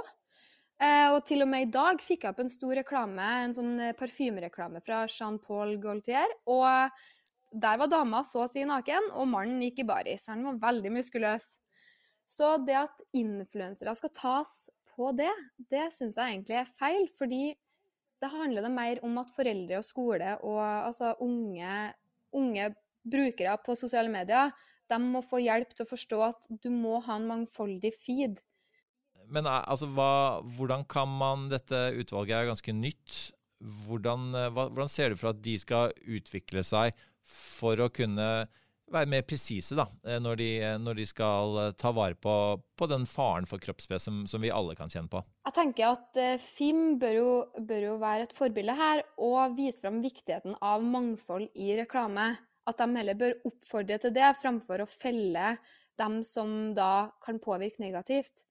Eh, 0.81 1.07
og 1.13 1.21
til 1.29 1.43
og 1.45 1.51
med 1.51 1.67
i 1.67 1.71
dag 1.73 2.01
fikk 2.01 2.25
jeg 2.25 2.33
opp 2.33 2.41
en 2.41 2.49
stor 2.49 2.73
reklame, 2.79 3.25
en 3.43 3.53
sånn 3.53 3.73
eh, 3.77 3.95
parfymereklame 3.97 4.81
fra 4.85 5.03
Jean-Paul 5.05 5.75
Gaultier. 5.83 6.31
Og 6.49 7.03
der 7.51 7.79
var 7.81 7.89
dama 7.91 8.21
så 8.27 8.45
å 8.45 8.49
si 8.51 8.63
naken, 8.67 9.11
og 9.19 9.27
mannen 9.29 9.61
gikk 9.65 9.83
i 9.83 9.87
baris. 9.87 10.27
Han 10.31 10.45
var 10.47 10.61
veldig 10.69 10.93
muskuløs. 10.95 11.57
Så 12.31 12.55
det 12.63 12.77
at 12.79 13.03
influensere 13.17 13.93
skal 13.97 14.13
tas 14.15 14.53
på 14.93 15.11
det, 15.17 15.31
det 15.71 15.89
syns 15.95 16.19
jeg 16.19 16.37
egentlig 16.37 16.61
er 16.61 16.71
feil. 16.79 17.09
Fordi 17.17 17.43
det 18.21 18.29
handler 18.31 18.67
det 18.67 18.71
mer 18.73 19.01
om 19.05 19.17
at 19.19 19.33
foreldre 19.33 19.81
og 19.81 19.87
skole 19.87 20.35
og 20.45 20.61
altså 20.61 21.15
unge, 21.25 21.91
unge 22.37 22.69
brukere 23.01 23.57
på 23.65 23.75
sosiale 23.75 24.11
medier, 24.13 24.53
de 24.91 24.99
må 25.01 25.23
få 25.25 25.41
hjelp 25.41 25.73
til 25.73 25.85
å 25.85 25.89
forstå 25.89 26.23
at 26.27 26.47
du 26.61 26.69
må 26.73 26.99
ha 27.05 27.17
en 27.17 27.27
mangfoldig 27.29 27.93
feed. 27.95 28.41
Men 29.31 29.47
eh, 29.47 29.61
altså, 29.71 29.87
hva, 29.95 30.41
hvordan 30.57 30.83
kan 30.91 31.07
man 31.07 31.47
Dette 31.51 31.89
utvalget 31.99 32.35
er 32.37 32.49
ganske 32.51 32.75
nytt. 32.75 33.19
Hvordan, 33.87 34.31
eh, 34.35 34.49
hva, 34.51 34.67
hvordan 34.69 34.91
ser 34.91 35.13
du 35.13 35.19
for 35.19 35.31
at 35.31 35.41
de 35.43 35.55
skal 35.61 35.95
utvikle 36.03 36.63
seg 36.67 36.97
for 37.27 37.79
å 37.81 37.91
kunne 37.93 38.27
være 38.91 39.09
mer 39.09 39.23
presise 39.27 39.75
da, 39.77 39.85
eh, 40.07 40.19
når 40.21 40.39
de, 40.39 40.49
når 40.83 40.99
de 40.99 41.07
skal 41.07 41.57
eh, 41.61 41.73
ta 41.79 41.93
vare 41.95 42.17
på, 42.19 42.35
på 42.77 42.87
den 42.91 43.05
faren 43.09 43.47
for 43.49 43.61
kroppspress 43.63 44.07
som, 44.09 44.21
som 44.27 44.43
vi 44.43 44.51
alle 44.53 44.75
kan 44.75 44.91
kjenne 44.91 45.11
på? 45.11 45.23
Jeg 45.47 45.55
tenker 45.57 45.93
at 45.93 46.19
eh, 46.19 46.37
FIM 46.41 46.97
bør 47.01 47.17
jo, 47.17 47.33
bør 47.67 47.87
jo 47.89 47.97
være 48.01 48.27
et 48.27 48.35
forbilde 48.35 48.75
her, 48.77 49.03
og 49.21 49.55
vise 49.57 49.83
fram 49.83 50.01
viktigheten 50.03 50.57
av 50.59 50.83
mangfold 50.85 51.49
i 51.55 51.73
reklame. 51.79 52.33
At 52.69 52.81
de 52.81 52.99
heller 52.99 53.17
bør 53.17 53.39
oppfordre 53.49 53.97
til 54.01 54.13
det, 54.15 54.27
framfor 54.41 54.83
å 54.83 54.89
felle 54.89 55.55
dem 55.99 56.21
som 56.25 56.73
da 56.77 57.11
kan 57.23 57.39
påvirke 57.41 57.83
negativt. 57.83 58.45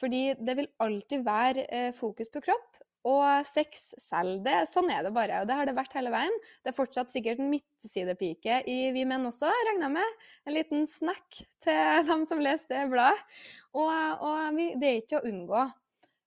Fordi 0.00 0.32
det 0.40 0.56
vil 0.58 0.70
alltid 0.82 1.24
være 1.26 1.66
eh, 1.68 1.90
fokus 1.94 2.30
på 2.32 2.42
kropp, 2.44 2.81
og 3.08 3.46
sex 3.48 3.88
selv. 3.98 4.40
Det, 4.44 4.62
sånn 4.70 4.90
er 4.94 5.02
det 5.06 5.12
bare, 5.14 5.42
og 5.42 5.48
det 5.50 5.56
har 5.58 5.66
det 5.66 5.74
vært 5.76 5.96
hele 5.98 6.12
veien. 6.14 6.34
Det 6.62 6.70
er 6.70 6.76
fortsatt 6.76 7.10
sikkert 7.10 7.42
en 7.42 7.50
midtsidepike 7.50 8.62
i 8.70 8.78
Vi 8.94 9.04
menn 9.08 9.26
også, 9.26 9.50
jeg 9.50 9.90
med. 9.90 10.24
En 10.46 10.56
liten 10.56 10.86
snack 10.90 11.42
til 11.64 12.02
dem 12.10 12.26
som 12.30 12.42
leser 12.42 12.70
det 12.74 12.88
bladet. 12.92 13.38
Og, 13.72 13.90
og 14.22 14.58
vi, 14.58 14.72
det 14.78 14.88
er 14.88 15.00
ikke 15.00 15.14
til 15.14 15.22
å 15.22 15.32
unngå. 15.32 15.68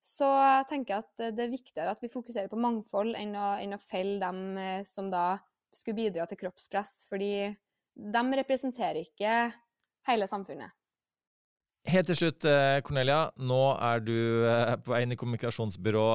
Så 0.05 0.27
jeg 0.29 0.69
tenker 0.69 1.01
at 1.01 1.27
det 1.33 1.47
er 1.47 1.53
viktigere 1.53 1.95
at 1.95 2.03
vi 2.03 2.11
fokuserer 2.11 2.49
på 2.51 2.59
mangfold 2.61 3.15
enn 3.17 3.33
å, 3.39 3.55
enn 3.57 3.73
å 3.73 3.81
felle 3.81 4.19
dem 4.21 4.59
eh, 4.61 4.81
som 4.85 5.09
da 5.09 5.39
skulle 5.73 5.97
bidra 5.97 6.27
til 6.29 6.39
kroppspress, 6.43 7.07
fordi 7.09 7.49
de 7.95 8.23
representerer 8.37 9.01
ikke 9.01 9.33
hele 10.05 10.27
samfunnet. 10.29 10.75
Helt 11.85 12.07
til 12.09 12.17
slutt, 12.17 12.45
eh, 12.49 12.79
Cornelia. 12.85 13.31
Nå 13.37 13.61
er 13.77 13.99
du 14.01 14.15
eh, 14.45 14.75
på 14.81 14.93
vei 14.93 15.03
inn 15.05 15.13
i 15.13 15.17
kommunikasjonsbyrå 15.19 16.07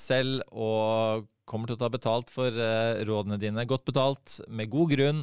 selv 0.00 0.44
og 0.50 1.26
kommer 1.48 1.68
til 1.68 1.76
å 1.76 1.82
ta 1.82 1.90
betalt 1.92 2.32
for 2.32 2.48
eh, 2.54 3.02
rådene 3.04 3.38
dine. 3.40 3.66
Godt 3.68 3.84
betalt, 3.88 4.38
med 4.48 4.72
god 4.72 4.94
grunn. 4.94 5.20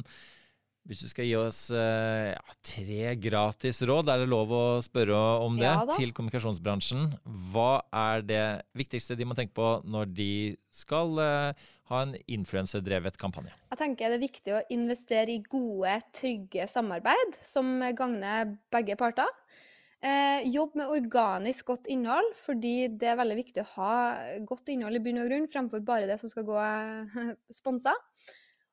Hvis 0.88 1.04
du 1.04 1.10
skal 1.12 1.28
gi 1.28 1.34
oss 1.38 1.60
eh, 1.70 2.32
ja, 2.32 2.54
tre 2.66 3.12
gratis 3.22 3.78
råd, 3.86 4.08
er 4.10 4.24
det 4.24 4.30
lov 4.32 4.50
å 4.50 4.64
spørre 4.82 5.18
om 5.44 5.58
det 5.60 5.68
Ja 5.68 5.84
til 5.92 6.10
kommunikasjonsbransjen. 6.14 7.12
Hva 7.52 7.84
er 7.94 8.24
det 8.26 8.46
viktigste 8.78 9.14
de 9.18 9.28
må 9.28 9.36
tenke 9.38 9.54
på 9.58 9.76
når 9.86 10.10
de 10.10 10.32
skal 10.74 11.14
eh, 11.22 11.68
ha 11.92 12.02
en 12.02 12.16
influenserdrevet 12.26 13.18
kampanje? 13.20 13.54
Jeg 13.70 13.78
tenker 13.78 14.10
det 14.10 14.18
er 14.18 14.24
viktig 14.24 14.56
å 14.58 14.64
investere 14.74 15.36
i 15.36 15.44
gode, 15.46 16.00
trygge 16.18 16.66
samarbeid 16.70 17.38
som 17.46 17.76
gagner 17.94 18.56
begge 18.74 18.98
parter. 18.98 19.30
Eh, 20.02 20.48
jobb 20.50 20.74
med 20.74 20.90
organisk 20.90 21.68
godt 21.70 21.86
innhold, 21.86 22.32
fordi 22.34 22.88
det 22.98 23.12
er 23.12 23.18
veldig 23.20 23.36
viktig 23.38 23.62
å 23.62 23.70
ha 23.76 23.96
godt 24.48 24.72
innhold 24.72 24.98
i 24.98 25.02
bunn 25.04 25.20
og 25.22 25.28
grunn, 25.30 25.46
fremfor 25.50 25.84
bare 25.86 26.08
det 26.10 26.16
som 26.18 26.32
skal 26.32 26.46
gå 26.48 26.56
eh, 27.22 27.34
sponsa. 27.54 27.94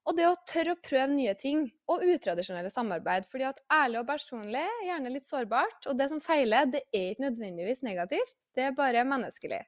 Og 0.09 0.15
det 0.17 0.25
å 0.25 0.37
tørre 0.49 0.73
å 0.73 0.79
prøve 0.81 1.11
nye 1.13 1.35
ting, 1.37 1.67
og 1.91 2.01
utradisjonelle 2.01 2.71
samarbeid. 2.73 3.27
fordi 3.29 3.45
at 3.45 3.61
ærlig 3.69 3.99
og 4.01 4.07
personlig 4.07 4.63
er 4.63 4.87
gjerne 4.87 5.11
litt 5.13 5.27
sårbart, 5.27 5.85
og 5.85 5.99
det 5.99 6.09
som 6.09 6.23
feiler, 6.23 6.65
det 6.65 6.81
er 6.89 7.11
ikke 7.11 7.27
nødvendigvis 7.27 7.83
negativt, 7.85 8.39
det 8.57 8.65
er 8.65 8.77
bare 8.79 9.05
menneskelig. 9.05 9.61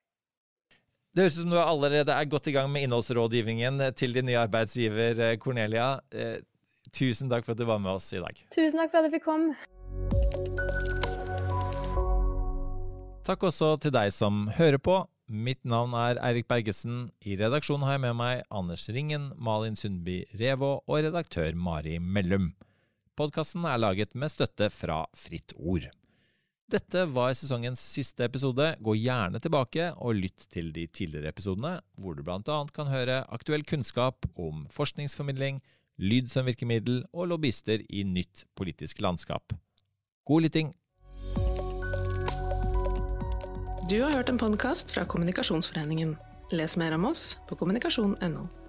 Det 1.14 1.28
høres 1.28 1.38
ut 1.38 1.44
som 1.44 1.54
du 1.54 1.60
allerede 1.62 2.16
er 2.16 2.32
godt 2.32 2.48
i 2.48 2.56
gang 2.56 2.72
med 2.72 2.88
innholdsrådgivningen 2.88 3.84
til 4.00 4.16
din 4.18 4.32
nye 4.32 4.42
arbeidsgiver 4.48 5.22
eh, 5.28 5.38
Cornelia. 5.38 6.00
Eh, 6.10 6.40
tusen 6.90 7.30
takk 7.30 7.46
for 7.46 7.54
at 7.54 7.62
du 7.62 7.68
var 7.70 7.84
med 7.84 8.00
oss 8.00 8.10
i 8.16 8.24
dag. 8.24 8.46
Tusen 8.50 8.82
takk 8.82 8.96
for 8.96 9.04
at 9.04 9.12
jeg 9.12 9.20
fikk 9.20 9.30
komme. 9.30 10.80
Takk 13.22 13.44
også 13.46 13.76
til 13.78 13.94
deg 13.94 14.10
som 14.16 14.48
hører 14.58 14.80
på. 14.82 14.96
Mitt 15.30 15.62
navn 15.62 15.94
er 15.94 16.18
Eirik 16.26 16.48
Bergesen. 16.50 17.12
I 17.22 17.36
redaksjonen 17.38 17.86
har 17.86 18.00
jeg 18.00 18.02
med 18.08 18.16
meg 18.18 18.42
Anders 18.50 18.88
Ringen, 18.90 19.28
Malin 19.38 19.78
Sundby 19.78 20.24
Revå 20.40 20.80
og 20.82 21.04
redaktør 21.06 21.54
Mari 21.54 22.00
Mellum. 22.02 22.50
Podkasten 23.14 23.68
er 23.70 23.78
laget 23.78 24.18
med 24.18 24.34
støtte 24.34 24.72
fra 24.74 25.04
Fritt 25.14 25.54
Ord. 25.54 25.86
Dette 26.72 27.06
var 27.14 27.36
sesongens 27.38 27.84
siste 27.94 28.26
episode. 28.26 28.72
Gå 28.82 28.98
gjerne 28.98 29.44
tilbake 29.44 29.92
og 30.02 30.18
lytt 30.18 30.50
til 30.50 30.74
de 30.74 30.88
tidligere 30.90 31.30
episodene, 31.30 31.78
hvor 32.02 32.18
du 32.18 32.26
bl.a. 32.26 32.42
kan 32.74 32.90
høre 32.90 33.22
aktuell 33.30 33.62
kunnskap 33.70 34.26
om 34.34 34.66
forskningsformidling, 34.74 35.62
lyd 36.02 36.34
som 36.34 36.50
virkemiddel 36.50 37.04
og 37.14 37.30
lobbyister 37.36 37.86
i 37.86 38.02
nytt 38.02 38.48
politisk 38.58 39.06
landskap. 39.06 39.54
God 40.26 40.50
lytting! 40.50 40.74
Du 43.90 44.02
har 44.04 44.14
hørt 44.14 44.30
en 44.30 44.38
podkast 44.38 44.92
fra 44.92 45.06
Kommunikasjonsforeningen. 45.06 46.18
Les 46.52 46.78
mer 46.78 46.94
om 46.94 47.06
oss 47.06 47.38
på 47.50 47.56
kommunikasjon.no. 47.56 48.61